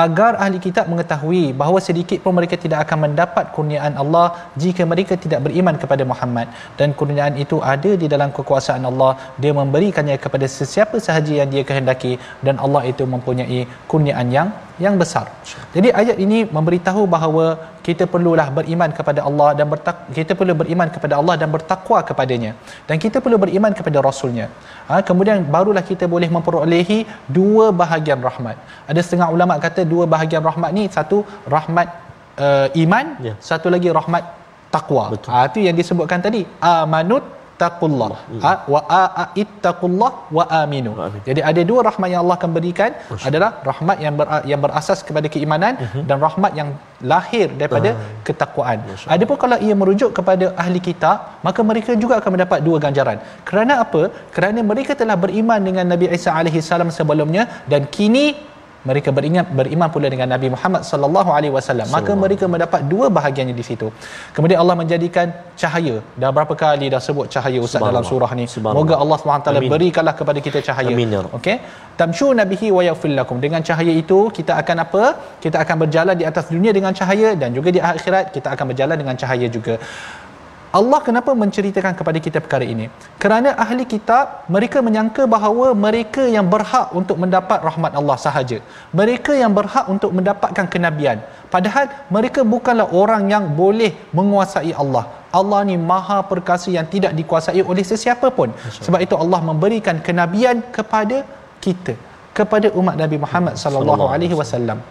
agar 0.01 0.31
ahli 0.43 0.57
kitab 0.65 0.85
mengetahui 0.91 1.43
bahawa 1.61 1.79
sedikit 1.87 2.17
pun 2.25 2.33
mereka 2.37 2.55
tidak 2.63 2.79
akan 2.85 2.97
mendapat 3.05 3.45
kurniaan 3.55 3.93
Allah 4.03 4.25
jika 4.63 4.83
mereka 4.93 5.13
tidak 5.23 5.39
beriman 5.45 5.77
kepada 5.81 6.03
Muhammad. 6.11 6.49
Dan 6.79 6.97
kurniaan 6.99 7.37
itu 7.43 7.61
ada 7.73 7.93
di 8.01 8.09
dalam 8.13 8.33
kekuasaan 8.37 8.83
Allah. 8.91 9.11
Dia 9.43 9.53
memberikannya 9.61 10.17
kepada 10.25 10.49
sesiapa 10.57 10.97
sahaja 11.07 11.33
yang 11.41 11.49
dia 11.53 11.63
kehendaki 11.69 12.13
dan 12.45 12.57
Allah 12.65 12.83
itu 12.91 13.05
mempunyai 13.15 13.61
kurniaan 13.91 14.29
yang 14.37 14.49
yang 14.81 14.95
besar. 15.01 15.25
Jadi 15.75 15.89
ayat 16.01 16.17
ini 16.25 16.49
memberitahu 16.55 17.01
bahawa 17.05 17.45
kita 17.87 18.05
perlulah 18.13 18.47
beriman 18.57 18.89
kepada 18.97 19.21
Allah 19.27 19.49
dan 19.57 19.67
bertak 19.73 19.97
kita 20.17 20.33
perlu 20.39 20.53
beriman 20.61 20.89
kepada 20.95 21.19
Allah 21.19 21.35
dan 21.41 21.49
bertakwa 21.55 21.99
kepadanya 22.09 22.51
dan 22.89 22.97
kita 23.03 23.21
perlu 23.25 23.37
beriman 23.43 23.71
kepada 23.79 24.01
rasulnya. 24.07 24.47
Ha, 24.89 25.01
kemudian 25.09 25.45
barulah 25.55 25.83
kita 25.91 26.07
boleh 26.13 26.29
memperolehi 26.35 26.99
dua 27.37 27.69
bahagian 27.81 28.21
rahmat. 28.27 28.57
Ada 28.89 29.01
setengah 29.05 29.29
ulama 29.35 29.59
kata 29.65 29.83
dua 29.93 30.07
bahagian 30.15 30.41
rahmat 30.49 30.71
ni 30.77 30.85
satu 30.97 31.19
rahmat 31.55 31.87
uh, 32.45 32.67
iman, 32.83 33.05
ya. 33.27 33.35
satu 33.37 33.69
lagi 33.75 33.91
rahmat 33.99 34.23
takwa. 34.73 35.05
Ha, 35.29 35.45
itu 35.51 35.61
yang 35.69 35.77
disebutkan 35.77 36.17
tadi. 36.25 36.43
Amanut 36.57 37.42
ittaqullah. 37.53 38.09
Ha, 38.45 38.51
wa 38.73 38.81
ittaqullah 39.43 40.11
wa 40.37 40.43
aminu. 40.61 40.91
Jadi 41.27 41.41
ada 41.49 41.61
dua 41.71 41.81
rahmat 41.89 42.07
yang 42.13 42.21
Allah 42.23 42.35
akan 42.39 42.51
berikan. 42.57 42.91
Masya. 43.09 43.25
adalah 43.29 43.49
rahmat 43.69 43.97
yang 44.05 44.13
ber, 44.19 44.25
yang 44.51 44.59
berasas 44.65 44.99
kepada 45.07 45.27
keimanan 45.33 45.73
uh-huh. 45.85 46.03
dan 46.09 46.17
rahmat 46.25 46.51
yang 46.59 46.69
lahir 47.11 47.47
daripada 47.59 47.89
uh. 47.93 48.09
ketakwaan. 48.27 48.79
Adapun 49.15 49.37
kalau 49.43 49.57
ia 49.67 49.75
merujuk 49.81 50.11
kepada 50.17 50.45
ahli 50.63 50.81
kitab 50.87 51.17
maka 51.47 51.61
mereka 51.71 51.91
juga 52.03 52.15
akan 52.19 52.31
mendapat 52.35 52.59
dua 52.67 52.77
ganjaran. 52.85 53.19
Kerana 53.49 53.73
apa? 53.85 54.03
Kerana 54.35 54.59
mereka 54.71 54.93
telah 55.01 55.17
beriman 55.25 55.61
dengan 55.69 55.85
Nabi 55.93 56.07
Isa 56.17 56.31
alaihi 56.39 56.63
salam 56.71 56.91
sebelumnya 56.99 57.45
dan 57.73 57.83
kini 57.97 58.25
mereka 58.89 59.09
beringat 59.17 59.47
beriman 59.59 59.89
pula 59.93 60.07
dengan 60.13 60.27
Nabi 60.33 60.47
Muhammad 60.55 60.81
sallallahu 60.89 61.29
alaihi 61.37 61.53
wasallam. 61.57 61.87
Maka 61.95 62.11
mereka 62.23 62.45
mendapat 62.53 62.81
dua 62.93 63.07
bahagiannya 63.17 63.55
di 63.59 63.65
situ. 63.69 63.87
Kemudian 64.35 64.59
Allah 64.63 64.75
menjadikan 64.81 65.27
cahaya. 65.61 65.95
Dah 66.21 66.31
berapa 66.37 66.55
kali 66.63 66.87
dah 66.93 67.01
sebut 67.07 67.27
cahaya 67.35 67.59
ustaz 67.67 67.87
dalam 67.89 68.05
surah 68.11 68.31
ni? 68.39 68.45
Semoga 68.55 68.97
Allah 69.03 69.19
taala 69.47 69.61
berikanlah 69.75 70.15
kepada 70.19 70.39
kita 70.47 70.61
cahaya. 70.67 70.95
Amin, 70.95 71.15
ya 71.15 71.21
okey 71.39 71.57
tamshu 72.01 72.27
nabihi 72.41 72.69
wa 72.77 72.83
yaghfir 72.89 73.13
lakum. 73.19 73.39
Dengan 73.45 73.63
cahaya 73.69 73.93
itu 74.03 74.19
kita 74.39 74.55
akan 74.63 74.77
apa? 74.85 75.03
Kita 75.45 75.57
akan 75.63 75.75
berjalan 75.85 76.15
di 76.21 76.27
atas 76.31 76.45
dunia 76.55 76.73
dengan 76.77 76.93
cahaya 76.99 77.31
dan 77.43 77.49
juga 77.57 77.71
di 77.77 77.81
akhirat 77.93 78.35
kita 78.35 78.49
akan 78.55 78.65
berjalan 78.73 78.97
dengan 79.01 79.15
cahaya 79.23 79.47
juga 79.57 79.75
Allah 80.79 80.99
kenapa 81.07 81.31
menceritakan 81.41 81.93
kepada 81.97 82.19
kita 82.25 82.37
perkara 82.43 82.65
ini? 82.73 82.85
Kerana 83.23 83.49
ahli 83.63 83.83
kitab 83.91 84.49
mereka 84.55 84.77
menyangka 84.85 85.23
bahawa 85.33 85.67
mereka 85.85 86.23
yang 86.35 86.47
berhak 86.53 86.87
untuk 86.99 87.17
mendapat 87.23 87.59
rahmat 87.67 87.91
Allah 87.99 88.17
sahaja. 88.23 88.57
Mereka 88.99 89.33
yang 89.41 89.53
berhak 89.59 89.85
untuk 89.93 90.09
mendapatkan 90.17 90.65
kenabian. 90.73 91.21
Padahal 91.53 91.85
mereka 92.15 92.41
bukanlah 92.53 92.87
orang 93.01 93.29
yang 93.33 93.45
boleh 93.61 93.91
menguasai 94.17 94.73
Allah. 94.83 95.05
Allah 95.39 95.59
ni 95.69 95.77
maha 95.91 96.17
perkasa 96.31 96.73
yang 96.77 96.89
tidak 96.95 97.13
dikuasai 97.19 97.61
oleh 97.71 97.85
sesiapa 97.91 98.33
pun. 98.39 98.49
Sebab 98.85 98.99
itu 99.05 99.13
Allah 99.23 99.41
memberikan 99.51 100.01
kenabian 100.07 100.57
kepada 100.77 101.21
kita, 101.65 101.93
kepada 102.39 102.73
umat 102.81 102.97
Nabi 103.03 103.19
Muhammad 103.25 103.61
sallallahu 103.65 104.09
alaihi 104.09 104.33
wasallam. 104.41 104.81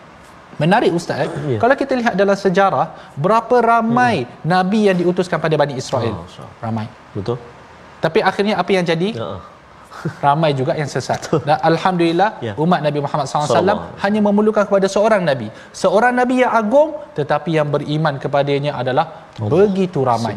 Menarik 0.61 0.93
ustaz, 0.93 1.29
ya. 1.49 1.57
kalau 1.57 1.75
kita 1.77 1.97
lihat 1.97 2.15
dalam 2.19 2.37
sejarah 2.37 3.15
berapa 3.17 3.57
ramai 3.61 4.29
hmm. 4.29 4.45
nabi 4.45 4.89
yang 4.91 4.97
diutuskan 5.01 5.41
pada 5.41 5.57
Bani 5.57 5.75
Israel? 5.81 6.23
Oh, 6.23 6.51
ramai. 6.61 6.87
Betul. 7.17 7.41
Tapi 8.05 8.19
akhirnya 8.21 8.61
apa 8.61 8.71
yang 8.75 8.85
jadi? 8.85 9.09
Ya 9.17 9.41
ramai 10.27 10.51
juga 10.57 10.73
yang 10.79 10.89
sesat. 10.91 11.21
Dan 11.47 11.57
alhamdulillah 11.71 12.31
ya. 12.43 12.53
umat 12.59 12.81
Nabi 12.83 12.99
Muhammad 13.05 13.27
SAW 13.29 13.97
hanya 14.03 14.21
memerlukan 14.25 14.65
kepada 14.69 14.87
seorang 14.91 15.23
nabi. 15.23 15.49
Seorang 15.71 16.13
nabi 16.17 16.43
yang 16.43 16.53
agung 16.53 16.99
tetapi 17.19 17.59
yang 17.59 17.69
beriman 17.71 18.17
kepadanya 18.19 18.75
adalah 18.79 19.31
Allah. 19.41 19.51
begitu 19.65 20.01
ramai. 20.09 20.35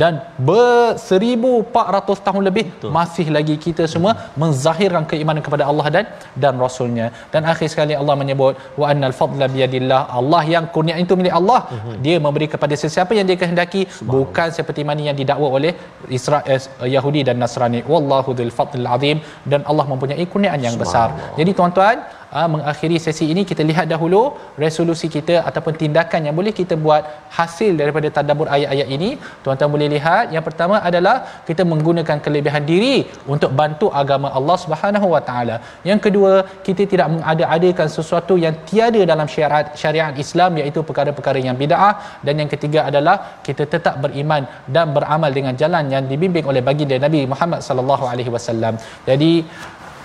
Dan 0.00 0.12
empat 0.38 1.86
ratus 1.96 2.18
tahun 2.26 2.42
lebih 2.48 2.64
Betul. 2.70 2.90
masih 2.96 3.26
lagi 3.36 3.54
kita 3.64 3.84
semua 3.94 4.12
hmm. 4.14 4.38
menzahirkan 4.42 5.04
keimanan 5.10 5.42
kepada 5.46 5.64
Allah 5.70 5.86
dan 5.94 6.04
dan 6.42 6.54
rasulnya. 6.64 7.06
Dan 7.32 7.42
akhir 7.52 7.68
sekali 7.74 7.94
Allah 8.00 8.14
menyebut 8.22 8.54
wa 8.80 8.86
annal 8.92 9.14
fadla 9.20 9.48
biyadillah. 9.54 10.00
Allah 10.20 10.42
yang 10.54 10.66
kurnia 10.74 10.96
itu 11.04 11.16
milik 11.20 11.34
Allah. 11.40 11.60
Hmm. 11.72 11.96
Dia 12.04 12.16
memberi 12.26 12.48
kepada 12.54 12.74
sesiapa 12.84 13.12
yang 13.18 13.26
dia 13.30 13.38
kehendaki 13.42 13.82
bukan 14.14 14.48
seperti 14.58 14.84
mana 14.90 15.02
yang 15.08 15.18
didakwa 15.22 15.48
oleh 15.58 15.72
Israel 16.18 16.46
eh, 16.54 16.90
Yahudi 16.94 17.22
dan 17.30 17.38
Nasrani. 17.42 17.82
Wallahu 17.92 18.30
dzul 18.38 18.54
fadl 18.60 18.86
azim 18.94 19.18
dan 19.52 19.62
Allah 19.70 19.86
mempunyai 19.92 20.26
kurniaan 20.34 20.62
yang 20.68 20.78
besar. 20.84 21.08
Jadi 21.38 21.50
tuan-tuan, 21.58 21.98
uh, 22.36 22.48
mengakhiri 22.54 22.98
sesi 23.06 23.26
ini 23.32 23.42
kita 23.50 23.62
lihat 23.70 23.86
dahulu 23.92 24.22
resolusi 24.64 25.08
kita 25.16 25.36
ataupun 25.48 25.74
tindakan 25.82 26.20
yang 26.28 26.36
boleh 26.40 26.52
kita 26.60 26.74
buat 26.86 27.02
hasil 27.38 27.72
daripada 27.80 28.08
tadabbur 28.16 28.48
ayat-ayat 28.56 28.88
ini. 28.96 29.10
Tuan-tuan 29.44 29.70
boleh 29.74 29.88
lihat 29.94 30.34
yang 30.34 30.44
pertama 30.48 30.78
adalah 30.88 31.16
kita 31.48 31.64
menggunakan 31.72 32.18
kelebihan 32.26 32.64
diri 32.70 32.96
untuk 33.34 33.52
bantu 33.60 33.88
agama 34.02 34.30
Allah 34.38 34.56
Subhanahu 34.64 35.08
Wa 35.14 35.22
Taala. 35.28 35.56
Yang 35.90 36.00
kedua, 36.08 36.32
kita 36.66 36.82
tidak 36.92 37.08
mengada-adakan 37.14 37.88
sesuatu 37.96 38.36
yang 38.44 38.54
tiada 38.68 39.02
dalam 39.12 39.28
syariat 39.34 39.68
syariat 39.82 40.14
Islam 40.24 40.60
iaitu 40.60 40.80
perkara-perkara 40.88 41.38
yang 41.48 41.56
bid'ah 41.62 41.94
dan 42.26 42.34
yang 42.40 42.50
ketiga 42.54 42.80
adalah 42.90 43.16
kita 43.46 43.64
tetap 43.74 43.94
beriman 44.04 44.42
dan 44.76 44.86
beramal 44.96 45.30
dengan 45.38 45.54
jalan 45.62 45.84
yang 45.94 46.04
dibimbing 46.10 46.46
oleh 46.50 46.62
baginda 46.68 46.96
Nabi 47.06 47.20
Muhammad 47.32 47.60
sallallahu 47.68 48.04
alaihi 48.12 48.32
wasallam. 48.36 48.74
Jadi 49.08 49.32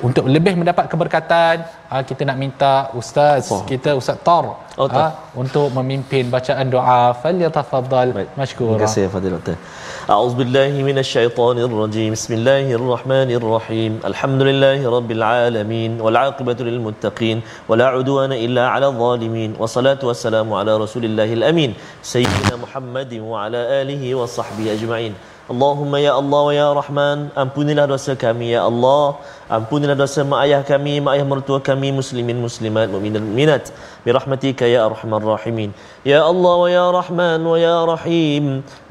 untuk 0.07 0.25
lebih 0.35 0.53
mendapat 0.59 0.85
keberkatan 0.91 1.55
ah, 1.93 2.01
kita 2.09 2.21
nak 2.29 2.37
minta 2.43 2.73
ustaz 2.99 3.51
oh. 3.53 3.61
kita 3.71 3.91
ustaz 3.99 4.17
tar 4.27 4.45
oh, 4.81 4.87
uh, 4.87 5.11
untuk 5.41 5.67
memimpin 5.77 6.31
bacaan 6.35 6.67
doa. 6.75 7.01
Falyatafaddal 7.23 8.11
masykur 8.41 8.73
terima 8.73 8.85
kasih 8.85 9.05
fadil 9.13 9.33
doktor. 9.35 9.57
A'udzu 10.13 10.35
billahi 10.39 10.79
minasyaitonir 10.87 11.73
rajim 11.81 12.09
bismillahirrahmanirrahim. 12.15 13.91
Alhamdulillahi 14.11 14.83
rabbil 14.95 15.23
alamin. 15.27 15.91
Wal 16.05 16.17
aqibatu 16.27 16.67
lil 16.69 16.79
muttaqin. 16.87 17.43
Wa 17.69 17.79
la 17.81 17.89
udwana 17.99 18.37
illa 18.45 18.63
ala 18.75 18.89
zalimin. 19.03 19.51
Wa 19.61 19.69
salatu 19.75 20.09
wassalamu 20.11 20.59
ala 20.61 20.73
rasulillahil 20.85 21.45
amin. 21.51 21.73
Sayyidina 22.13 22.55
muhammadin 22.65 23.23
wa 23.33 23.45
ala 23.45 23.61
alihi 23.81 24.11
wa 24.21 24.27
sahbihi 24.37 24.73
ajma'in. 24.77 25.15
Allahumma 25.51 25.97
ya 25.99 26.11
Allah 26.19 26.41
wa 26.47 26.53
ya 26.55 26.67
Rahman 26.79 27.17
ampunilah 27.41 27.85
dosa 27.93 28.13
kami 28.15 28.55
ya 28.55 28.61
Allah 28.69 29.19
ampunilah 29.57 29.95
dosa 30.01 30.21
mak 30.31 30.39
ayah 30.45 30.61
kami 30.69 30.93
mak 31.05 31.13
ayah 31.15 31.27
mertua 31.31 31.59
kami 31.69 31.89
muslimin 31.99 32.37
muslimat 32.45 32.87
mukminin 32.93 33.25
minat 33.39 33.63
birahmatika 34.05 34.65
ya 34.73 34.79
arhamar 34.87 35.23
rahimin. 35.33 35.69
Ya 36.11 36.19
Allah 36.31 36.53
wa 36.63 36.69
ya 36.77 36.85
Rahman 36.97 37.41
wa 37.51 37.57
ya 37.65 37.77
Rahim 37.91 38.45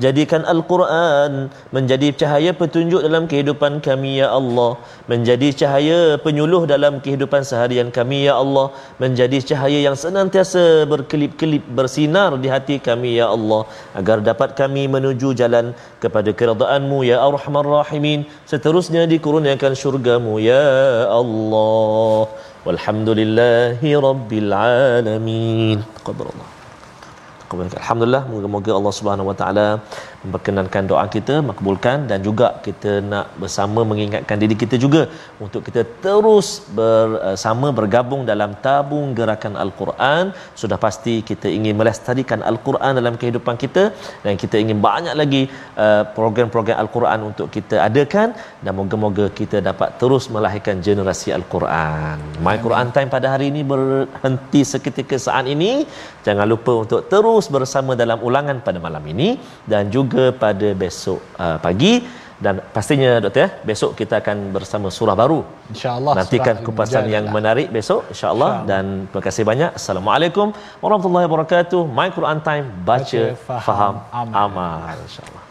jadikan 0.04 0.42
al-Quran 0.52 1.32
menjadi 1.76 2.08
cahaya 2.20 2.52
petunjuk 2.60 3.00
dalam 3.06 3.24
kehidupan 3.30 3.72
kami 3.86 4.12
ya 4.22 4.28
Allah. 4.38 4.70
Menjadi 5.12 5.48
cahaya 5.60 6.00
penyuluh 6.24 6.62
dalam 6.72 6.94
kehidupan 7.04 7.42
seharian 7.50 7.90
kami 7.98 8.20
ya 8.28 8.34
Allah. 8.44 8.66
Menjadi 9.02 9.38
cahaya 9.52 9.78
yang 9.86 9.96
senantiasa 10.04 10.64
berkelip-kelip 10.92 11.64
bersinar 11.78 12.30
di 12.44 12.48
hati 12.54 12.76
kami 12.88 13.10
ya 13.20 13.28
Allah. 13.36 13.62
Agar 14.00 14.24
dapat 14.30 14.56
kami 14.60 14.88
menuju 14.94 15.36
jalan 15.42 15.76
kepada 16.04 16.32
keredaanmu 16.40 17.00
ya 17.10 17.20
arhamar 17.28 17.66
rahimin. 17.78 18.24
Seterusnya 18.52 19.04
dikurniakan 19.12 19.72
syurgamu 19.82 20.40
ya 20.48 20.51
Allah 21.20 22.28
walhamdulillahi 22.66 23.90
rabbil 24.09 24.53
alamin 24.53 25.82
taqabbalallah 27.53 27.80
Alhamdulillah 27.82 28.22
moga-moga 28.32 28.70
Allah 28.78 28.92
Subhanahu 28.98 29.28
Wa 29.30 29.36
Taala 29.40 29.66
memperkenankan 30.24 30.82
doa 30.90 31.05
kita 31.16 31.34
makbulkan 31.48 31.98
dan 32.11 32.18
juga 32.28 32.48
kita 32.66 32.92
nak 33.12 33.26
bersama 33.42 33.80
mengingatkan 33.90 34.36
diri 34.42 34.57
kita 34.62 34.76
juga 34.84 35.03
untuk 35.44 35.61
kita 35.68 35.82
terus 36.05 36.48
bersama 36.78 37.68
bergabung 37.78 38.22
dalam 38.30 38.50
tabung 38.66 39.09
gerakan 39.18 39.55
Al-Quran. 39.64 40.24
Sudah 40.61 40.78
pasti 40.86 41.14
kita 41.30 41.48
ingin 41.59 41.74
melestarikan 41.80 42.40
Al-Quran 42.50 42.92
dalam 43.00 43.16
kehidupan 43.20 43.57
kita 43.64 43.84
dan 44.24 44.34
kita 44.42 44.57
ingin 44.64 44.78
banyak 44.88 45.14
lagi 45.22 45.42
uh, 45.84 46.03
program-program 46.16 46.78
Al-Quran 46.84 47.20
untuk 47.30 47.48
kita 47.57 47.76
adakan 47.88 48.28
dan 48.64 48.72
moga-moga 48.80 49.26
kita 49.40 49.59
dapat 49.70 49.90
terus 50.03 50.26
melahirkan 50.36 50.78
generasi 50.86 51.28
Al-Quran. 51.38 52.18
My 52.46 52.57
Quran 52.64 52.88
Time 52.94 53.11
pada 53.16 53.26
hari 53.34 53.48
ini 53.53 53.62
berhenti 53.72 54.62
seketika 54.72 55.16
saat 55.26 55.46
ini. 55.57 55.72
Jangan 56.26 56.46
lupa 56.53 56.72
untuk 56.84 57.00
terus 57.12 57.41
bersama 57.55 57.93
dalam 58.03 58.18
ulangan 58.28 58.59
pada 58.66 58.78
malam 58.86 59.05
ini 59.12 59.28
dan 59.72 59.90
juga 59.97 60.24
pada 60.45 60.70
besok 60.82 61.20
uh, 61.45 61.59
pagi. 61.66 61.95
Dan 62.43 62.59
pastinya 62.74 63.11
doktor 63.22 63.40
ya 63.47 63.49
besok 63.62 63.90
kita 63.95 64.18
akan 64.18 64.51
bersama 64.57 64.90
surah 64.97 65.14
baru. 65.14 65.47
Insyaallah 65.70 66.12
nantikan 66.18 66.59
kupasan 66.66 67.07
yang 67.07 67.30
menarik 67.36 67.70
besok 67.76 68.11
insyaallah. 68.11 68.51
Insya 68.51 68.68
dan 68.70 68.84
terima 69.07 69.22
kasih 69.28 69.45
banyak. 69.51 69.70
Assalamualaikum 69.78 70.51
warahmatullahi 70.82 71.26
wabarakatuh. 71.30 71.80
My 71.86 72.11
quran 72.11 72.43
time. 72.43 72.66
Baca, 72.82 73.22
baca 73.22 73.22
faham, 73.47 73.62
faham 73.62 73.95
amal, 74.34 74.74
amal. 74.82 74.99
insyaallah 75.07 75.41